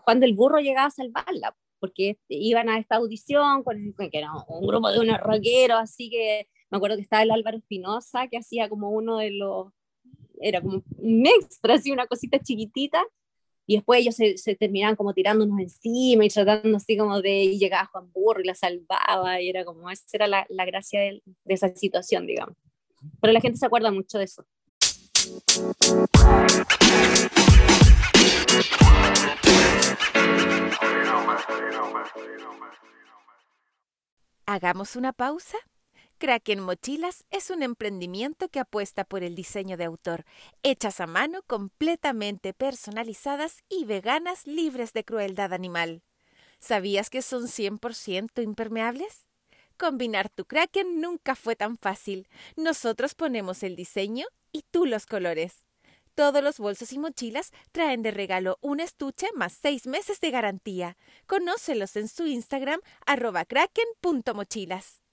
Juan 0.00 0.20
del 0.20 0.34
Burro 0.34 0.58
llegaba 0.58 0.86
a 0.86 0.90
salvarla, 0.90 1.56
porque 1.78 2.18
iban 2.28 2.68
a 2.68 2.78
esta 2.78 2.96
audición, 2.96 3.62
con, 3.62 3.94
que 3.96 4.18
era 4.18 4.30
un 4.48 4.66
grupo 4.66 4.90
de 4.90 5.00
unos 5.00 5.20
rockeros, 5.20 5.78
así 5.78 6.10
que 6.10 6.48
me 6.70 6.78
acuerdo 6.78 6.96
que 6.96 7.02
estaba 7.02 7.22
el 7.22 7.30
Álvaro 7.30 7.58
Espinosa, 7.58 8.26
que 8.28 8.38
hacía 8.38 8.68
como 8.68 8.90
uno 8.90 9.18
de 9.18 9.30
los, 9.30 9.68
era 10.40 10.60
como 10.60 10.82
un 10.96 11.26
extra, 11.26 11.74
así 11.74 11.92
una 11.92 12.06
cosita 12.06 12.40
chiquitita, 12.40 13.04
y 13.66 13.76
después 13.76 14.00
ellos 14.00 14.16
se, 14.16 14.54
terminaban 14.56 14.96
como 14.96 15.14
tirándonos 15.14 15.58
encima 15.58 16.24
y 16.24 16.28
tratando 16.28 16.76
así 16.76 16.96
como 16.96 17.22
de 17.22 17.44
y 17.44 17.58
llegaba 17.58 17.86
Juan 17.86 18.12
Burro 18.12 18.40
y 18.40 18.46
la 18.46 18.54
salvaba 18.54 19.40
y 19.40 19.48
era 19.48 19.64
como 19.64 19.90
esa 19.90 20.04
era 20.12 20.26
la, 20.26 20.46
la 20.48 20.64
gracia 20.64 21.00
de, 21.00 21.22
de, 21.44 21.54
esa 21.54 21.74
situación 21.74 22.26
digamos. 22.26 22.56
Pero 23.20 23.32
la 23.32 23.40
gente 23.40 23.58
se 23.58 23.66
acuerda 23.66 23.90
mucho 23.90 24.18
de 24.18 24.24
eso. 24.24 24.44
Hagamos 34.46 34.96
una 34.96 35.12
pausa 35.12 35.56
Kraken 36.18 36.60
Mochilas 36.60 37.24
es 37.30 37.50
un 37.50 37.62
emprendimiento 37.62 38.48
que 38.48 38.60
apuesta 38.60 39.04
por 39.04 39.24
el 39.24 39.34
diseño 39.34 39.76
de 39.76 39.84
autor, 39.84 40.24
hechas 40.62 41.00
a 41.00 41.06
mano, 41.06 41.42
completamente 41.46 42.54
personalizadas 42.54 43.64
y 43.68 43.84
veganas 43.84 44.46
libres 44.46 44.92
de 44.92 45.04
crueldad 45.04 45.52
animal. 45.52 46.02
¿Sabías 46.60 47.10
que 47.10 47.20
son 47.20 47.48
100% 47.48 48.42
impermeables? 48.42 49.28
Combinar 49.76 50.30
tu 50.30 50.44
Kraken 50.44 51.00
nunca 51.00 51.34
fue 51.34 51.56
tan 51.56 51.76
fácil. 51.76 52.28
Nosotros 52.56 53.14
ponemos 53.14 53.64
el 53.64 53.74
diseño 53.74 54.26
y 54.52 54.62
tú 54.70 54.86
los 54.86 55.06
colores. 55.06 55.66
Todos 56.14 56.44
los 56.44 56.58
bolsos 56.58 56.92
y 56.92 56.98
mochilas 57.00 57.50
traen 57.72 58.02
de 58.02 58.12
regalo 58.12 58.56
un 58.60 58.78
estuche 58.78 59.26
más 59.34 59.52
seis 59.52 59.88
meses 59.88 60.20
de 60.20 60.30
garantía. 60.30 60.96
Conócelos 61.26 61.96
en 61.96 62.06
su 62.06 62.24
Instagram 62.26 62.80
arroba 63.04 63.44
kraken.mochilas. 63.44 65.03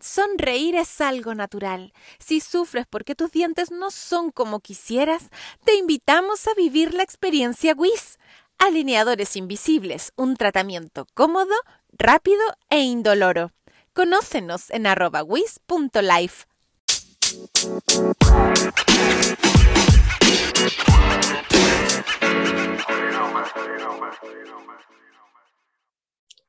Sonreír 0.00 0.76
es 0.76 1.00
algo 1.00 1.34
natural. 1.34 1.92
Si 2.18 2.40
sufres 2.40 2.86
porque 2.88 3.14
tus 3.14 3.30
dientes 3.32 3.70
no 3.70 3.90
son 3.90 4.30
como 4.30 4.60
quisieras, 4.60 5.30
te 5.64 5.74
invitamos 5.76 6.46
a 6.48 6.54
vivir 6.54 6.92
la 6.92 7.02
experiencia 7.02 7.74
WIS. 7.74 8.18
Alineadores 8.58 9.36
invisibles, 9.36 10.12
un 10.16 10.36
tratamiento 10.36 11.06
cómodo, 11.14 11.54
rápido 11.92 12.42
e 12.68 12.80
indoloro. 12.80 13.52
Conócenos 13.92 14.70
en 14.70 14.86
arroba. 14.86 15.22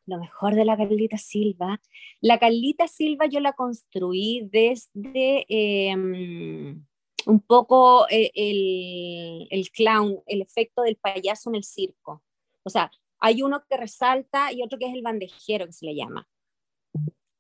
Lo 0.06 0.19
mejor 0.19 0.56
de 0.56 0.65
la 0.65 0.76
Carlita 0.76 1.17
Silva. 1.17 1.82
La 2.19 2.38
Carlita 2.38 2.88
Silva 2.88 3.26
yo 3.26 3.39
la 3.39 3.54
construí 3.54 4.47
desde 4.52 5.45
em, 5.47 6.86
un 7.26 7.39
poco 7.39 8.06
eh, 8.10 8.32
el, 8.36 9.47
el, 9.49 9.71
clown, 9.71 10.19
el 10.28 10.41
efecto 10.41 10.82
del 10.82 10.97
payaso 10.97 11.49
en 11.49 11.56
el 11.56 11.63
circo. 11.63 12.21
O 12.63 12.69
sea, 12.69 12.91
hay 13.19 13.41
uno 13.41 13.63
que 13.69 13.78
resalta 13.78 14.52
y 14.52 14.62
otro 14.62 14.78
que 14.78 14.88
es 14.88 14.93
el 14.93 15.02
bandejero, 15.02 15.65
que 15.65 15.73
se 15.73 15.86
le 15.86 15.95
llama. 15.95 16.28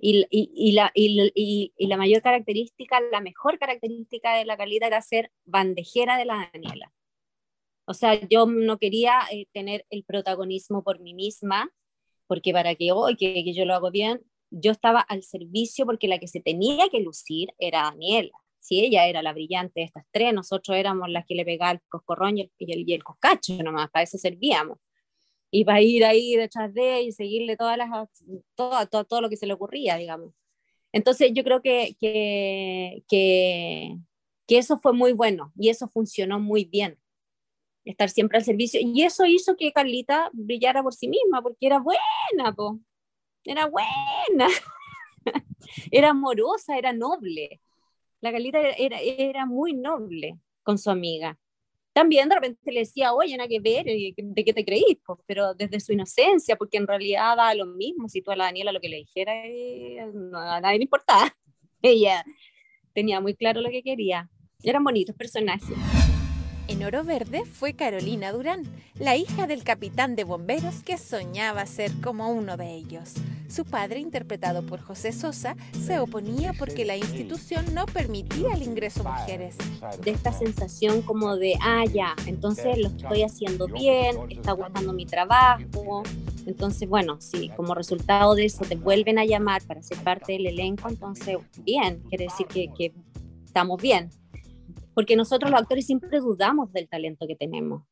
Y, 0.05 0.27
y, 0.29 0.51
y, 0.53 0.73
la, 0.73 0.91
y, 0.93 1.71
la, 1.87 1.95
mayor 1.95 2.21
característica, 2.21 2.99
la 3.09 3.21
mejor 3.21 3.57
característica 3.57 4.35
de 4.35 4.43
la 4.43 4.57
Carlita 4.57 4.85
era 4.85 5.01
ser 5.01 5.31
bandejera 5.45 6.17
de 6.17 6.25
la 6.25 6.49
Daniela. 6.51 6.91
O 7.85 7.93
sea, 7.93 8.19
yo 8.27 8.45
no 8.45 8.77
quería 8.77 9.21
eh, 9.31 9.47
tener 9.53 9.85
el 9.89 10.03
protagonismo 10.03 10.83
por 10.83 10.99
mí 10.99 11.13
misma, 11.13 11.71
porque 12.27 12.51
para 12.51 12.75
que 12.75 12.91
hoy, 12.91 13.15
que, 13.15 13.45
que 13.45 13.53
yo 13.53 13.63
lo 13.63 13.75
hago 13.75 13.91
bien, 13.91 14.21
yo 14.49 14.73
estaba 14.73 14.99
al 14.99 15.23
servicio 15.23 15.85
porque 15.85 16.09
la 16.09 16.19
que 16.19 16.27
se 16.27 16.41
tenía 16.41 16.89
que 16.89 16.99
lucir 16.99 17.53
era 17.57 17.83
Daniela. 17.83 18.37
Si 18.59 18.81
ella 18.83 19.07
era 19.07 19.21
la 19.21 19.31
brillante 19.31 19.79
de 19.79 19.85
estas 19.85 20.03
tres, 20.11 20.33
nosotros 20.33 20.75
éramos 20.75 21.09
las 21.11 21.25
que 21.25 21.35
le 21.35 21.45
pegaba 21.45 21.71
el 21.71 21.81
coscorrón 21.87 22.37
y 22.37 22.41
el, 22.41 22.51
y 22.57 22.73
el, 22.73 22.89
y 22.89 22.93
el 22.93 23.05
coscacho 23.05 23.55
nomás, 23.63 23.89
para 23.89 24.03
eso 24.03 24.17
servíamos 24.17 24.79
y 25.55 25.65
para 25.65 25.81
ir 25.81 26.03
ahí 26.03 26.35
detrás 26.35 26.73
de 26.73 27.03
y 27.03 27.11
seguirle 27.11 27.55
todas 27.55 27.77
las, 27.77 27.87
todo, 28.55 28.87
todo, 28.87 29.05
todo, 29.05 29.21
lo 29.21 29.29
que 29.29 29.37
se 29.37 29.45
le 29.45 29.53
ocurría, 29.53 29.97
digamos. 29.97 30.33
Entonces 30.91 31.31
yo 31.31 31.43
creo 31.43 31.61
que, 31.61 31.95
que, 31.99 33.03
que, 33.07 33.95
que, 34.47 34.57
eso 34.57 34.79
fue 34.79 34.93
muy 34.93 35.13
bueno 35.13 35.53
y 35.55 35.69
eso 35.69 35.87
funcionó 35.87 36.39
muy 36.39 36.65
bien, 36.65 36.97
estar 37.85 38.09
siempre 38.09 38.39
al 38.39 38.43
servicio. 38.43 38.79
Y 38.81 39.03
eso 39.03 39.25
hizo 39.25 39.55
que 39.55 39.71
Carlita 39.71 40.31
brillara 40.33 40.81
por 40.81 40.95
sí 40.95 41.07
misma, 41.07 41.43
porque 41.43 41.67
era 41.67 41.79
buena, 41.79 42.51
po. 42.55 42.79
era 43.45 43.67
buena, 43.67 44.47
era 45.91 46.09
amorosa, 46.09 46.79
era 46.79 46.93
noble. 46.93 47.61
La 48.21 48.31
Carlita 48.31 48.59
era, 48.59 48.99
era 48.99 49.45
muy 49.45 49.73
noble 49.73 50.39
con 50.63 50.79
su 50.79 50.89
amiga 50.89 51.37
también 51.93 52.27
de 52.27 52.35
repente 52.35 52.71
le 52.71 52.81
decía, 52.81 53.13
oye, 53.13 53.37
nada 53.37 53.47
que 53.47 53.59
ver, 53.59 53.87
eh, 53.87 54.13
¿de 54.17 54.43
qué 54.43 54.53
te 54.53 54.65
creís? 54.65 54.97
pero 55.27 55.53
desde 55.53 55.79
su 55.79 55.93
inocencia, 55.93 56.55
porque 56.55 56.77
en 56.77 56.87
realidad 56.87 57.37
da 57.37 57.53
lo 57.53 57.67
mismo, 57.67 58.09
si 58.09 58.21
tú 58.21 58.31
a 58.31 58.35
la 58.35 58.45
Daniela 58.45 58.71
lo 58.71 58.81
que 58.81 58.89
le 58.89 58.97
dijera, 58.97 59.31
eh, 59.45 60.05
no, 60.13 60.39
a 60.39 60.59
nadie 60.59 60.79
le 60.79 60.83
importaba. 60.83 61.35
Ella 61.81 62.25
tenía 62.93 63.21
muy 63.21 63.35
claro 63.35 63.61
lo 63.61 63.69
que 63.69 63.83
quería. 63.83 64.29
Eran 64.63 64.83
bonitos 64.83 65.15
personajes. 65.15 66.02
En 66.73 66.83
Oro 66.83 67.03
Verde 67.03 67.45
fue 67.45 67.75
Carolina 67.75 68.31
Durán, 68.31 68.63
la 68.95 69.15
hija 69.15 69.45
del 69.45 69.63
capitán 69.63 70.15
de 70.15 70.23
bomberos 70.23 70.81
que 70.81 70.97
soñaba 70.97 71.67
ser 71.67 71.91
como 72.01 72.31
uno 72.31 72.57
de 72.57 72.73
ellos. 72.73 73.13
Su 73.47 73.63
padre, 73.63 73.99
interpretado 73.99 74.65
por 74.65 74.81
José 74.81 75.11
Sosa, 75.11 75.55
se 75.79 75.99
oponía 75.99 76.51
porque 76.53 76.83
la 76.83 76.97
institución 76.97 77.75
no 77.75 77.85
permitía 77.85 78.55
el 78.55 78.63
ingreso 78.63 79.07
a 79.07 79.19
mujeres. 79.19 79.55
De 80.03 80.09
esta 80.09 80.33
sensación 80.33 81.03
como 81.03 81.37
de, 81.37 81.53
ah, 81.61 81.85
ya, 81.85 82.15
entonces 82.25 82.79
lo 82.79 82.87
estoy 82.87 83.21
haciendo 83.21 83.67
bien, 83.67 84.17
está 84.31 84.53
gustando 84.53 84.93
mi 84.93 85.05
trabajo. 85.05 86.01
Entonces, 86.47 86.89
bueno, 86.89 87.21
si 87.21 87.49
como 87.49 87.75
resultado 87.75 88.33
de 88.33 88.45
eso 88.45 88.65
te 88.65 88.77
vuelven 88.77 89.19
a 89.19 89.25
llamar 89.25 89.61
para 89.61 89.83
ser 89.83 89.99
parte 89.99 90.31
del 90.31 90.47
elenco, 90.47 90.89
entonces, 90.89 91.37
bien, 91.59 92.01
quiere 92.09 92.23
decir 92.23 92.47
que, 92.47 92.73
que 92.75 92.95
estamos 93.45 93.79
bien 93.79 94.09
porque 94.93 95.15
nosotros 95.15 95.51
los 95.51 95.61
actores 95.61 95.85
siempre 95.85 96.19
dudamos 96.19 96.71
del 96.71 96.87
talento 96.87 97.27
que 97.27 97.35
tenemos. 97.35 97.83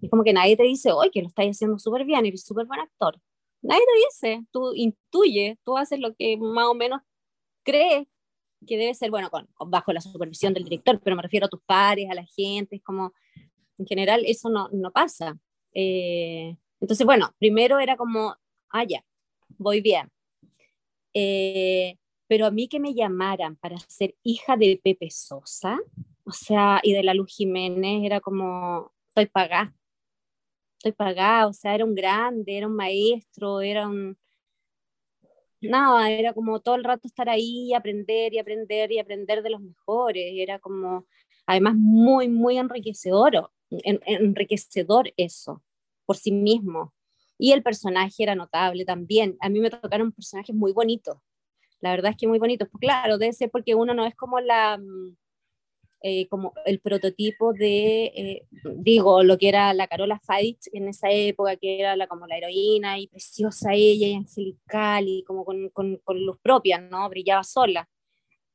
Es 0.00 0.10
como 0.10 0.24
que 0.24 0.32
nadie 0.32 0.56
te 0.56 0.62
dice, 0.62 0.92
oye, 0.92 1.10
que 1.10 1.22
lo 1.22 1.28
estás 1.28 1.46
haciendo 1.46 1.78
súper 1.78 2.04
bien, 2.04 2.24
eres 2.24 2.42
súper 2.42 2.66
buen 2.66 2.80
actor. 2.80 3.20
Nadie 3.62 3.82
te 3.84 4.28
dice, 4.28 4.46
tú 4.50 4.72
intuyes, 4.74 5.58
tú 5.64 5.76
haces 5.76 6.00
lo 6.00 6.14
que 6.14 6.36
más 6.38 6.66
o 6.66 6.74
menos 6.74 7.02
crees 7.62 8.06
que 8.66 8.76
debe 8.76 8.94
ser, 8.94 9.10
bueno, 9.10 9.30
con, 9.30 9.48
bajo 9.66 9.92
la 9.92 10.00
supervisión 10.00 10.54
del 10.54 10.64
director, 10.64 11.00
pero 11.02 11.16
me 11.16 11.22
refiero 11.22 11.46
a 11.46 11.50
tus 11.50 11.62
pares, 11.62 12.08
a 12.10 12.14
la 12.14 12.24
gente, 12.24 12.76
es 12.76 12.82
como, 12.82 13.12
en 13.78 13.86
general 13.86 14.22
eso 14.26 14.48
no, 14.48 14.68
no 14.72 14.90
pasa. 14.92 15.38
Eh, 15.74 16.56
entonces, 16.80 17.04
bueno, 17.06 17.34
primero 17.38 17.78
era 17.78 17.96
como, 17.96 18.34
ah, 18.70 18.84
ya, 18.84 19.04
voy 19.58 19.80
bien. 19.80 20.10
Eh, 21.14 21.96
pero 22.26 22.46
a 22.46 22.50
mí 22.50 22.68
que 22.68 22.80
me 22.80 22.94
llamaran 22.94 23.56
para 23.56 23.78
ser 23.78 24.14
hija 24.22 24.56
de 24.56 24.80
Pepe 24.82 25.10
Sosa, 25.10 25.78
o 26.30 26.32
sea, 26.32 26.80
y 26.84 26.92
de 26.92 27.02
la 27.02 27.12
Luz 27.14 27.34
Jiménez 27.34 28.04
era 28.04 28.20
como, 28.20 28.92
estoy 29.08 29.26
pagada, 29.26 29.74
estoy 30.78 30.92
pagada, 30.92 31.48
o 31.48 31.52
sea, 31.52 31.74
era 31.74 31.84
un 31.84 31.94
grande, 31.94 32.56
era 32.56 32.66
un 32.68 32.76
maestro, 32.76 33.60
era 33.60 33.88
un... 33.88 34.16
Nada, 35.60 36.10
era 36.10 36.32
como 36.32 36.60
todo 36.60 36.76
el 36.76 36.84
rato 36.84 37.06
estar 37.08 37.28
ahí 37.28 37.68
y 37.68 37.74
aprender 37.74 38.32
y 38.32 38.38
aprender 38.38 38.92
y 38.92 38.98
aprender 38.98 39.42
de 39.42 39.50
los 39.50 39.60
mejores, 39.60 40.32
era 40.36 40.58
como, 40.60 41.06
además, 41.46 41.74
muy, 41.76 42.28
muy 42.28 42.56
enriquecedor, 42.58 43.50
enriquecedor 43.70 45.12
eso, 45.16 45.62
por 46.06 46.16
sí 46.16 46.32
mismo. 46.32 46.94
Y 47.38 47.52
el 47.52 47.62
personaje 47.62 48.22
era 48.22 48.34
notable 48.34 48.84
también. 48.84 49.36
A 49.40 49.48
mí 49.48 49.60
me 49.60 49.70
tocaron 49.70 50.12
personajes 50.12 50.54
muy 50.54 50.72
bonitos. 50.72 51.18
La 51.80 51.90
verdad 51.90 52.12
es 52.12 52.16
que 52.16 52.28
muy 52.28 52.38
bonitos. 52.38 52.68
Pues 52.70 52.80
claro, 52.80 53.18
debe 53.18 53.32
ser 53.32 53.50
porque 53.50 53.74
uno 53.74 53.94
no 53.94 54.06
es 54.06 54.14
como 54.14 54.40
la, 54.40 54.78
mm, 54.78 55.16
eh, 56.02 56.28
como 56.28 56.54
el 56.64 56.80
prototipo 56.80 57.52
de, 57.52 58.04
eh, 58.06 58.46
digo, 58.76 59.22
lo 59.22 59.36
que 59.36 59.50
era 59.50 59.74
la 59.74 59.86
Carola 59.86 60.18
Fight 60.18 60.58
en 60.72 60.88
esa 60.88 61.10
época, 61.10 61.56
que 61.56 61.78
era 61.78 61.94
la, 61.94 62.06
como 62.06 62.26
la 62.26 62.38
heroína 62.38 62.98
y 62.98 63.06
preciosa 63.06 63.74
ella 63.74 64.06
y 64.08 64.14
angelical 64.14 65.04
y 65.06 65.24
como 65.24 65.44
con, 65.44 65.68
con, 65.68 65.96
con 65.98 66.24
luz 66.24 66.38
propia, 66.42 66.80
¿no? 66.80 67.06
Brillaba 67.10 67.44
sola. 67.44 67.86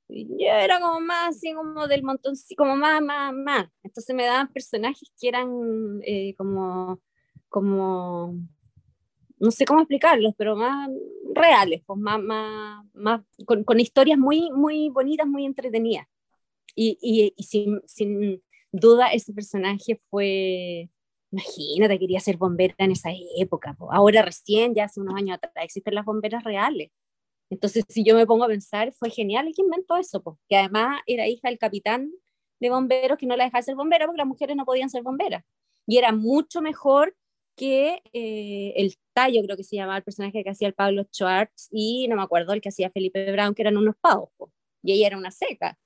yo 0.09 0.47
era 0.47 0.79
como 0.79 0.99
más 1.01 1.35
así 1.35 1.53
como 1.53 1.87
del 1.87 2.03
montón, 2.03 2.33
como 2.57 2.75
más, 2.75 3.01
más, 3.03 3.31
más. 3.33 3.67
Entonces 3.83 4.15
me 4.15 4.25
daban 4.25 4.51
personajes 4.51 5.11
que 5.19 5.27
eran 5.27 5.99
eh, 6.03 6.33
como, 6.37 6.99
como, 7.47 8.33
no 9.39 9.51
sé 9.51 9.65
cómo 9.65 9.81
explicarlos, 9.81 10.33
pero 10.35 10.55
más 10.55 10.89
reales, 11.35 11.83
pues 11.85 11.99
más, 11.99 12.19
más, 12.23 12.83
más 12.93 13.21
con, 13.45 13.63
con 13.63 13.79
historias 13.79 14.17
muy, 14.17 14.49
muy 14.51 14.89
bonitas, 14.89 15.27
muy 15.27 15.45
entretenidas. 15.45 16.07
Y, 16.75 17.33
sin, 17.37 18.41
duda 18.71 19.13
ese 19.13 19.33
personaje 19.33 20.01
fue, 20.09 20.89
imagínate, 21.31 21.99
quería 21.99 22.19
ser 22.19 22.37
bombera 22.37 22.75
en 22.77 22.91
esa 22.91 23.09
época. 23.37 23.75
Ahora 23.91 24.21
recién, 24.21 24.73
ya 24.75 24.85
hace 24.85 24.99
unos 24.99 25.15
años 25.15 25.37
atrás, 25.37 25.65
existen 25.65 25.95
las 25.95 26.05
bomberas 26.05 26.43
reales. 26.43 26.91
Entonces, 27.49 27.85
si 27.89 28.03
yo 28.03 28.15
me 28.15 28.25
pongo 28.25 28.43
a 28.45 28.47
pensar, 28.47 28.91
fue 28.93 29.09
genial 29.09 29.51
¿quién 29.53 29.65
inventó 29.67 29.97
eso, 29.97 30.21
que 30.49 30.57
además 30.57 31.01
era 31.05 31.27
hija 31.27 31.49
del 31.49 31.59
capitán 31.59 32.11
de 32.59 32.69
bomberos 32.69 33.17
que 33.17 33.25
no 33.25 33.35
la 33.35 33.45
dejaba 33.45 33.61
ser 33.61 33.75
bombera 33.75 34.05
porque 34.05 34.17
las 34.17 34.27
mujeres 34.27 34.55
no 34.55 34.65
podían 34.65 34.89
ser 34.89 35.03
bomberas. 35.03 35.43
Y 35.87 35.97
era 35.97 36.11
mucho 36.11 36.61
mejor 36.61 37.15
que 37.55 38.01
eh, 38.13 38.73
el 38.75 38.95
tallo, 39.13 39.41
creo 39.43 39.57
que 39.57 39.63
se 39.63 39.75
llamaba 39.75 39.97
el 39.97 40.03
personaje 40.03 40.43
que 40.43 40.49
hacía 40.49 40.67
el 40.67 40.73
Pablo 40.73 41.03
Schwartz, 41.11 41.69
y 41.71 42.07
no 42.07 42.15
me 42.15 42.23
acuerdo 42.23 42.53
el 42.53 42.61
que 42.61 42.69
hacía 42.69 42.89
Felipe 42.89 43.31
Brown, 43.31 43.53
que 43.53 43.61
eran 43.61 43.77
unos 43.77 43.95
pavos, 44.01 44.29
y 44.83 44.93
ella 44.93 45.07
era 45.07 45.17
una 45.17 45.31
seca. 45.31 45.77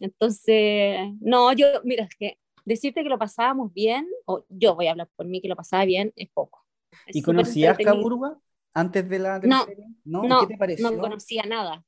Entonces, 0.00 0.98
no, 1.20 1.52
yo, 1.52 1.66
mira, 1.84 2.04
es 2.04 2.16
que 2.16 2.38
decirte 2.64 3.02
que 3.02 3.08
lo 3.08 3.18
pasábamos 3.18 3.72
bien, 3.72 4.08
o 4.26 4.44
yo 4.48 4.74
voy 4.74 4.86
a 4.86 4.92
hablar 4.92 5.08
por 5.16 5.26
mí 5.26 5.40
que 5.40 5.48
lo 5.48 5.56
pasaba 5.56 5.84
bien, 5.84 6.12
es 6.16 6.28
poco. 6.30 6.66
¿Y 7.08 7.22
conocías 7.22 7.76
Caburga 7.78 8.38
antes 8.72 9.08
de 9.08 9.18
la 9.18 9.38
no, 9.40 9.66
¿No? 10.04 10.22
no, 10.24 10.40
¿Qué 10.40 10.54
te 10.54 10.58
pareció? 10.58 10.90
No 10.90 10.98
conocía 10.98 11.42
nada. 11.44 11.84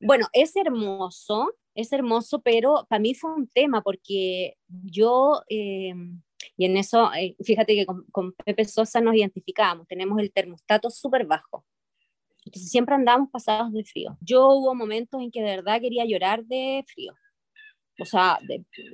Bueno, 0.00 0.26
es 0.32 0.54
hermoso, 0.56 1.54
es 1.74 1.92
hermoso, 1.92 2.42
pero 2.42 2.86
para 2.88 3.00
mí 3.00 3.14
fue 3.14 3.32
un 3.32 3.48
tema 3.48 3.82
porque 3.82 4.56
yo, 4.68 5.42
em, 5.48 6.20
y 6.56 6.66
en 6.66 6.76
eso, 6.76 7.12
eh, 7.14 7.36
fíjate 7.42 7.74
que 7.74 7.86
con, 7.86 8.04
con, 8.10 8.32
Pepe 8.32 8.64
Sosa 8.64 9.00
nos 9.00 9.14
identificábamos, 9.14 9.86
tenemos 9.86 10.18
el 10.20 10.32
termostato 10.32 10.90
súper 10.90 11.26
bajo. 11.26 11.64
Entonces 12.44 12.70
siempre 12.70 12.94
andamos 12.94 13.30
pasados 13.30 13.72
de 13.72 13.84
frío. 13.84 14.16
Yo 14.20 14.48
hubo 14.48 14.74
momentos 14.74 15.20
en 15.20 15.30
que 15.30 15.40
de 15.42 15.56
verdad 15.56 15.80
quería 15.80 16.04
llorar 16.04 16.44
de 16.44 16.84
frío. 16.86 17.14
O 18.00 18.04
sea, 18.04 18.38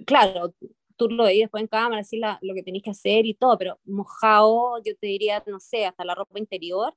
claro, 0.07 0.55
tú 0.97 1.09
lo 1.09 1.25
veías 1.25 1.47
después 1.47 1.63
en 1.63 1.69
cámara, 1.69 2.03
así 2.03 2.21
lo 2.43 2.55
que 2.55 2.63
tenéis 2.63 2.85
que 2.85 2.91
hacer 2.91 3.27
y 3.27 3.35
todo, 3.35 3.57
pero 3.59 3.81
mojado, 3.85 4.77
yo 4.85 4.95
te 4.97 5.07
diría, 5.07 5.43
no 5.47 5.59
sé, 5.59 5.87
hasta 5.87 6.05
la 6.05 6.15
ropa 6.15 6.39
interior. 6.39 6.95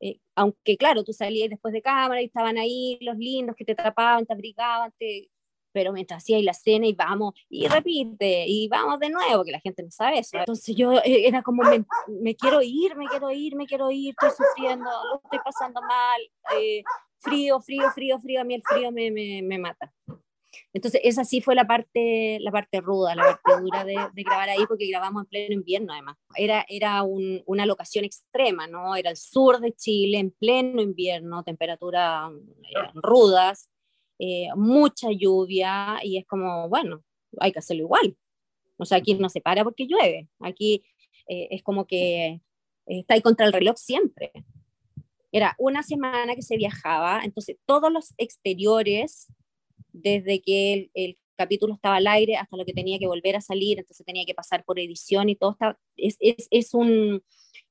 Eh, 0.00 0.20
aunque 0.36 0.76
claro, 0.76 1.04
tú 1.04 1.12
salías 1.12 1.50
después 1.50 1.72
de 1.74 1.82
cámara 1.82 2.22
y 2.22 2.26
estaban 2.26 2.58
ahí 2.58 2.98
los 3.02 3.16
lindos 3.16 3.56
que 3.56 3.64
te 3.64 3.74
tapaban, 3.74 4.26
te 4.26 4.32
abrigaban, 4.32 4.92
te... 4.98 5.30
pero 5.72 5.92
mientras 5.92 6.22
hacías 6.22 6.42
la 6.42 6.54
cena 6.54 6.86
y 6.86 6.92
vamos, 6.92 7.34
y 7.48 7.66
repite, 7.68 8.44
y 8.46 8.68
vamos 8.68 8.98
de 9.00 9.10
nuevo, 9.10 9.44
que 9.44 9.52
la 9.52 9.60
gente 9.60 9.82
no 9.82 9.90
sabe 9.90 10.20
eso. 10.20 10.38
Entonces 10.38 10.74
yo 10.76 10.92
eh, 10.98 11.26
era 11.26 11.42
como, 11.42 11.62
me, 12.08 12.36
quiero 12.36 12.60
ir, 12.62 12.96
me 12.96 13.06
quiero 13.06 13.30
ir, 13.30 13.56
me 13.56 13.66
quiero 13.66 13.90
ir, 13.90 14.14
estoy 14.18 14.30
sufriendo, 14.46 14.84
lo 14.84 15.20
estoy 15.22 15.38
pasando 15.44 15.80
mal, 15.82 16.20
eh, 16.58 16.82
frío, 17.20 17.60
frío, 17.60 17.90
frío, 17.92 18.20
frío, 18.20 18.40
a 18.40 18.44
mí 18.44 18.54
el 18.54 18.62
frío 18.62 18.92
me, 18.92 19.10
me, 19.10 19.42
me 19.42 19.58
mata. 19.58 19.92
Entonces, 20.72 21.00
esa 21.04 21.24
sí 21.24 21.40
fue 21.40 21.54
la 21.54 21.66
parte, 21.66 22.38
la 22.40 22.50
parte 22.50 22.80
ruda, 22.80 23.14
la 23.14 23.22
parte 23.22 23.62
dura 23.62 23.84
de, 23.84 23.94
grabar 24.24 24.48
ahí, 24.48 24.64
porque 24.66 24.88
grabamos 24.88 25.22
en 25.22 25.28
pleno 25.28 25.54
invierno, 25.54 25.92
además. 25.92 26.16
Era, 26.36 26.64
era 26.68 27.02
una 27.02 27.66
locación 27.66 28.04
extrema, 28.04 28.66
¿no? 28.66 28.96
Era 28.96 29.10
el 29.10 29.16
sur 29.16 29.60
de 29.60 29.72
Chile, 29.72 30.18
en 30.18 30.30
pleno 30.30 30.82
invierno, 30.82 31.42
temperaturas 31.42 32.32
eh, 32.32 32.90
rudas, 32.94 33.68
eh, 34.24 34.46
mucha 34.54 35.08
lluvia, 35.10 35.98
y 36.00 36.16
es 36.16 36.24
como, 36.26 36.68
bueno, 36.68 37.02
hay 37.40 37.50
que 37.50 37.58
hacerlo 37.58 37.82
igual. 37.82 38.16
O 38.76 38.84
sea, 38.84 38.98
aquí 38.98 39.14
no 39.14 39.28
se 39.28 39.40
para 39.40 39.64
porque 39.64 39.88
llueve. 39.88 40.28
Aquí 40.38 40.84
eh, 41.26 41.48
es 41.50 41.64
como 41.64 41.88
que 41.88 42.40
está 42.86 43.14
ahí 43.14 43.20
contra 43.20 43.46
el 43.46 43.52
reloj 43.52 43.76
siempre. 43.78 44.30
Era 45.32 45.56
una 45.58 45.82
semana 45.82 46.36
que 46.36 46.42
se 46.42 46.56
viajaba, 46.56 47.22
entonces 47.24 47.56
todos 47.66 47.92
los 47.92 48.14
exteriores 48.16 49.26
desde 49.92 50.40
que 50.40 50.88
el, 50.94 51.18
capítulo 51.34 51.74
estaba 51.74 51.96
al 51.96 52.06
aire 52.06 52.36
hasta 52.36 52.56
lo 52.56 52.64
que 52.64 52.74
tenía 52.74 53.00
que 53.00 53.08
volver 53.08 53.34
a 53.34 53.40
salir, 53.40 53.78
entonces 53.78 54.06
tenía 54.06 54.24
que 54.24 54.34
pasar 54.34 54.64
por 54.64 54.78
edición 54.78 55.28
y 55.30 55.34
todo 55.34 55.52
está, 55.52 55.76
es, 55.96 56.16
es, 56.20 56.46
es 56.50 56.74
un 56.74 57.24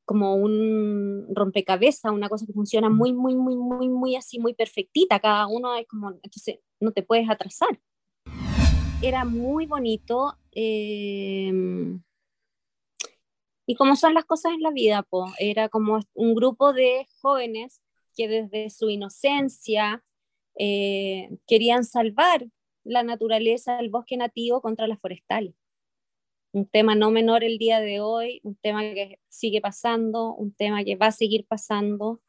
como 0.06 0.36
un 0.36 1.28
rompecabezas, 1.34 2.12
una 2.12 2.30
cosa 2.30 2.46
que 2.46 2.54
funciona 2.54 2.90
muy, 2.90 3.14
muy, 3.14 3.36
muy, 3.36 3.56
muy, 3.56 3.90
muy 3.90 4.16
así, 4.16 4.40
muy 4.40 4.54
perfectita, 4.54 5.20
cada 5.20 5.48
uno 5.48 5.76
es 5.76 5.88
como, 5.88 6.12
entonces 6.12 6.60
no 6.80 6.92
te 6.92 7.04
puedes 7.04 7.30
atrasar. 7.30 7.80
Era 9.02 9.26
muy 9.26 9.66
bonito, 9.66 10.38
em, 10.52 12.02
y 13.66 13.76
como 13.76 13.96
son 13.96 14.14
las 14.14 14.26
cosas 14.26 14.54
en 14.54 14.62
la 14.62 14.72
vida, 14.72 15.04
po, 15.04 15.28
era 15.40 15.70
como 15.70 16.00
un 16.14 16.36
grupo 16.36 16.74
de 16.74 17.08
jóvenes 17.22 17.82
que 18.16 18.28
desde 18.28 18.70
su 18.70 18.90
inocencia, 18.90 20.04
eh, 20.58 21.38
querían 21.48 21.86
salvar 21.86 22.46
la 22.84 23.04
naturaleza 23.04 23.78
del 23.78 23.90
bosque 23.90 24.18
nativo 24.18 24.62
contra 24.62 24.88
las 24.88 25.00
forestales. 25.00 25.56
Un 26.54 26.68
tema 26.68 26.96
no 26.96 27.12
menor 27.12 27.44
el 27.44 27.58
día 27.58 27.80
de 27.80 28.02
hoy, 28.02 28.42
un 28.44 28.56
tema 28.56 28.82
que 28.82 29.20
sigue 29.28 29.62
pasando, 29.62 30.34
un 30.34 30.54
tema 30.54 30.84
que 30.84 30.96
va 30.96 31.08
a 31.08 31.12
seguir 31.12 31.46
pasando. 31.48 32.22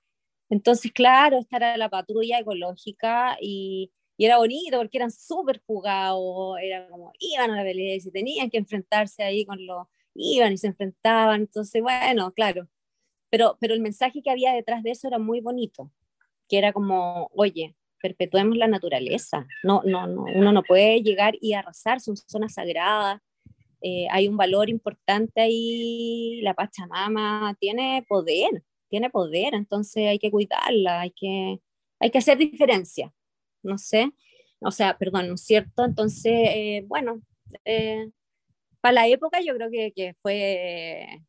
Entonces, 0.48 0.92
claro, 0.92 1.38
esta 1.38 1.56
era 1.56 1.76
la 1.76 1.88
patrulla 1.88 2.38
ecológica 2.38 3.36
y, 3.40 3.90
y 4.16 4.26
era 4.26 4.38
bonito 4.38 4.78
porque 4.78 4.98
eran 4.98 5.10
súper 5.10 5.60
jugados, 5.66 6.58
era 6.62 6.88
como 6.88 7.12
iban 7.18 7.50
a 7.50 7.56
la 7.56 7.62
pelea 7.62 7.96
y 7.96 8.00
se 8.00 8.10
tenían 8.10 8.50
que 8.50 8.58
enfrentarse 8.58 9.22
ahí 9.22 9.44
con 9.44 9.66
los, 9.66 9.86
iban 10.14 10.52
y 10.52 10.58
se 10.58 10.68
enfrentaban. 10.68 11.40
Entonces, 11.42 11.82
bueno, 11.82 12.32
claro, 12.32 12.68
pero, 13.30 13.56
pero 13.60 13.74
el 13.74 13.80
mensaje 13.80 14.22
que 14.22 14.30
había 14.30 14.52
detrás 14.52 14.82
de 14.82 14.90
eso 14.90 15.08
era 15.08 15.18
muy 15.18 15.40
bonito, 15.40 15.90
que 16.48 16.58
era 16.58 16.72
como, 16.72 17.30
oye, 17.34 17.74
perpetuemos 18.00 18.58
la 18.58 18.66
naturaleza. 18.66 19.46
No, 19.62 19.82
no, 19.84 20.06
no, 20.06 20.24
uno 20.34 20.52
no 20.52 20.62
puede 20.62 21.02
llegar 21.02 21.34
y 21.40 21.54
arrasar, 21.54 22.00
son 22.00 22.16
zonas 22.16 22.54
sagradas. 22.54 23.20
Eh, 23.82 24.06
hay 24.10 24.28
un 24.28 24.36
valor 24.36 24.70
importante 24.70 25.40
ahí, 25.40 26.40
la 26.42 26.54
Pachamama 26.54 27.56
tiene 27.58 28.04
poder, 28.08 28.64
tiene 28.88 29.10
poder, 29.10 29.54
entonces 29.54 30.06
hay 30.08 30.18
que 30.20 30.30
cuidarla, 30.30 31.00
hay 31.02 31.10
que, 31.10 31.60
hay 32.00 32.10
que 32.10 32.18
hacer 32.18 32.38
diferencia, 32.38 33.12
no 33.62 33.78
sé, 33.78 34.12
o 34.60 34.70
sea, 34.70 34.96
perdón, 34.98 35.28
¿no 35.28 35.34
es 35.34 35.42
cierto? 35.44 35.84
Entonces, 35.84 36.32
eh, 36.32 36.84
bueno, 36.86 37.22
eh, 37.64 38.08
para 38.80 38.94
la 38.94 39.08
época 39.08 39.40
yo 39.40 39.54
creo 39.56 39.70
que, 39.70 39.92
que 39.92 40.14
fue 40.22 41.22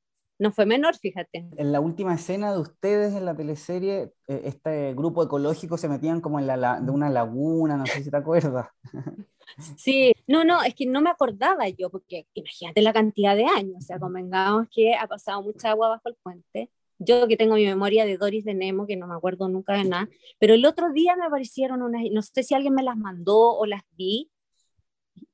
no 0.44 0.52
fue 0.52 0.66
menor, 0.66 0.98
fíjate. 0.98 1.48
En 1.56 1.72
la 1.72 1.80
última 1.80 2.14
escena 2.14 2.52
de 2.52 2.60
ustedes 2.60 3.16
en 3.16 3.24
la 3.24 3.34
teleserie, 3.34 4.12
eh, 4.28 4.42
este 4.44 4.94
grupo 4.94 5.24
ecológico 5.24 5.78
se 5.78 5.88
metían 5.88 6.20
como 6.20 6.38
en 6.38 6.48
la, 6.48 6.82
de 6.82 6.92
una 6.92 7.10
laguna, 7.10 7.78
no 7.78 7.86
sé 7.86 8.04
si 8.04 8.12
te 8.12 8.18
acuerdas. 8.18 8.68
Sí, 9.78 10.14
no, 10.26 10.44
no, 10.44 10.64
es 10.64 10.74
que 10.74 10.88
no 10.88 11.00
me 11.02 11.12
acordaba 11.12 11.70
yo, 11.70 11.92
porque 11.92 12.26
imagínate 12.34 12.82
la 12.82 12.92
cantidad 12.92 13.36
de 13.36 13.46
años, 13.46 13.76
o 13.78 13.82
sea, 13.82 14.00
convengamos 14.00 14.68
que 14.72 14.96
ha 14.96 15.06
pasado 15.06 15.44
mucha 15.44 15.70
agua 15.70 15.90
bajo 15.90 16.10
el 16.10 16.16
puente. 16.24 16.72
Yo 16.98 17.28
que 17.28 17.38
tengo 17.38 17.54
mi 17.54 17.66
memoria 17.66 18.04
de 18.04 18.18
Doris 18.18 18.46
de 18.46 18.56
Nemo, 18.56 18.88
que 18.88 18.96
no 18.96 19.06
me 19.06 19.14
acuerdo 19.14 19.50
nunca 19.50 19.74
de 19.74 19.84
nada, 19.84 20.10
pero 20.40 20.56
el 20.56 20.66
otro 20.66 20.92
día 20.92 21.16
me 21.16 21.26
aparecieron 21.26 21.84
unas, 21.84 22.02
no 22.12 22.24
sé 22.24 22.42
si 22.42 22.56
alguien 22.56 22.74
me 22.74 22.82
las 22.82 22.98
mandó 22.98 23.56
o 23.56 23.66
las 23.68 23.84
vi, 23.92 24.32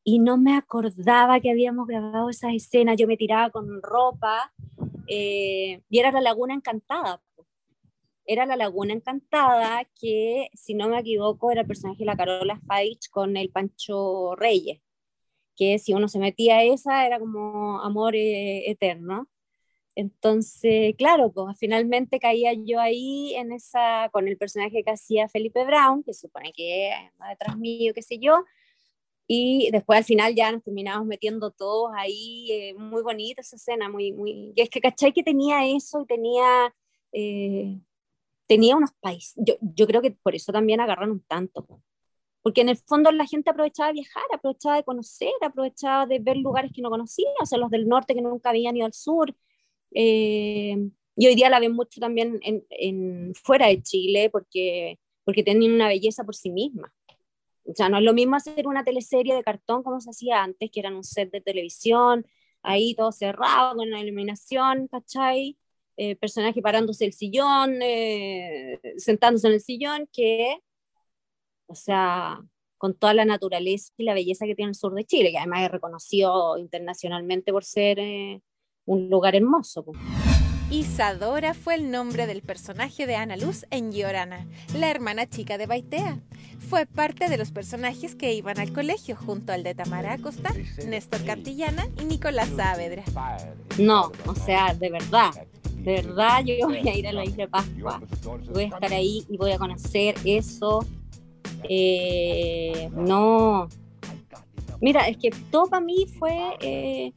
y 0.04 0.20
no 0.20 0.38
me 0.38 0.58
acordaba 0.58 1.40
que 1.40 1.52
habíamos 1.52 1.88
grabado 1.88 2.30
esas 2.30 2.54
escenas. 2.54 2.98
Yo 2.98 3.08
me 3.08 3.16
tiraba 3.16 3.52
con 3.52 3.82
ropa 3.82 4.52
eh, 5.10 5.82
y 5.90 6.00
era 6.00 6.12
la 6.12 6.22
Laguna 6.22 6.54
Encantada. 6.54 7.22
Era 8.26 8.46
la 8.46 8.56
Laguna 8.56 8.94
Encantada 8.94 9.84
que, 10.00 10.50
si 10.54 10.76
no 10.76 10.88
me 10.88 11.00
equivoco, 11.00 11.52
era 11.52 11.62
el 11.62 11.68
personaje 11.68 12.00
de 12.00 12.06
la 12.06 12.16
Carola 12.16 12.60
Faich 12.68 13.10
con 13.10 13.36
el 13.38 13.50
Pancho 13.50 14.36
Reyes, 14.36 14.82
que 15.56 15.80
si 15.80 15.94
uno 15.94 16.08
se 16.08 16.20
metía 16.20 16.58
a 16.58 16.64
esa 16.64 17.06
era 17.08 17.20
como 17.20 17.82
amor 17.82 18.16
eh, 18.16 18.70
eterno. 18.70 19.28
Entonces, 19.96 20.96
claro, 20.98 21.32
pues 21.34 21.58
finalmente 21.60 22.20
caía 22.20 22.54
yo 22.54 22.80
ahí 22.80 23.34
en 23.36 23.52
esa, 23.52 24.10
con 24.12 24.28
el 24.28 24.38
personaje 24.38 24.84
que 24.84 24.92
hacía 24.92 25.28
Felipe 25.28 25.66
Brown, 25.66 26.04
que 26.04 26.14
supone 26.14 26.54
que 26.54 26.92
va 27.22 27.30
detrás 27.30 27.58
mío, 27.58 27.94
qué 27.96 28.02
sé 28.04 28.20
yo, 28.20 28.46
y 29.32 29.70
después 29.72 30.00
al 30.00 30.06
final 30.06 30.34
ya 30.34 30.52
nos 30.52 30.64
terminamos 30.64 31.06
metiendo 31.06 31.52
todos 31.52 31.92
ahí, 31.96 32.52
eh, 32.52 32.74
muy 32.74 33.04
bonita 33.04 33.42
esa 33.42 33.58
escena, 33.58 33.88
muy, 33.88 34.12
muy... 34.12 34.54
Y 34.56 34.62
es 34.62 34.70
que, 34.72 34.82
¿cachai? 34.82 35.14
Que 35.14 35.22
tenía 35.22 35.68
eso 35.68 36.02
y 36.02 36.08
tenía, 36.08 36.74
eh, 37.12 37.80
tenía 38.48 38.76
unos 38.76 38.90
países, 39.00 39.36
yo, 39.38 39.54
yo 39.62 39.86
creo 39.86 40.02
que 40.02 40.12
por 40.12 40.34
eso 40.34 40.52
también 40.52 40.82
agarraron 40.82 41.24
tanto, 41.28 41.68
porque 42.42 42.62
en 42.62 42.70
el 42.70 42.78
fondo 42.78 43.12
la 43.12 43.28
gente 43.28 43.52
aprovechaba 43.52 43.90
de 43.90 44.02
viajar, 44.02 44.24
aprovechaba 44.34 44.78
de 44.78 44.84
conocer, 44.84 45.32
aprovechaba 45.42 46.08
de 46.08 46.18
ver 46.18 46.38
lugares 46.38 46.72
que 46.74 46.82
no 46.82 46.90
conocía, 46.90 47.30
o 47.40 47.46
sea, 47.46 47.60
los 47.60 47.70
del 47.70 47.88
norte 47.88 48.16
que 48.16 48.24
nunca 48.24 48.50
habían 48.50 48.78
ido 48.78 48.88
al 48.88 48.94
sur, 48.94 49.36
eh, 49.94 50.76
y 51.16 51.28
hoy 51.28 51.36
día 51.36 51.52
la 51.52 51.60
ven 51.60 51.74
mucho 51.74 52.00
también 52.02 52.40
en, 52.42 52.66
en, 52.72 53.36
fuera 53.36 53.68
de 53.68 53.84
Chile, 53.84 54.32
porque, 54.32 54.98
porque 55.24 55.44
tienen 55.44 55.72
una 55.74 55.88
belleza 55.88 56.24
por 56.24 56.36
sí 56.36 56.50
misma. 56.50 56.92
O 57.70 57.74
sea, 57.76 57.88
no 57.90 57.98
es 57.98 58.04
lo 58.04 58.14
mismo 58.14 58.36
hacer 58.36 58.68
una 58.68 58.84
teleserie 58.84 59.36
de 59.36 59.44
cartón 59.44 59.84
como 59.84 60.02
se 60.02 60.10
hacía 60.10 60.44
antes, 60.44 60.72
que 60.72 60.80
eran 60.80 60.96
un 60.96 61.04
set 61.04 61.32
de 61.32 61.42
televisión, 61.42 62.26
ahí 62.64 62.96
todo 62.96 63.12
cerrado, 63.12 63.76
con 63.76 63.90
la 63.92 64.02
iluminación, 64.02 64.88
¿cachai? 64.88 65.58
Eh, 65.98 66.16
personaje 66.16 66.62
parándose 66.62 67.06
el 67.06 67.14
sillón, 67.14 67.80
eh, 67.82 68.80
sentándose 68.98 69.48
en 69.48 69.54
el 69.54 69.62
sillón, 69.62 70.10
que, 70.12 70.58
o 71.68 71.76
sea, 71.76 72.40
con 72.78 72.96
toda 72.98 73.14
la 73.14 73.26
naturaleza 73.26 73.94
y 73.98 74.04
la 74.04 74.14
belleza 74.14 74.46
que 74.46 74.56
tiene 74.56 74.70
el 74.70 74.76
sur 74.76 74.96
de 74.96 75.06
Chile, 75.06 75.32
que 75.32 75.38
además 75.38 75.64
es 75.64 75.72
reconocido 75.72 76.58
internacionalmente 76.58 77.52
por 77.52 77.66
ser 77.66 78.00
eh, 78.00 78.42
un 78.86 79.10
lugar 79.10 79.36
hermoso. 79.36 79.86
Isadora 80.72 81.56
fue 81.56 81.74
el 81.74 81.90
nombre 81.90 82.28
del 82.28 82.44
personaje 82.44 83.08
de 83.08 83.16
Ana 83.16 83.38
Luz 83.38 83.66
en 83.72 83.92
Llorana, 83.92 84.46
la 84.78 84.92
hermana 84.92 85.26
chica 85.26 85.58
de 85.58 85.66
Baitea. 85.66 86.20
Fue 86.60 86.86
parte 86.86 87.28
de 87.28 87.40
los 87.40 87.52
personajes 87.52 88.14
que 88.16 88.34
iban 88.34 88.60
al 88.60 88.72
colegio 88.72 89.16
junto 89.16 89.52
al 89.52 89.64
de 89.64 89.74
Tamara 89.74 90.14
Acosta, 90.14 90.54
Néstor 90.86 91.26
Cantillana 91.26 91.88
y 92.00 92.06
Nicolás 92.06 92.50
Saavedra. 92.56 93.04
No, 93.80 94.12
o 94.28 94.36
sea, 94.36 94.76
de 94.76 94.92
verdad, 94.92 95.32
de 95.78 95.94
verdad 96.04 96.44
yo 96.46 96.68
voy 96.68 96.88
a 96.88 96.96
ir 96.96 97.08
a 97.08 97.14
la 97.14 97.26
isla 97.26 97.46
de 97.46 97.48
Pascua, 97.48 98.00
voy 98.54 98.66
a 98.66 98.68
estar 98.68 98.94
ahí 98.94 99.26
y 99.28 99.38
voy 99.38 99.52
a 99.52 99.58
conocer 99.58 100.16
eso. 100.24 100.86
Eh, 101.64 102.90
no, 102.94 103.68
Mira, 104.82 105.08
es 105.08 105.18
que 105.18 105.32
todo 105.52 105.68
para 105.68 105.84
mí 105.84 106.06
fue 106.18 106.58
eh, 106.62 107.12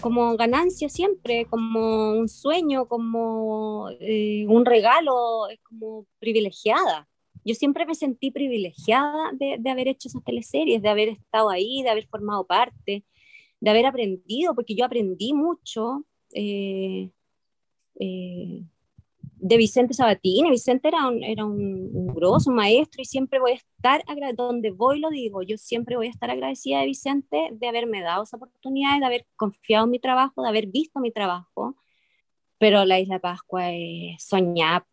como 0.00 0.36
ganancia 0.36 0.88
siempre, 0.88 1.46
como 1.46 2.12
un 2.12 2.28
sueño, 2.28 2.86
como 2.86 3.88
eh, 4.00 4.46
un 4.48 4.64
regalo, 4.64 5.48
es 5.48 5.60
como 5.62 6.06
privilegiada. 6.18 7.08
Yo 7.44 7.54
siempre 7.54 7.86
me 7.86 7.94
sentí 7.94 8.30
privilegiada 8.30 9.32
de, 9.32 9.56
de, 9.58 9.70
haber 9.70 9.88
hecho 9.88 10.08
esas 10.08 10.24
teleseries, 10.24 10.82
de 10.82 10.88
haber 10.88 11.08
estado 11.10 11.50
ahí, 11.50 11.82
de 11.82 11.90
haber 11.90 12.08
formado 12.08 12.46
parte, 12.46 13.04
de 13.60 13.70
haber 13.70 13.86
aprendido, 13.86 14.54
porque 14.54 14.74
yo 14.74 14.84
aprendí 14.84 15.32
mucho. 15.32 16.04
Eh, 16.34 17.10
eh, 18.00 18.64
de 19.46 19.56
Vicente 19.56 19.94
Sabatini. 19.94 20.50
Vicente 20.50 20.88
era 20.88 21.06
un, 21.06 21.22
era 21.22 21.44
un, 21.44 22.06
grosso, 22.08 22.50
maestro, 22.50 23.02
y 23.02 23.04
siempre 23.04 23.38
voy 23.38 23.52
a 23.52 23.54
estar, 23.54 24.02
donde 24.34 24.70
voy 24.72 24.98
lo 24.98 25.10
digo, 25.10 25.42
yo 25.42 25.56
siempre 25.56 25.96
voy 25.96 26.08
a 26.08 26.10
estar 26.10 26.30
agradecida 26.30 26.80
de 26.80 26.86
Vicente 26.86 27.50
de 27.52 27.68
haberme 27.68 28.02
dado 28.02 28.24
esa 28.24 28.36
oportunidad, 28.36 28.98
de 28.98 29.06
haber 29.06 29.26
confiado 29.36 29.84
en 29.84 29.92
mi 29.92 30.00
trabajo, 30.00 30.42
de 30.42 30.48
haber 30.48 30.66
visto 30.66 30.98
mi 31.00 31.12
trabajo. 31.12 31.76
Pero 32.58 32.84
la 32.84 32.98
Isla 32.98 33.18
Pascua 33.18 33.70
es 33.70 34.24
soñada. 34.24 34.86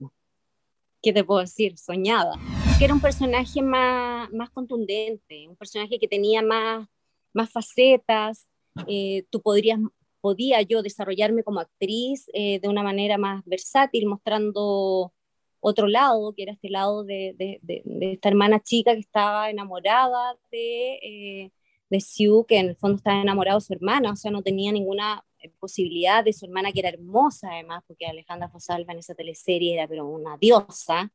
¿Qué 1.01 1.13
te 1.13 1.23
puedo 1.23 1.39
decir? 1.39 1.77
Soñada. 1.77 2.33
Que 2.77 2.85
era 2.85 2.93
un 2.93 3.01
personaje 3.01 3.61
más, 3.61 4.31
más 4.31 4.49
contundente, 4.51 5.47
un 5.47 5.55
personaje 5.55 5.97
que 5.97 6.07
tenía 6.07 6.41
más, 6.41 6.87
más 7.33 7.49
facetas. 7.49 8.47
Eh, 8.87 9.25
tú 9.31 9.41
podrías 9.41 9.79
podía 10.23 10.61
yo 10.61 10.81
desarrollarme 10.81 11.43
como 11.43 11.59
actriz 11.59 12.27
eh, 12.33 12.61
de 12.61 12.69
una 12.69 12.81
manera 12.81 13.17
más 13.17 13.43
versátil, 13.45 14.07
mostrando 14.07 15.13
otro 15.59 15.87
lado, 15.87 16.33
que 16.33 16.43
era 16.43 16.53
este 16.53 16.69
lado 16.69 17.03
de, 17.03 17.35
esta 17.99 18.29
hermana 18.29 18.61
chica 18.61 18.93
que 18.93 19.01
estaba 19.01 19.49
enamorada 19.49 20.37
de, 20.49 20.93
eh, 21.03 21.51
de 21.89 22.45
que 22.47 22.57
en 22.57 22.69
el 22.69 22.77
fondo 22.77 22.97
estaba 22.97 23.21
enamorado 23.21 23.59
de 23.59 23.65
su 23.65 23.73
hermana, 23.73 24.13
o 24.13 24.15
sea, 24.15 24.31
no 24.31 24.41
tenía 24.41 24.71
ninguna 24.71 25.25
eh, 25.39 25.49
posibilidad 25.59 26.23
de 26.23 26.31
su 26.31 26.45
hermana, 26.45 26.71
que 26.71 26.79
era 26.79 26.89
hermosa 26.89 27.49
además, 27.51 27.83
porque 27.85 28.05
Alejandra 28.05 28.47
Fosalva 28.47 28.93
en 28.93 28.99
esa 28.99 29.15
teleserie 29.15 29.73
era 29.73 29.89
pero 29.89 30.07
una 30.07 30.37
diosa. 30.37 31.11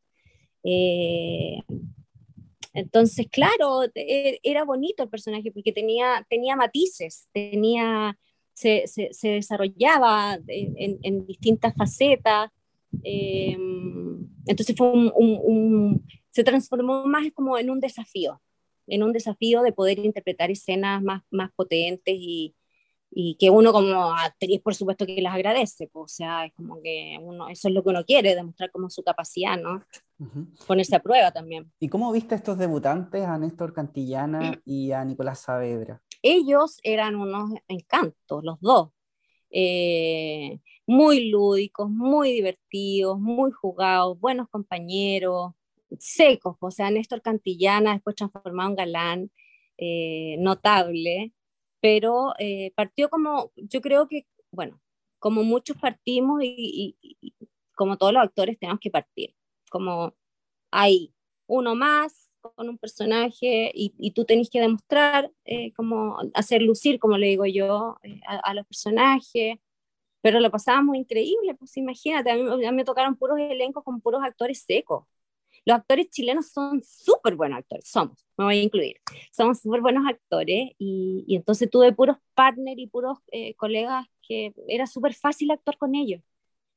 entonces, 2.74 3.26
claro, 3.30 3.84
e, 3.94 4.38
era 4.42 4.64
bonito 4.64 5.02
el 5.02 5.08
personaje 5.08 5.50
porque 5.50 5.72
tenía, 5.72 6.26
tenía 6.28 6.56
matices, 6.56 7.26
tenía 7.32 8.18
se, 8.58 9.10
se, 9.12 9.28
desarrollaba 9.28 10.38
en, 10.48 10.98
en, 11.02 11.26
distintas 11.26 11.74
facetas. 11.76 12.50
Eh, 13.04 13.56
entonces 14.46 14.74
fue 14.76 14.90
un, 14.90 15.12
un, 15.14 16.04
se 16.30 16.42
transformó 16.42 17.04
más 17.06 17.32
como 17.34 17.56
en 17.56 17.70
un 17.70 17.78
desafío, 17.78 18.40
en 18.88 19.04
un 19.04 19.12
desafío 19.12 19.62
de 19.62 19.72
poder 19.72 20.00
interpretar 20.00 20.50
escenas 20.50 21.02
más, 21.02 21.22
más 21.30 21.52
potentes 21.54 22.16
y, 22.18 22.56
y 23.10 23.36
que 23.36 23.48
uno 23.50 23.72
como 23.72 24.12
actriz 24.12 24.60
por 24.60 24.74
supuesto 24.74 25.06
que 25.06 25.22
las 25.22 25.34
agradece, 25.34 25.88
pues, 25.92 26.12
o 26.12 26.14
sea, 26.16 26.46
es 26.46 26.52
como 26.54 26.82
que 26.82 27.16
uno, 27.22 27.48
eso 27.48 27.68
es 27.68 27.74
lo 27.74 27.84
que 27.84 27.90
uno 27.90 28.04
quiere, 28.04 28.34
demostrar 28.34 28.72
como 28.72 28.90
su 28.90 29.04
capacidad, 29.04 29.56
¿no? 29.56 29.84
Ponerse 30.66 30.96
a 30.96 31.02
prueba 31.02 31.30
también. 31.30 31.70
¿Y 31.78 31.88
cómo 31.88 32.10
viste 32.10 32.34
a 32.34 32.38
estos 32.38 32.58
debutantes, 32.58 33.24
a 33.24 33.38
Néstor 33.38 33.72
Cantillana 33.72 34.60
y 34.64 34.90
a 34.90 35.04
Nicolás 35.04 35.40
Saavedra? 35.40 36.02
Ellos 36.22 36.78
eran 36.82 37.16
unos 37.16 37.50
encantos, 37.68 38.44
los 38.44 38.60
dos. 38.60 38.90
Eh, 39.50 40.60
muy 40.86 41.30
lúdicos, 41.30 41.90
muy 41.90 42.32
divertidos, 42.32 43.18
muy 43.20 43.50
jugados, 43.52 44.18
buenos 44.20 44.48
compañeros, 44.48 45.52
secos, 45.98 46.56
o 46.60 46.70
sea, 46.70 46.90
Néstor 46.90 47.22
Cantillana 47.22 47.92
después 47.94 48.16
transformado 48.16 48.70
en 48.70 48.76
galán, 48.76 49.30
eh, 49.78 50.36
notable, 50.38 51.32
pero 51.80 52.34
eh, 52.38 52.72
partió 52.74 53.08
como, 53.10 53.52
yo 53.56 53.80
creo 53.80 54.08
que, 54.08 54.26
bueno, 54.50 54.80
como 55.18 55.44
muchos 55.44 55.76
partimos 55.78 56.42
y, 56.42 56.96
y, 57.00 57.34
como 57.74 57.96
todos 57.96 58.12
los 58.12 58.22
actores 58.22 58.58
tenemos 58.58 58.80
que 58.80 58.90
partir, 58.90 59.34
como 59.70 60.14
hay 60.70 61.14
uno 61.46 61.74
más, 61.74 62.27
con 62.40 62.68
un 62.68 62.78
personaje 62.78 63.70
y, 63.74 64.10
tú 64.12 64.24
tenés 64.24 64.50
que 64.50 64.60
demostrar, 64.60 65.30
eh, 65.44 65.72
como 65.74 66.18
hacer 66.34 66.62
lucir, 66.62 66.98
como 66.98 67.18
le 67.18 67.28
digo 67.28 67.46
yo, 67.46 67.98
eh, 68.02 68.20
a, 68.26 68.54
los 68.54 68.66
personajes. 68.66 69.58
Pero 70.20 70.40
lo 70.40 70.50
pasábamos 70.50 70.96
increíble, 70.96 71.54
pues 71.54 71.76
imagínate, 71.76 72.30
a 72.30 72.36
mí, 72.36 72.72
me 72.72 72.84
tocaron 72.84 73.16
puros 73.16 73.38
elencos 73.38 73.84
con 73.84 74.00
puros 74.00 74.22
actores 74.24 74.60
secos. 74.66 75.04
Los 75.64 75.76
actores 75.78 76.08
chilenos 76.10 76.50
son 76.50 76.82
súper 76.82 77.36
buenos 77.36 77.58
actores, 77.58 77.88
somos, 77.88 78.24
me 78.36 78.44
voy 78.44 78.58
a 78.58 78.62
incluir, 78.62 78.96
somos 79.32 79.60
súper 79.60 79.80
buenos 79.82 80.06
actores 80.08 80.70
y, 80.78 81.24
y, 81.26 81.36
entonces 81.36 81.70
tuve 81.70 81.92
puros 81.92 82.16
partners 82.34 82.78
y 82.78 82.86
puros 82.86 83.18
eh, 83.32 83.54
colegas 83.54 84.06
que 84.22 84.54
era 84.68 84.86
súper 84.86 85.14
fácil 85.14 85.50
actuar 85.50 85.76
con 85.78 85.94
ellos. 85.94 86.22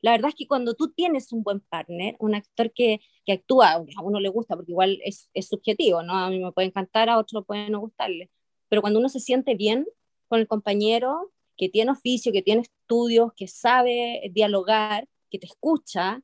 La 0.02 0.12
verdad 0.12 0.30
es 0.30 0.36
que 0.36 0.48
cuando 0.48 0.74
tú 0.74 0.92
tienes 0.92 1.32
un 1.32 1.44
buen 1.44 1.60
partner, 1.62 2.16
un 2.20 2.36
actor 2.36 2.72
que, 2.74 3.02
que 3.26 3.34
actúa, 3.34 3.74
a 3.74 4.02
uno 4.02 4.20
le 4.20 4.30
gusta, 4.30 4.56
porque 4.56 4.72
igual 4.72 5.00
es, 5.04 5.30
es, 5.34 5.48
subjetivo, 5.48 6.04
¿no? 6.04 6.14
A 6.18 6.30
mí 6.30 6.40
me 6.40 6.52
puede 6.52 6.68
encantar, 6.68 7.10
a 7.10 7.18
otro 7.18 7.44
puede 7.44 7.70
no 7.70 7.80
gustarle, 7.80 8.32
pero 8.70 8.82
cuando 8.82 9.00
uno 9.00 9.10
se 9.10 9.20
siente 9.20 9.56
bien 9.56 9.86
con 10.28 10.40
el 10.40 10.48
compañero, 10.48 11.32
que 11.58 11.70
tiene 11.70 11.92
oficio, 11.92 12.32
que 12.32 12.42
tiene 12.42 12.64
estudios, 12.64 13.34
que 13.36 13.48
sabe 13.48 14.22
dialogar, 14.34 15.08
que 15.30 15.38
te 15.38 15.46
escucha, 15.46 16.22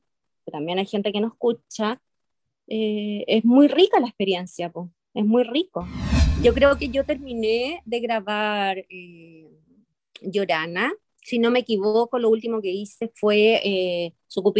también 0.50 0.78
hay 0.78 0.86
gente 0.86 1.12
que 1.12 1.20
no 1.20 1.28
escucha, 1.28 2.00
eh, 2.66 3.24
es 3.26 3.44
muy 3.44 3.68
rica 3.68 4.00
la 4.00 4.08
experiencia, 4.08 4.70
pues, 4.70 4.88
es 5.14 5.24
muy 5.24 5.44
rico. 5.44 5.86
Yo 6.42 6.54
creo 6.54 6.76
que 6.78 6.88
yo 6.88 7.04
terminé 7.04 7.82
de 7.84 8.00
grabar 8.00 8.78
eh, 8.88 9.48
Llorana 10.20 10.92
si 11.28 11.38
no 11.38 11.50
me 11.50 11.60
equivoco, 11.60 12.18
lo 12.18 12.30
último 12.30 12.62
que 12.62 12.70
hice 12.70 13.12
fue 13.14 13.60
eh, 13.62 14.14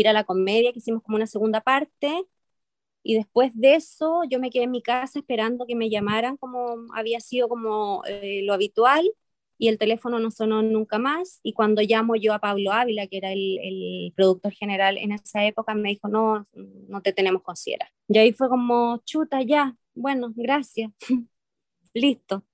a 0.07 0.13
la 0.13 0.25
comedia, 0.25 0.73
que 0.73 0.81
hicimos 0.81 1.03
como 1.03 1.17
una 1.17 1.27
segunda 1.27 1.63
parte. 1.63 2.27
Y 3.03 3.15
después 3.15 3.53
de 3.59 3.77
eso, 3.77 4.23
yo 4.29 4.39
me 4.41 4.51
quedé 4.51 4.65
en 4.65 4.73
mi 4.73 4.83
casa 4.83 5.19
esperando 5.21 5.67
que 5.67 5.75
me 5.77 5.89
llamaran, 5.91 6.37
como 6.37 6.87
había 6.95 7.21
sido 7.21 7.49
como 7.49 8.03
eh, 8.07 8.43
lo 8.45 8.53
habitual, 8.53 9.11
y 9.59 9.69
el 9.69 9.79
teléfono 9.79 10.21
no 10.21 10.31
sonó 10.31 10.63
nunca 10.63 10.99
más. 10.99 11.41
Y 11.43 11.55
cuando 11.55 11.83
llamo 11.83 12.17
yo 12.17 12.35
a 12.35 12.41
Pablo 12.41 12.73
Ávila, 12.73 13.07
que 13.07 13.19
era 13.19 13.33
el, 13.33 14.13
productor 14.17 14.53
general 14.53 14.99
en 14.99 15.13
esa 15.13 15.47
época, 15.47 15.75
me 15.75 15.91
dijo, 15.91 16.09
no, 16.09 16.47
no 16.89 17.03
te 17.03 17.13
tenemos 17.15 17.43
considerado. 17.43 17.91
Y 18.09 18.19
ahí 18.19 18.33
fue 18.33 18.49
como, 18.49 19.03
chuta, 19.07 19.43
ya, 19.43 19.77
bueno, 19.95 20.33
gracias, 20.37 20.93
listo. 21.95 22.45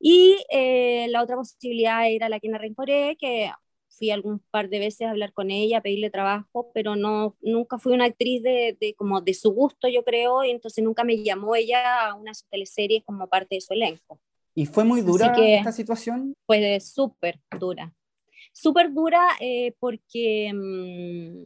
Y 0.00 0.38
eh, 0.50 1.08
la 1.10 1.22
otra 1.22 1.36
posibilidad 1.36 2.10
era 2.10 2.30
la 2.30 2.40
Quina 2.40 2.56
Rencoré, 2.56 3.16
que 3.20 3.52
fui 3.90 4.10
algún 4.10 4.38
par 4.50 4.70
de 4.70 4.78
veces 4.78 5.06
a 5.06 5.10
hablar 5.10 5.34
con 5.34 5.50
ella, 5.50 5.78
a 5.78 5.82
pedirle 5.82 6.08
trabajo, 6.08 6.70
pero 6.72 6.96
no, 6.96 7.36
nunca 7.42 7.78
fui 7.78 7.92
una 7.92 8.06
actriz 8.06 8.42
de, 8.42 8.76
de, 8.80 8.94
como 8.94 9.20
de 9.20 9.34
su 9.34 9.52
gusto, 9.52 9.88
yo 9.88 10.02
creo, 10.02 10.42
y 10.42 10.50
entonces 10.50 10.82
nunca 10.82 11.04
me 11.04 11.22
llamó 11.22 11.54
ella 11.54 12.08
a 12.08 12.14
una 12.14 12.32
teleserie 12.48 13.02
como 13.04 13.28
parte 13.28 13.56
de 13.56 13.60
su 13.60 13.74
elenco. 13.74 14.18
¿Y 14.54 14.66
fue 14.66 14.84
muy 14.84 15.02
dura 15.02 15.34
esta 15.36 15.72
situación? 15.72 16.34
Fue 16.46 16.80
súper 16.80 17.38
dura. 17.58 17.94
Súper 18.52 18.92
dura 18.92 19.22
eh, 19.38 19.74
porque, 19.78 20.52
mm, 20.52 21.44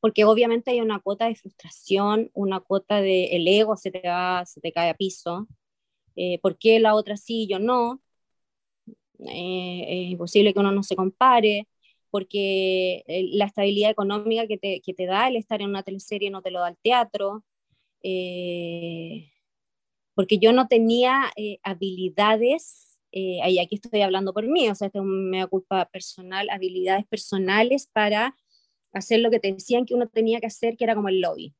porque 0.00 0.24
obviamente 0.24 0.70
hay 0.70 0.80
una 0.80 1.00
cuota 1.00 1.26
de 1.26 1.34
frustración, 1.34 2.30
una 2.34 2.60
cuota 2.60 3.00
de 3.00 3.36
el 3.36 3.46
ego 3.48 3.76
se 3.76 3.90
te 3.90 4.08
va, 4.08 4.44
se 4.46 4.60
te 4.60 4.72
cae 4.72 4.90
a 4.90 4.94
piso, 4.94 5.46
eh, 6.16 6.38
por 6.40 6.58
qué 6.58 6.80
la 6.80 6.94
otra 6.94 7.16
sí 7.16 7.42
y 7.42 7.48
yo 7.48 7.58
no. 7.58 8.00
Eh, 9.20 9.84
es 10.06 10.10
imposible 10.10 10.52
que 10.52 10.60
uno 10.60 10.72
no 10.72 10.82
se 10.82 10.96
compare, 10.96 11.68
porque 12.10 13.04
eh, 13.06 13.28
la 13.32 13.46
estabilidad 13.46 13.90
económica 13.90 14.46
que 14.46 14.58
te, 14.58 15.06
da 15.06 15.28
el 15.28 15.36
estar 15.36 15.62
en 15.62 15.70
una 15.70 15.82
teleserie 15.82 16.30
no 16.30 16.42
te 16.42 16.50
lo 16.50 16.60
da 16.60 16.68
el 16.70 16.76
teatro, 16.78 17.44
porque 20.14 20.38
yo 20.38 20.52
no 20.52 20.68
tenía 20.68 21.30
habilidades, 21.62 22.98
y 23.12 23.58
aquí 23.58 23.76
estoy 23.76 24.02
hablando 24.02 24.32
por 24.34 24.46
mí, 24.46 24.68
o 24.68 24.74
sea, 24.74 24.88
esto 24.88 25.04
me 25.04 25.38
da 25.38 25.46
culpa 25.46 25.86
personal, 25.86 26.50
habilidades 26.50 27.06
personales 27.06 27.86
para 27.92 28.36
hacer 28.92 29.20
lo 29.20 29.30
que 29.30 29.40
te 29.40 29.52
decían 29.52 29.86
que 29.86 29.94
uno 29.94 30.08
tenía 30.08 30.40
que 30.40 30.46
hacer, 30.46 30.76
que 30.76 30.84
era 30.84 30.94
como 30.94 31.08
el 31.08 31.20
lobby. 31.20 31.54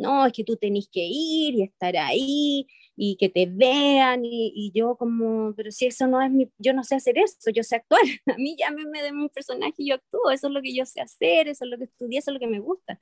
No, 0.00 0.26
es 0.26 0.32
que 0.32 0.44
tú 0.44 0.56
tenés 0.56 0.88
que 0.90 1.00
ir 1.06 1.54
y 1.56 1.62
estar 1.62 1.96
ahí 1.96 2.66
y 2.96 3.16
que 3.16 3.28
te 3.28 3.46
vean 3.46 4.24
y, 4.24 4.72
yo 4.74 4.96
como, 4.96 5.54
pero 5.54 5.70
si 5.70 5.86
eso 5.86 6.06
no 6.06 6.22
es 6.22 6.30
mi, 6.30 6.50
yo 6.58 6.72
no 6.72 6.84
sé 6.84 6.94
hacer 6.96 7.18
eso, 7.18 7.50
yo 7.50 7.62
sé 7.62 7.76
actuar, 7.76 8.00
a 8.26 8.36
mí 8.36 8.56
ya 8.58 8.70
me 8.70 9.02
den 9.02 9.18
un 9.18 9.28
personaje 9.28 9.74
y 9.78 9.88
yo 9.90 9.96
actúo, 9.96 10.30
eso 10.30 10.48
es 10.48 10.52
lo 10.54 10.62
que 10.62 10.74
yo 10.74 10.86
sé 10.86 11.00
hacer, 11.00 11.48
eso 11.48 11.64
es 11.64 11.70
lo 11.70 11.78
que 11.78 11.84
estudié, 11.84 12.18
eso 12.18 12.30
es 12.30 12.34
lo 12.34 12.40
que 12.40 12.46
me 12.46 12.60
gusta, 12.60 13.00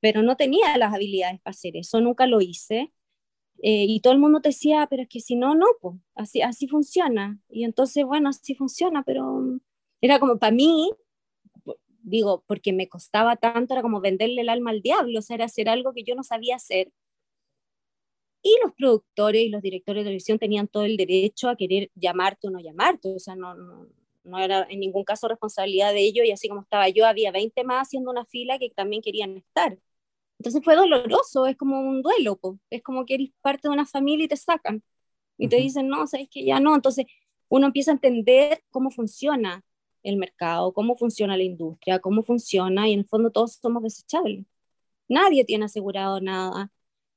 pero 0.00 0.22
no 0.22 0.36
tenía 0.36 0.76
las 0.78 0.94
habilidades 0.94 1.40
para 1.40 1.52
hacer 1.52 1.76
eso, 1.76 2.00
nunca 2.00 2.26
lo 2.26 2.40
hice. 2.40 2.92
Eh, 3.62 3.86
y 3.88 4.00
todo 4.00 4.14
el 4.14 4.20
mundo 4.20 4.40
te 4.40 4.50
decía, 4.50 4.86
pero 4.90 5.02
es 5.02 5.08
que 5.08 5.20
si 5.20 5.36
no, 5.36 5.54
no, 5.54 5.66
pues, 5.80 5.96
así, 6.14 6.42
así 6.42 6.68
funciona. 6.68 7.38
Y 7.50 7.64
entonces, 7.64 8.04
bueno, 8.06 8.30
así 8.30 8.54
funciona, 8.54 9.02
pero 9.04 9.60
era 10.00 10.18
como 10.20 10.38
para 10.38 10.52
mí, 10.52 10.90
digo, 12.10 12.44
porque 12.46 12.72
me 12.72 12.88
costaba 12.88 13.36
tanto, 13.36 13.74
era 13.74 13.82
como 13.82 14.00
venderle 14.00 14.42
el 14.42 14.48
alma 14.50 14.70
al 14.70 14.82
diablo, 14.82 15.20
o 15.20 15.22
sea, 15.22 15.36
era 15.36 15.46
hacer 15.46 15.68
algo 15.68 15.92
que 15.94 16.04
yo 16.04 16.14
no 16.14 16.22
sabía 16.24 16.56
hacer. 16.56 16.92
Y 18.42 18.56
los 18.62 18.72
productores 18.74 19.42
y 19.42 19.48
los 19.50 19.62
directores 19.62 20.00
de 20.00 20.04
televisión 20.08 20.38
tenían 20.38 20.66
todo 20.68 20.84
el 20.84 20.96
derecho 20.96 21.48
a 21.48 21.56
querer 21.56 21.90
llamarte 21.94 22.48
o 22.48 22.50
no 22.50 22.60
llamarte, 22.60 23.14
o 23.14 23.18
sea, 23.18 23.36
no, 23.36 23.54
no, 23.54 23.86
no 24.24 24.38
era 24.38 24.66
en 24.70 24.80
ningún 24.80 25.04
caso 25.04 25.28
responsabilidad 25.28 25.92
de 25.92 26.00
ellos 26.00 26.26
y 26.26 26.32
así 26.32 26.48
como 26.48 26.62
estaba 26.62 26.88
yo, 26.88 27.06
había 27.06 27.32
20 27.32 27.64
más 27.64 27.88
haciendo 27.88 28.10
una 28.10 28.24
fila 28.26 28.58
que 28.58 28.70
también 28.70 29.02
querían 29.02 29.36
estar. 29.36 29.78
Entonces 30.38 30.62
fue 30.64 30.76
doloroso, 30.76 31.46
es 31.46 31.56
como 31.56 31.80
un 31.80 32.02
duelo, 32.02 32.40
es 32.70 32.82
como 32.82 33.04
que 33.06 33.14
eres 33.14 33.30
parte 33.42 33.68
de 33.68 33.74
una 33.74 33.86
familia 33.86 34.24
y 34.24 34.28
te 34.28 34.36
sacan. 34.36 34.82
Y 35.38 35.48
te 35.48 35.56
dicen, 35.56 35.88
no, 35.88 36.06
sabes 36.06 36.28
que 36.30 36.44
ya 36.44 36.60
no. 36.60 36.74
Entonces 36.74 37.06
uno 37.48 37.66
empieza 37.66 37.90
a 37.92 37.94
entender 37.94 38.62
cómo 38.70 38.90
funciona 38.90 39.64
el 40.02 40.16
mercado, 40.16 40.72
cómo 40.72 40.96
funciona 40.96 41.36
la 41.36 41.42
industria, 41.44 42.00
cómo 42.00 42.22
funciona 42.22 42.88
y 42.88 42.94
en 42.94 43.00
el 43.00 43.06
fondo 43.06 43.30
todos 43.30 43.54
somos 43.54 43.82
desechables. 43.82 44.46
Nadie 45.08 45.44
tiene 45.44 45.66
asegurado 45.66 46.20
nada. 46.20 46.72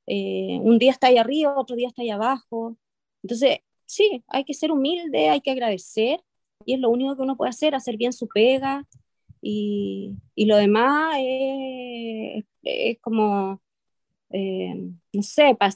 Eh, 0.06 0.58
un 0.62 0.78
día 0.78 0.92
está 0.92 1.08
ahí 1.08 1.18
arriba, 1.18 1.58
otro 1.58 1.76
día 1.76 1.88
está 1.88 2.02
ahí 2.02 2.10
abajo. 2.10 2.76
Entonces, 3.22 3.60
sí, 3.86 4.24
hay 4.28 4.44
que 4.44 4.54
ser 4.54 4.72
humilde, 4.72 5.30
hay 5.30 5.40
que 5.40 5.50
agradecer 5.52 6.20
y 6.66 6.74
es 6.74 6.80
lo 6.80 6.90
único 6.90 7.16
que 7.16 7.22
uno 7.22 7.36
puede 7.36 7.50
hacer, 7.50 7.74
hacer 7.74 7.96
bien 7.96 8.12
su 8.12 8.28
pega 8.28 8.86
y, 9.40 10.16
y 10.34 10.46
lo 10.46 10.56
demás 10.56 11.16
es, 11.20 12.44
es 12.62 12.98
como, 13.00 13.62
eh, 14.30 14.74
no 15.12 15.22
sé, 15.22 15.56
para 15.56 15.74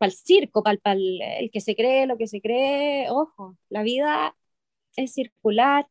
el 0.00 0.12
circo, 0.12 0.62
para 0.62 0.78
el 0.94 1.50
que 1.52 1.60
se 1.60 1.76
cree 1.76 2.06
lo 2.06 2.18
que 2.18 2.26
se 2.26 2.40
cree, 2.40 3.10
ojo, 3.10 3.56
la 3.68 3.82
vida 3.82 4.36
es 4.96 5.14
circular 5.14 5.88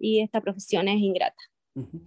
y 0.00 0.20
esta 0.20 0.40
profesión 0.40 0.88
es 0.88 1.00
ingrata. 1.00 1.42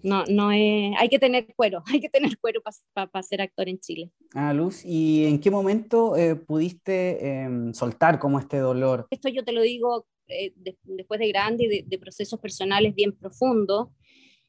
No, 0.04 0.26
no 0.26 0.52
es, 0.52 0.94
hay 0.98 1.08
que 1.10 1.20
tener 1.20 1.54
cuero, 1.56 1.84
hay 1.88 2.02
que 2.02 2.10
tener 2.10 2.38
cuero 2.40 2.62
para 2.94 3.24
ser 3.24 3.42
actor 3.42 3.70
en 3.70 3.80
Chile. 3.80 4.12
Ah, 4.34 4.54
Luz, 4.54 4.84
¿y 4.86 5.26
en 5.26 5.40
qué 5.40 5.50
momento 5.50 6.16
eh, 6.16 6.36
pudiste 6.36 7.44
em, 7.44 7.74
soltar 7.74 8.20
como 8.20 8.40
este 8.40 8.58
dolor? 8.58 9.08
Esto 9.12 9.30
yo 9.30 9.44
te 9.44 9.52
lo 9.52 9.62
digo 9.62 10.08
eh, 10.28 10.54
después 10.84 11.20
de 11.20 11.28
grande 11.30 11.64
y 11.66 11.82
de, 11.84 12.00
procesos 12.00 12.40
personales 12.40 12.96
bien 12.96 13.14
profundos, 13.14 13.90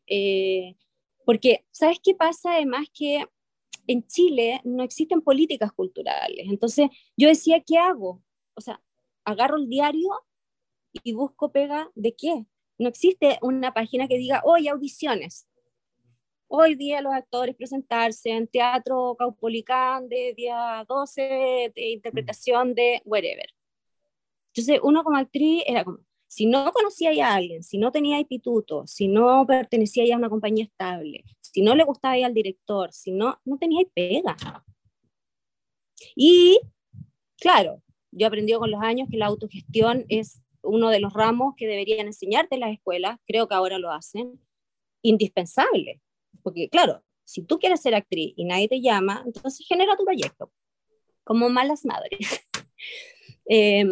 eh, 0.07 0.77
porque, 1.25 1.65
¿sabes 1.71 1.99
qué 2.03 2.15
pasa? 2.15 2.55
Además 2.55 2.87
que 2.93 3.25
en 3.87 4.07
Chile 4.07 4.61
no 4.65 4.83
existen 4.83 5.23
políticas 5.23 5.73
culturales. 5.73 6.47
Entonces 6.49 6.89
yo 7.17 7.29
decía, 7.29 7.63
¿qué 7.67 7.79
hago? 7.79 8.23
O 8.55 8.61
sea, 8.61 8.81
agarro 9.25 9.57
el 9.57 9.69
diario 9.69 10.11
y 10.93 11.13
busco 11.13 11.53
pega 11.53 11.91
de 11.95 12.15
qué. 12.15 12.47
No 12.83 12.89
existe 12.89 13.39
una 13.43 13.73
página 13.73 14.09
que 14.09 14.19
diga, 14.19 14.43
hoy 14.45 14.67
audiciones. 14.67 15.47
Hoy 16.49 16.75
día 16.75 17.01
los 17.01 17.13
actores 17.13 17.55
presentarse 17.55 18.31
en 18.31 18.49
Teatro 18.49 19.15
Caupolicán 19.17 20.09
de 20.09 20.35
día 20.37 20.85
12 20.89 21.73
de 21.77 21.91
interpretación 21.91 22.75
de 22.75 23.01
wherever. 23.05 23.47
Entonces, 24.49 24.81
uno 24.83 25.05
como 25.05 25.17
actriz 25.17 25.63
era 25.65 25.85
como, 25.85 25.99
si 26.27 26.47
no 26.47 26.73
conocía 26.73 27.11
a 27.25 27.35
alguien, 27.37 27.63
si 27.63 27.79
no 27.79 27.93
tenía 27.93 28.21
pituto, 28.25 28.85
si 28.89 29.07
no 29.07 29.47
pertenecía 29.47 30.13
a 30.13 30.19
una 30.19 30.29
compañía 30.29 30.65
estable, 30.65 31.23
si 31.41 31.63
no 31.63 31.77
le 31.77 31.85
gustaba 31.85 32.17
al 32.17 32.35
director, 32.35 32.93
si 32.93 33.13
no, 33.13 33.41
no 33.45 33.59
tenía 33.59 33.85
pega. 33.95 34.37
Y, 36.17 36.59
claro, 37.39 37.81
yo 38.11 38.27
aprendí 38.27 38.55
con 38.55 38.73
los 38.73 38.83
años 38.83 39.09
que 39.09 39.19
la 39.19 39.27
autogestión 39.27 40.05
es 40.09 40.42
uno 40.63 40.91
de 40.91 41.01
los 41.01 41.13
ramos 41.13 41.55
que 41.57 41.67
deberían 41.67 42.07
enseñarte 42.07 42.57
en 42.57 42.61
las 42.61 42.73
escuelas, 42.73 43.19
creo 43.27 43.49
que 43.49 43.55
ahora 43.55 43.79
lo 43.79 43.91
hacen, 43.91 44.41
indispensable. 45.03 46.01
Porque, 46.43 46.69
claro, 46.69 47.03
si 47.25 47.43
tú 47.43 47.59
quieres 47.59 47.81
ser 47.81 47.95
actriz 47.95 48.35
y 48.37 48.45
nadie 48.45 48.69
te 48.69 48.81
llama, 48.81 49.23
entonces 49.25 49.67
genera 49.67 49.97
tu 49.97 50.05
proyecto, 50.05 50.53
como 51.25 51.49
malas 51.49 51.85
madres. 51.85 52.19
eh, 53.49 53.85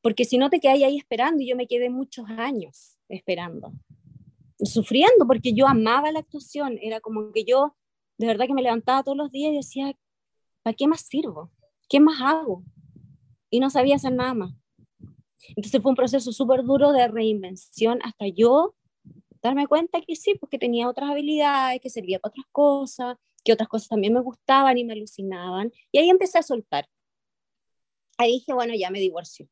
porque 0.00 0.24
si 0.24 0.38
no 0.38 0.50
te 0.50 0.60
quedas 0.60 0.82
ahí 0.82 0.98
esperando, 0.98 1.42
y 1.42 1.48
yo 1.48 1.56
me 1.56 1.66
quedé 1.66 1.90
muchos 1.90 2.26
años 2.28 2.96
esperando, 3.08 3.72
sufriendo, 4.60 5.26
porque 5.26 5.52
yo 5.52 5.66
amaba 5.66 6.12
la 6.12 6.20
actuación, 6.20 6.78
era 6.80 7.00
como 7.00 7.32
que 7.32 7.44
yo 7.44 7.76
de 8.18 8.26
verdad 8.26 8.46
que 8.46 8.54
me 8.54 8.62
levantaba 8.62 9.02
todos 9.02 9.16
los 9.16 9.30
días 9.30 9.52
y 9.52 9.56
decía, 9.56 9.98
¿para 10.62 10.74
qué 10.74 10.86
más 10.86 11.02
sirvo? 11.02 11.50
¿Qué 11.88 12.00
más 12.00 12.20
hago? 12.20 12.62
Y 13.50 13.60
no 13.60 13.70
sabía 13.70 13.96
hacer 13.96 14.12
nada 14.12 14.34
más. 14.34 14.54
Entonces 15.50 15.80
fue 15.80 15.90
un 15.90 15.96
proceso 15.96 16.32
súper 16.32 16.64
duro 16.64 16.92
de 16.92 17.08
reinvención 17.08 18.00
hasta 18.02 18.26
yo 18.28 18.74
darme 19.42 19.66
cuenta 19.66 20.00
que 20.00 20.16
sí, 20.16 20.34
porque 20.34 20.58
tenía 20.58 20.88
otras 20.88 21.10
habilidades, 21.10 21.80
que 21.80 21.90
servía 21.90 22.18
para 22.18 22.30
otras 22.30 22.46
cosas, 22.52 23.16
que 23.44 23.52
otras 23.52 23.68
cosas 23.68 23.88
también 23.88 24.12
me 24.12 24.20
gustaban 24.20 24.76
y 24.76 24.84
me 24.84 24.94
alucinaban. 24.94 25.72
Y 25.92 25.98
ahí 25.98 26.10
empecé 26.10 26.38
a 26.38 26.42
soltar. 26.42 26.88
Ahí 28.18 28.32
dije, 28.32 28.52
bueno, 28.52 28.74
ya 28.74 28.90
me 28.90 28.98
divorcio. 28.98 29.48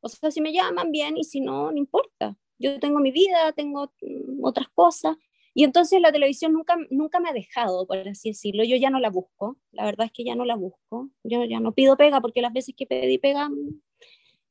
O 0.00 0.08
sea, 0.08 0.30
si 0.30 0.40
me 0.40 0.52
llaman 0.52 0.92
bien 0.92 1.16
y 1.16 1.24
si 1.24 1.40
no, 1.40 1.72
no 1.72 1.78
importa. 1.78 2.36
Yo 2.58 2.78
tengo 2.78 3.00
mi 3.00 3.10
vida, 3.10 3.52
tengo 3.52 3.92
mm, 4.02 4.44
otras 4.44 4.68
cosas. 4.74 5.16
Y 5.54 5.64
entonces 5.64 6.00
la 6.00 6.12
televisión 6.12 6.52
nunca, 6.52 6.76
nunca 6.90 7.20
me 7.20 7.30
ha 7.30 7.32
dejado, 7.32 7.86
por 7.86 7.96
así 8.08 8.30
decirlo. 8.30 8.64
Yo 8.64 8.76
ya 8.76 8.90
no 8.90 9.00
la 9.00 9.10
busco. 9.10 9.58
La 9.72 9.84
verdad 9.84 10.06
es 10.06 10.12
que 10.12 10.24
ya 10.24 10.34
no 10.34 10.44
la 10.44 10.56
busco. 10.56 11.10
Yo 11.22 11.44
ya 11.44 11.60
no 11.60 11.72
pido 11.72 11.96
pega 11.96 12.20
porque 12.20 12.42
las 12.42 12.52
veces 12.52 12.74
que 12.76 12.86
pedí 12.86 13.18
pega, 13.18 13.48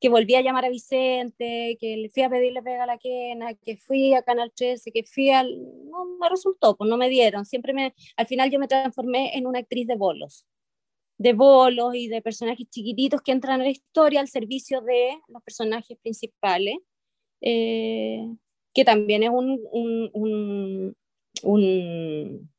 que 0.04 0.10
volví 0.10 0.36
a 0.36 0.42
llamar 0.42 0.66
a 0.66 0.70
Vicente, 0.70 1.78
que 1.80 1.96
le 1.96 2.10
fui 2.10 2.24
a 2.24 2.30
pedirle 2.30 2.62
pega 2.62 2.84
a 2.84 2.88
la 2.88 2.98
quena, 2.98 3.54
que 3.54 3.78
fui 3.78 4.14
a 4.14 4.22
Canal 4.22 4.52
13, 4.54 4.92
que 4.92 5.06
fui 5.06 5.30
al... 5.30 5.48
No 5.90 6.04
me 6.20 6.28
resultó, 6.28 6.76
pues 6.76 6.90
no 6.90 6.98
me 6.98 7.08
dieron. 7.08 7.46
Siempre 7.46 7.72
me... 7.72 7.96
Al 8.18 8.28
final 8.28 8.52
yo 8.52 8.60
me 8.60 8.68
transformé 8.68 9.38
en 9.38 9.48
una 9.48 9.60
actriz 9.60 9.88
de 9.88 9.96
bolos 9.96 10.46
de 11.18 11.32
bolos 11.32 11.96
y 11.96 12.10
de 12.10 12.22
personajes 12.22 12.68
chiquititos 12.70 13.22
que 13.22 13.32
entran 13.32 13.62
a 13.62 13.64
la 13.64 13.70
historia 13.70 14.20
al 14.20 14.28
servicio 14.28 14.82
de 14.82 15.18
los 15.30 15.42
personajes 15.42 15.98
principales, 16.02 16.76
eh, 17.40 18.28
que 18.74 18.84
también 18.84 19.24
es 19.24 19.30
un, 19.30 19.62
un, 19.72 20.96
un, 21.44 22.52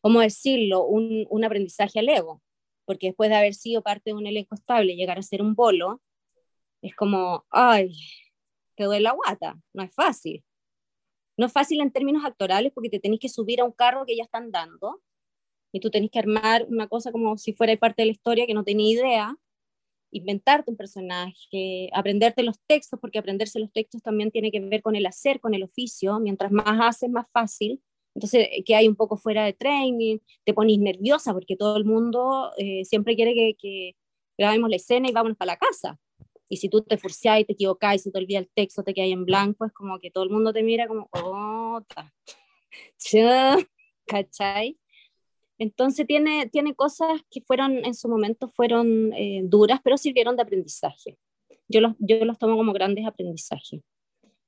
¿cómo 0.00 0.20
decirlo?, 0.20 0.86
un, 0.86 1.26
un, 1.28 1.44
aprendizaje 1.44 1.98
al 1.98 2.08
ego, 2.08 2.40
porque 2.86 3.08
después 3.08 3.28
de 3.28 3.36
haber 3.36 3.52
sido 3.52 3.82
parte 3.82 4.10
de 4.10 4.14
un 4.14 4.26
elenco 4.26 4.54
estable, 4.54 4.96
llegar 4.96 5.18
a 5.18 5.22
ser 5.22 5.42
un 5.42 5.54
bolo, 5.54 6.00
es 6.88 6.94
como, 6.94 7.44
ay, 7.50 7.92
te 8.76 8.84
duele 8.84 9.02
la 9.02 9.12
guata, 9.12 9.58
no 9.72 9.82
es 9.82 9.94
fácil. 9.94 10.44
No 11.36 11.46
es 11.46 11.52
fácil 11.52 11.80
en 11.80 11.90
términos 11.90 12.24
actorales 12.24 12.72
porque 12.74 12.90
te 12.90 13.00
tenés 13.00 13.20
que 13.20 13.28
subir 13.28 13.60
a 13.60 13.64
un 13.64 13.72
carro 13.72 14.06
que 14.06 14.16
ya 14.16 14.24
están 14.24 14.50
dando 14.50 15.02
y 15.72 15.80
tú 15.80 15.90
tenés 15.90 16.10
que 16.10 16.18
armar 16.18 16.66
una 16.68 16.88
cosa 16.88 17.12
como 17.12 17.36
si 17.36 17.52
fuera 17.52 17.76
parte 17.76 18.02
de 18.02 18.06
la 18.06 18.12
historia 18.12 18.46
que 18.46 18.54
no 18.54 18.64
tenía 18.64 18.92
idea, 18.92 19.36
inventarte 20.10 20.70
un 20.70 20.76
personaje, 20.76 21.90
aprenderte 21.92 22.42
los 22.42 22.58
textos, 22.66 22.98
porque 23.00 23.18
aprenderse 23.18 23.58
los 23.58 23.72
textos 23.72 24.02
también 24.02 24.30
tiene 24.30 24.50
que 24.50 24.60
ver 24.60 24.82
con 24.82 24.96
el 24.96 25.04
hacer, 25.06 25.40
con 25.40 25.54
el 25.54 25.62
oficio, 25.64 26.18
mientras 26.20 26.52
más 26.52 26.78
haces, 26.80 27.10
más 27.10 27.26
fácil. 27.32 27.82
Entonces, 28.14 28.48
que 28.64 28.74
hay 28.74 28.88
un 28.88 28.96
poco 28.96 29.18
fuera 29.18 29.44
de 29.44 29.52
training, 29.52 30.18
te 30.44 30.54
pones 30.54 30.78
nerviosa 30.78 31.34
porque 31.34 31.56
todo 31.56 31.76
el 31.76 31.84
mundo 31.84 32.52
eh, 32.56 32.84
siempre 32.86 33.14
quiere 33.14 33.34
que, 33.34 33.54
que, 33.58 33.96
grabemos 34.38 34.70
la 34.70 34.76
escena 34.76 35.08
y 35.08 35.12
vámonos 35.12 35.36
para 35.36 35.52
la 35.52 35.58
casa. 35.58 35.98
Y 36.48 36.58
si 36.58 36.68
tú 36.68 36.82
te 36.82 36.96
forceas 36.96 37.40
y 37.40 37.44
te 37.44 37.52
equivocas 37.54 37.96
y 37.96 37.98
se 37.98 38.10
te 38.10 38.18
olvida 38.18 38.38
el 38.38 38.48
texto, 38.48 38.82
te 38.82 38.94
quedas 38.94 39.10
en 39.10 39.24
blanco, 39.24 39.64
es 39.64 39.72
como 39.72 39.98
que 39.98 40.10
todo 40.10 40.24
el 40.24 40.30
mundo 40.30 40.52
te 40.52 40.62
mira 40.62 40.86
como, 40.86 41.08
oh, 41.12 41.80
¿cachai? 44.06 44.78
Entonces 45.58 46.06
tiene, 46.06 46.48
tiene 46.48 46.74
cosas 46.74 47.22
que 47.30 47.40
fueron 47.40 47.84
en 47.84 47.94
su 47.94 48.08
momento 48.08 48.48
fueron 48.48 49.12
eh, 49.14 49.40
duras, 49.44 49.80
pero 49.82 49.96
sirvieron 49.96 50.36
de 50.36 50.42
aprendizaje. 50.42 51.18
Yo 51.68 51.80
los, 51.80 51.94
yo 51.98 52.24
los 52.24 52.38
tomo 52.38 52.56
como 52.56 52.72
grandes 52.72 53.06
aprendizajes. 53.06 53.80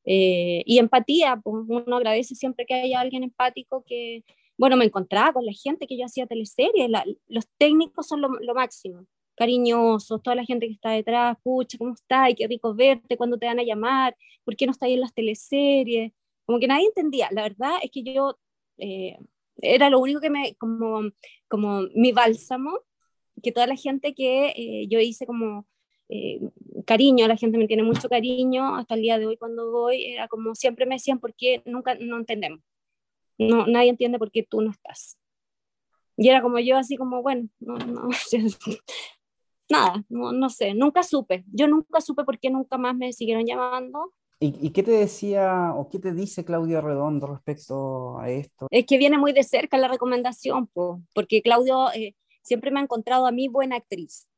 Eh, 0.05 0.62
y 0.64 0.78
empatía, 0.78 1.40
pues 1.42 1.64
uno 1.68 1.96
agradece 1.96 2.34
siempre 2.34 2.64
que 2.66 2.74
haya 2.74 3.01
alguien 3.01 3.24
empático 3.24 3.84
que, 3.86 4.24
bueno, 4.57 4.76
me 4.76 4.84
encontraba 4.84 5.32
con 5.32 5.44
la 5.44 5.53
gente 5.53 5.86
que 5.86 5.99
yo 5.99 6.07
hacía 6.07 6.26
teleseries, 6.26 6.90
los 7.26 7.46
técnicos 7.59 8.07
son 8.07 8.22
lo, 8.22 8.28
lo, 8.40 8.55
máximo, 8.55 9.05
cariñosos, 9.39 10.22
toda 10.22 10.34
la 10.36 10.45
gente 10.45 10.66
que 10.66 10.72
está 10.72 10.91
detrás, 10.91 11.36
pucha, 11.43 11.78
¿cómo 11.78 11.95
estás? 11.95 12.30
Qué 12.36 12.47
rico 12.49 12.74
verte, 12.74 13.16
¿cuándo 13.16 13.39
te 13.39 13.47
van 13.47 13.61
a 13.61 13.62
llamar? 13.62 14.16
¿Por 14.45 14.57
qué 14.57 14.66
no 14.66 14.72
estás 14.72 14.89
en 14.91 15.01
las 15.01 15.14
teleseries? 15.14 16.12
Como 16.45 16.59
que 16.59 16.66
nadie 16.66 16.86
entendía. 16.86 17.28
La 17.30 17.43
verdad 17.43 17.76
es 17.82 17.91
que 17.93 18.03
yo 18.03 18.39
eh, 18.78 19.16
era 19.59 19.91
lo 19.91 20.01
único 20.01 20.20
que 20.20 20.30
me, 20.30 20.55
como, 20.57 21.03
como 21.49 21.82
mi 21.95 22.12
bálsamo, 22.12 22.80
que 23.43 23.53
toda 23.53 23.66
la 23.68 23.76
gente 23.76 24.14
que 24.14 24.49
eh, 24.57 24.89
yo 24.89 24.99
hice 24.99 25.24
como 25.26 25.66
eh, 26.09 26.41
cariño, 26.84 27.28
la 27.28 27.36
gente 27.36 27.59
me 27.59 27.68
tiene 27.68 27.84
mucho 27.84 28.09
cariño, 28.09 28.74
hasta 28.76 28.95
el 28.97 29.03
día 29.03 29.18
de 29.18 29.26
hoy 29.26 29.36
cuando 29.36 29.70
voy, 29.70 30.05
era 30.05 30.26
como 30.26 30.55
siempre 30.57 30.86
me 30.86 30.97
decían, 30.97 31.20
¿por 31.20 31.34
qué 31.34 31.62
nunca 31.64 31.95
no 32.01 32.16
entendemos? 32.16 32.61
No, 33.39 33.66
nadie 33.66 33.91
entiende 33.91 34.18
por 34.18 34.32
qué 34.32 34.43
tú 34.43 34.61
no 34.61 34.70
estás. 34.72 35.16
Y 36.16 36.28
era 36.28 36.43
como 36.43 36.59
yo 36.59 36.76
así 36.76 36.97
como, 36.97 37.22
bueno, 37.22 37.49
no, 37.61 37.78
no, 37.78 38.09
nada, 39.68 40.04
no, 40.08 40.32
no 40.32 40.50
sé, 40.50 40.74
nunca 40.74 41.02
supe. 41.02 41.44
Yo 41.52 41.68
nunca 41.68 42.00
supe 42.00 42.24
por 42.24 42.38
qué 42.38 42.50
nunca 42.50 42.78
más 42.78 42.96
me 42.96 43.12
siguieron 43.12 43.46
llamando 43.46 44.12
¿Y, 44.40 44.70
qué 44.70 44.84
te 44.84 44.92
decía 44.92 45.72
o 45.74 45.88
qué 45.88 45.98
te 45.98 46.12
dice 46.12 46.44
Claudio 46.44 46.80
Redondo 46.80 47.26
respecto 47.26 48.20
a 48.20 48.30
esto? 48.30 48.68
Es 48.70 48.86
que 48.86 48.96
viene 48.96 49.18
muy 49.18 49.32
de 49.32 49.42
cerca 49.42 49.78
la 49.78 49.88
recomendación, 49.88 50.70
porque 51.12 51.42
Claudio 51.42 51.90
eh, 51.92 52.14
siempre 52.42 52.70
me 52.70 52.78
ha 52.78 52.84
encontrado 52.84 53.26
a 53.26 53.32
mí 53.32 53.48
buena 53.48 53.76
actriz. 53.76 54.28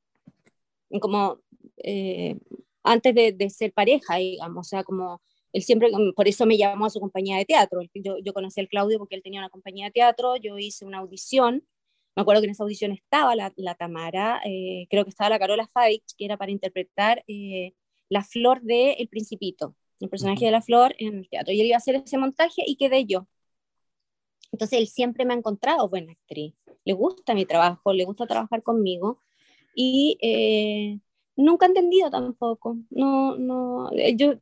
Como 1.03 1.41
eh, 1.77 2.39
antes 2.83 3.15
de, 3.15 3.51
ser 3.51 3.75
pareja, 3.75 4.17
digamos, 4.17 4.67
o 4.67 4.71
sea, 4.71 4.85
como 4.85 5.21
él 5.53 5.63
siempre, 5.63 5.91
por 6.17 6.27
eso 6.27 6.47
me 6.47 6.57
llamó 6.57 6.87
a 6.87 6.91
su 6.91 6.99
compañía 6.99 7.37
de 7.37 7.45
teatro. 7.45 7.83
Yo, 7.93 8.17
yo 8.25 8.33
conocí 8.33 8.59
al 8.59 8.69
Claudio 8.69 8.99
porque 8.99 9.17
él 9.17 9.23
tenía 9.23 9.41
una 9.41 9.51
compañía 9.51 9.87
de 9.87 9.93
teatro, 9.93 10.37
yo 10.37 10.57
hice 10.57 10.87
una 10.87 10.99
audición, 10.99 11.63
me 12.17 12.23
acuerdo 12.23 12.43
que 12.43 12.47
en 12.47 12.53
esa 12.53 12.65
audición 12.65 12.93
estaba 12.93 13.35
la, 13.37 13.53
la 13.57 13.75
Tamara, 13.75 14.41
eh, 14.45 14.87
creo 14.91 15.05
que 15.05 15.11
estaba 15.11 15.31
la 15.31 15.39
Carola 15.39 15.69
Faich, 15.73 16.05
que 16.17 16.25
era 16.25 16.37
para 16.37 16.51
interpretar 16.51 17.25
eh, 17.29 17.75
la 18.09 18.25
flor 18.25 18.63
de 18.63 18.93
El 18.95 19.09
Principito, 19.09 19.77
el 20.01 20.09
personaje 20.09 20.45
de 20.45 20.51
la 20.51 20.63
flor 20.63 20.95
en 20.99 21.19
el 21.19 21.29
teatro. 21.29 21.53
Y 21.53 21.61
él 21.61 21.67
iba 21.69 21.77
a 21.77 21.79
hacer 21.79 21.97
ese 21.97 22.19
montaje 22.19 22.63
y 22.67 22.77
quedé 22.77 23.07
yo. 23.07 23.27
Entonces 24.53 24.79
él 24.79 24.89
siempre 24.89 25.25
me 25.25 25.35
ha 25.35 25.37
encontrado 25.37 25.89
buena 25.89 26.13
actriz. 26.13 26.55
Le 26.85 26.93
gusta 26.93 27.35
mi 27.35 27.47
trabajo, 27.47 27.93
le 27.93 28.05
gusta 28.05 28.27
trabajar 28.27 28.63
conmigo. 28.63 29.21
Y 29.75 30.19
eh, 30.21 30.99
nunca 31.37 31.67
he 31.67 31.69
entendido 31.69 32.11
tampoco. 32.11 32.77
No, 32.91 33.37
no, 33.37 33.91
eh, 33.93 34.17
yo 34.17 34.35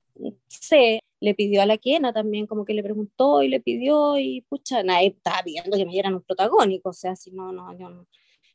sé, 0.49 1.03
le 1.21 1.35
pidió 1.35 1.62
a 1.62 1.66
la 1.66 1.79
quena 1.79 2.12
también, 2.12 2.47
como 2.47 2.64
que 2.64 2.75
le 2.75 2.83
preguntó 2.83 3.43
y 3.43 3.49
le 3.49 3.61
pidió, 3.61 4.19
y 4.19 4.43
pucha, 4.43 4.83
nadie 4.83 5.09
estaba 5.09 5.43
pidiendo 5.43 5.77
que 5.77 5.87
me 5.87 5.93
dieran 5.93 6.14
un 6.14 6.23
protagónico, 6.23 6.91
o 6.91 6.93
sea, 6.93 7.16
si 7.16 7.31
no, 7.33 7.53
no, 7.53 7.77
yo 7.79 7.89
no. 7.91 8.07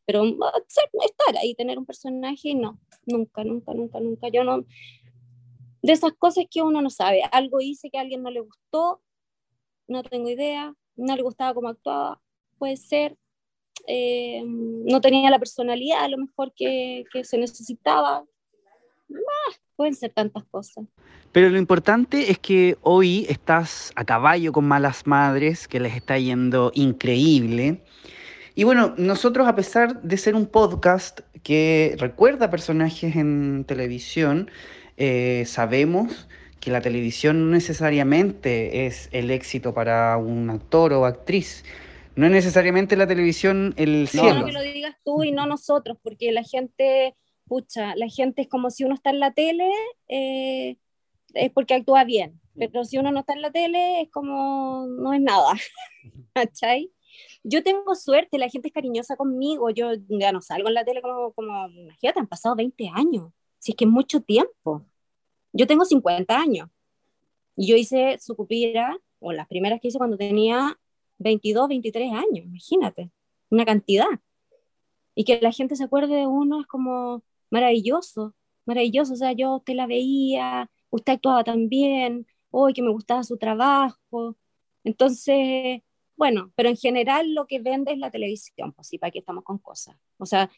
Pero 0.06 0.24
estar 0.26 1.38
ahí, 1.40 1.56
tener 1.56 1.78
un 1.80 1.86
personaje, 1.86 2.56
no, 2.56 2.80
nunca, 3.06 3.44
nunca, 3.44 3.74
nunca, 3.74 4.00
nunca. 4.00 4.28
Yo 4.30 4.44
no. 4.44 4.66
De 5.82 5.94
esas 5.94 6.14
cosas 6.14 6.46
que 6.50 6.62
uno 6.62 6.82
no 6.82 6.90
sabe. 6.90 7.22
Algo 7.32 7.62
hice 7.62 7.90
que 7.90 7.98
a 7.98 8.02
alguien 8.02 8.22
no 8.22 8.30
le 8.30 8.42
gustó, 8.42 9.02
no 9.88 10.04
tengo 10.04 10.30
idea, 10.30 10.74
no 10.96 11.16
le 11.16 11.22
gustaba 11.24 11.54
cómo 11.54 11.70
actuaba, 11.70 12.22
puede 12.58 12.78
ser. 12.78 13.18
Eh, 13.88 14.44
no 14.46 15.02
tenía 15.02 15.30
la 15.30 15.40
personalidad 15.40 16.04
a 16.04 16.08
lo 16.10 16.18
mejor 16.18 16.54
que, 16.56 17.06
que 17.12 17.24
se 17.24 17.38
necesitaba, 17.38 18.26
Ah, 19.14 19.54
pueden 19.76 19.96
ser 19.96 20.12
tantas 20.12 20.44
cosas. 20.46 20.86
Pero 21.32 21.50
lo 21.50 21.58
importante 21.58 22.32
es 22.32 22.38
que 22.38 22.78
hoy 22.82 23.26
estás 23.28 23.92
a 23.96 24.06
caballo 24.06 24.52
con 24.52 24.66
malas 24.66 25.08
madres, 25.08 25.68
que 25.68 25.80
les 25.80 25.96
está 25.96 26.18
yendo 26.18 26.72
increíble. 26.76 27.82
Y 28.56 28.66
bueno, 28.66 28.94
nosotros 28.98 29.48
a 29.48 29.56
pesar 29.56 30.02
de 30.04 30.18
ser 30.18 30.36
un 30.36 30.46
podcast 30.46 31.22
que 31.42 31.96
recuerda 31.98 32.52
personajes 32.52 33.16
en 33.16 33.66
televisión, 33.68 34.52
eh, 34.98 35.44
sabemos 35.48 36.28
que 36.60 36.72
la 36.72 36.82
televisión 36.82 37.46
no 37.46 37.52
necesariamente 37.52 38.86
es 38.86 39.10
el 39.12 39.32
éxito 39.32 39.74
para 39.74 40.16
un 40.18 40.50
actor 40.50 40.94
o 40.94 41.06
actriz. 41.06 41.66
No 42.16 42.28
es 42.28 42.32
necesariamente 42.32 42.96
la 42.96 43.08
televisión 43.08 43.74
el 43.76 44.08
cielo. 44.08 44.42
No, 44.42 44.46
que 44.46 44.52
lo 44.52 44.62
digas 44.62 44.96
tú 45.04 45.24
y 45.24 45.32
no 45.32 45.48
nosotros, 45.48 45.98
porque 46.02 46.32
la 46.32 46.44
gente 46.44 47.16
pucha, 47.48 47.96
la 47.96 48.08
gente 48.08 48.44
es 48.44 48.48
como 48.48 48.70
si 48.70 48.84
uno 48.84 48.96
está 48.96 49.10
en 49.12 49.20
la 49.20 49.34
tele, 49.34 49.70
eh, 50.08 50.78
es 51.34 51.52
porque 51.52 51.74
actúa 51.74 52.04
bien, 52.04 52.40
pero 52.56 52.84
si 52.86 52.98
uno 52.98 53.12
no 53.12 53.22
está 53.22 53.34
en 53.34 53.42
la 53.42 53.52
tele 53.52 54.02
es 54.02 54.12
como, 54.12 54.86
no 54.88 55.14
es 55.14 55.22
nada, 55.22 55.54
¿cachai? 56.34 56.92
Yo 57.44 57.64
tengo 57.64 57.96
suerte, 57.96 58.38
la 58.38 58.50
gente 58.50 58.70
es 58.70 58.74
cariñosa 58.74 59.16
conmigo, 59.16 59.70
yo 59.70 59.92
ya 60.10 60.32
no 60.32 60.42
salgo 60.42 60.68
en 60.70 60.76
la 60.76 60.86
tele 60.86 61.02
como, 61.02 61.34
como 61.34 61.68
imagínate, 61.70 62.20
han 62.20 62.28
pasado 62.28 62.56
20 62.56 62.90
años, 62.94 63.32
si 63.60 63.72
es 63.72 63.78
que 63.78 63.86
es 63.86 63.92
mucho 63.92 64.22
tiempo. 64.22 64.86
Yo 65.54 65.68
tengo 65.68 65.86
50 65.86 66.36
años, 66.36 66.70
y 67.56 67.68
yo 67.68 67.76
hice 67.76 68.18
Sucupira, 68.20 68.98
o 69.20 69.32
las 69.32 69.48
primeras 69.48 69.80
que 69.80 69.90
hice 69.90 69.98
cuando 69.98 70.18
tenía 70.18 70.78
22, 71.20 71.70
23 71.70 72.14
años, 72.14 72.46
imagínate, 72.46 73.12
una 73.50 73.66
cantidad. 73.66 74.08
Y 75.16 75.24
que 75.26 75.40
la 75.42 75.52
gente 75.52 75.76
se 75.76 75.84
acuerde 75.84 76.16
de 76.16 76.28
uno 76.28 76.62
es 76.62 76.68
como, 76.68 77.24
maravilloso, 77.54 78.36
maravilloso. 78.66 79.14
O 79.14 79.16
sea, 79.18 79.34
yo 79.34 79.62
te 79.66 79.76
la 79.76 79.88
veía, 79.88 80.70
usted 80.90 81.14
actuaba 81.14 81.44
tan 81.44 81.70
bien, 81.70 82.28
hoy 82.52 82.74
que 82.74 82.82
me 82.82 82.92
gustaba 82.92 83.24
su 83.24 83.38
trabajo. 83.38 84.38
Entonces, 84.84 85.82
bueno, 86.16 86.52
pero 86.56 86.70
en 86.70 86.78
general 86.78 87.34
lo 87.34 87.48
que 87.48 87.60
vende 87.60 87.92
es 87.94 88.00
la 88.00 88.12
televisión, 88.12 88.74
pues 88.74 88.88
sí, 88.88 88.98
para 88.98 89.10
aquí 89.10 89.20
estamos 89.20 89.44
con 89.44 89.60
cosas. 89.60 89.96
O 90.18 90.26
sea, 90.26 90.50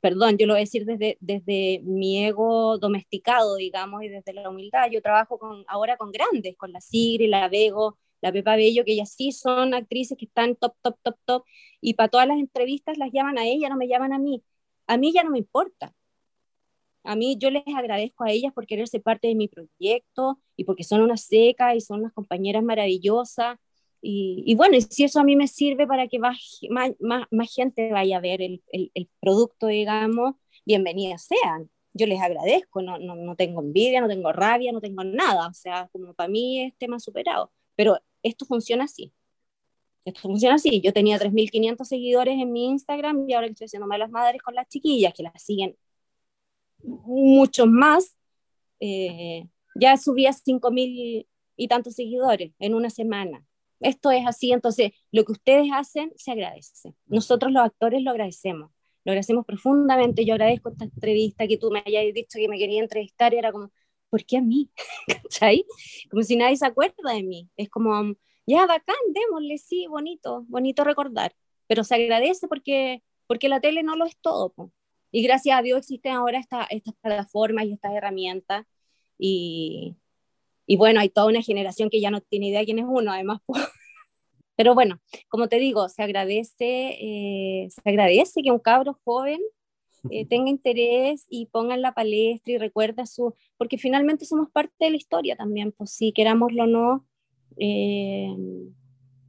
perdón, 0.00 0.38
yo 0.38 0.46
lo 0.46 0.54
voy 0.54 0.60
a 0.60 0.68
decir 0.68 0.84
desde, 0.86 1.18
desde 1.20 1.80
mi 1.84 2.24
ego 2.24 2.78
domesticado, 2.78 3.56
digamos, 3.56 4.02
y 4.04 4.08
desde 4.08 4.32
la 4.34 4.50
humildad. 4.50 4.90
Yo 4.90 5.02
trabajo 5.02 5.38
con, 5.38 5.64
ahora 5.68 5.96
con 5.96 6.12
grandes, 6.12 6.56
con 6.56 6.72
la 6.72 6.80
Sigri, 6.80 7.26
la 7.28 7.48
Vego, 7.48 7.98
la 8.20 8.32
Pepa 8.32 8.56
Bello, 8.56 8.84
que 8.84 8.92
ellas 8.92 9.12
sí 9.12 9.32
son 9.32 9.74
actrices 9.74 10.16
que 10.18 10.26
están 10.26 10.56
top, 10.56 10.74
top, 10.82 10.96
top, 11.02 11.16
top, 11.24 11.44
y 11.80 11.94
para 11.94 12.08
todas 12.08 12.28
las 12.28 12.38
entrevistas 12.38 12.98
las 12.98 13.10
llaman 13.12 13.38
a 13.38 13.46
ella, 13.46 13.68
no 13.68 13.76
me 13.76 13.88
llaman 13.88 14.12
a 14.12 14.18
mí. 14.18 14.42
A 14.86 14.96
mí 14.96 15.12
ya 15.12 15.24
no 15.24 15.30
me 15.30 15.38
importa 15.38 15.94
a 17.04 17.16
mí 17.16 17.36
yo 17.38 17.50
les 17.50 17.62
agradezco 17.76 18.24
a 18.24 18.30
ellas 18.30 18.52
por 18.52 18.66
querer 18.66 18.88
ser 18.88 19.02
parte 19.02 19.28
de 19.28 19.34
mi 19.34 19.48
proyecto 19.48 20.40
y 20.56 20.64
porque 20.64 20.84
son 20.84 21.02
unas 21.02 21.22
secas 21.22 21.76
y 21.76 21.80
son 21.80 22.00
unas 22.00 22.12
compañeras 22.12 22.62
maravillosas. 22.64 23.58
Y, 24.06 24.54
bueno, 24.56 24.76
si 24.80 25.04
eso 25.04 25.20
a 25.20 25.24
mí 25.24 25.34
me 25.34 25.48
sirve 25.48 25.86
para 25.86 26.08
que 26.08 26.18
más, 26.18 26.38
más, 27.00 27.54
gente 27.54 27.90
vaya 27.90 28.18
a 28.18 28.20
ver 28.20 28.42
el, 28.42 28.62
el, 28.70 29.08
producto, 29.20 29.68
digamos, 29.68 30.34
bienvenidas 30.66 31.26
sean. 31.26 31.70
Yo 31.94 32.06
les 32.06 32.20
agradezco, 32.20 32.82
no, 32.82 32.98
no, 32.98 33.14
no, 33.16 33.34
tengo 33.36 33.62
envidia, 33.62 34.02
no 34.02 34.08
tengo 34.08 34.30
rabia, 34.32 34.72
no 34.72 34.80
tengo 34.82 35.04
nada. 35.04 35.48
O 35.48 35.54
sea, 35.54 35.88
como 35.92 36.12
para 36.12 36.28
mí 36.28 36.64
es 36.64 36.76
tema 36.76 37.00
superado. 37.00 37.50
Pero 37.76 37.98
esto 38.22 38.44
funciona 38.44 38.84
así. 38.84 39.12
Esto 40.04 40.20
funciona 40.20 40.56
así. 40.56 40.80
Yo 40.82 40.92
tenía 40.92 41.18
3.500 41.18 41.84
seguidores 41.84 42.34
en 42.38 42.52
mi 42.52 42.66
Instagram 42.66 43.28
y 43.28 43.32
ahora 43.34 43.46
estoy 43.46 43.66
haciendo 43.66 43.86
malas 43.86 44.10
madres 44.10 44.42
con 44.42 44.54
las 44.54 44.68
chiquillas 44.68 45.14
que 45.14 45.22
las 45.22 45.42
siguen 45.42 45.76
muchos 46.84 47.66
más, 47.68 48.16
eh, 48.80 49.48
ya 49.74 49.96
subí 49.96 50.26
a 50.26 50.32
cinco 50.32 50.70
mil 50.70 51.26
y 51.56 51.68
tantos 51.68 51.94
seguidores 51.94 52.52
en 52.58 52.74
una 52.74 52.90
semana. 52.90 53.44
Esto 53.80 54.10
es 54.10 54.26
así, 54.26 54.52
entonces 54.52 54.92
lo 55.12 55.24
que 55.24 55.32
ustedes 55.32 55.68
hacen 55.72 56.12
se 56.16 56.32
agradece. 56.32 56.94
Nosotros 57.06 57.52
los 57.52 57.62
actores 57.64 58.02
lo 58.02 58.10
agradecemos, 58.10 58.70
lo 59.04 59.12
agradecemos 59.12 59.44
profundamente. 59.44 60.24
Yo 60.24 60.34
agradezco 60.34 60.70
esta 60.70 60.84
entrevista 60.84 61.46
que 61.46 61.58
tú 61.58 61.70
me 61.70 61.82
hayas 61.84 62.14
dicho 62.14 62.38
que 62.38 62.48
me 62.48 62.58
quería 62.58 62.80
entrevistar 62.82 63.34
y 63.34 63.38
era 63.38 63.52
como, 63.52 63.70
¿por 64.10 64.24
qué 64.24 64.38
a 64.38 64.42
mí? 64.42 64.70
¿Cachai? 65.22 65.66
Como 66.10 66.22
si 66.22 66.36
nadie 66.36 66.56
se 66.56 66.66
acuerda 66.66 67.12
de 67.12 67.22
mí. 67.22 67.50
Es 67.56 67.68
como, 67.68 68.14
ya, 68.46 68.66
bacán, 68.66 68.96
démosle, 69.12 69.58
sí, 69.58 69.86
bonito, 69.86 70.44
bonito 70.48 70.84
recordar. 70.84 71.34
Pero 71.66 71.84
se 71.84 71.94
agradece 71.96 72.48
porque, 72.48 73.02
porque 73.26 73.48
la 73.48 73.60
tele 73.60 73.82
no 73.82 73.96
lo 73.96 74.06
es 74.06 74.16
todo. 74.20 74.54
Y 75.14 75.22
gracias 75.22 75.56
a 75.56 75.62
Dios 75.62 75.78
existen 75.78 76.12
ahora 76.14 76.40
esta, 76.40 76.64
estas 76.64 76.92
plataformas 77.00 77.66
y 77.66 77.74
estas 77.74 77.92
herramientas. 77.92 78.66
Y, 79.16 79.94
y, 80.66 80.76
bueno, 80.76 80.98
hay 80.98 81.08
toda 81.08 81.28
una 81.28 81.40
generación 81.40 81.88
que 81.88 82.00
ya 82.00 82.10
no 82.10 82.20
tiene 82.20 82.48
idea 82.48 82.64
quién 82.64 82.80
es 82.80 82.84
uno, 82.88 83.12
además. 83.12 83.38
Pero 84.56 84.74
bueno, 84.74 85.00
como 85.28 85.48
te 85.48 85.60
digo, 85.60 85.88
se 85.88 86.02
agradece, 86.02 86.96
eh, 87.00 87.68
se 87.70 87.88
agradece 87.88 88.42
que 88.42 88.50
un 88.50 88.58
cabro 88.58 88.98
joven 89.04 89.38
eh, 90.10 90.26
tenga 90.26 90.50
interés 90.50 91.26
y 91.28 91.46
ponga 91.46 91.76
en 91.76 91.82
la 91.82 91.94
palestra 91.94 92.52
y 92.52 92.58
recuerda 92.58 93.06
su, 93.06 93.36
porque 93.56 93.78
finalmente 93.78 94.24
somos 94.24 94.50
parte 94.50 94.74
de 94.80 94.90
la 94.90 94.96
historia 94.96 95.36
también, 95.36 95.70
pues 95.70 95.92
si 95.92 96.10
querámoslo 96.10 96.64
o 96.64 96.66
no, 96.66 97.06
eh, 97.56 98.34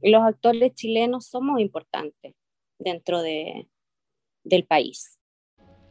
los 0.02 0.22
actores 0.22 0.74
chilenos 0.74 1.28
somos 1.28 1.60
importantes 1.60 2.34
dentro 2.76 3.22
de, 3.22 3.68
del 4.42 4.66
país. 4.66 5.16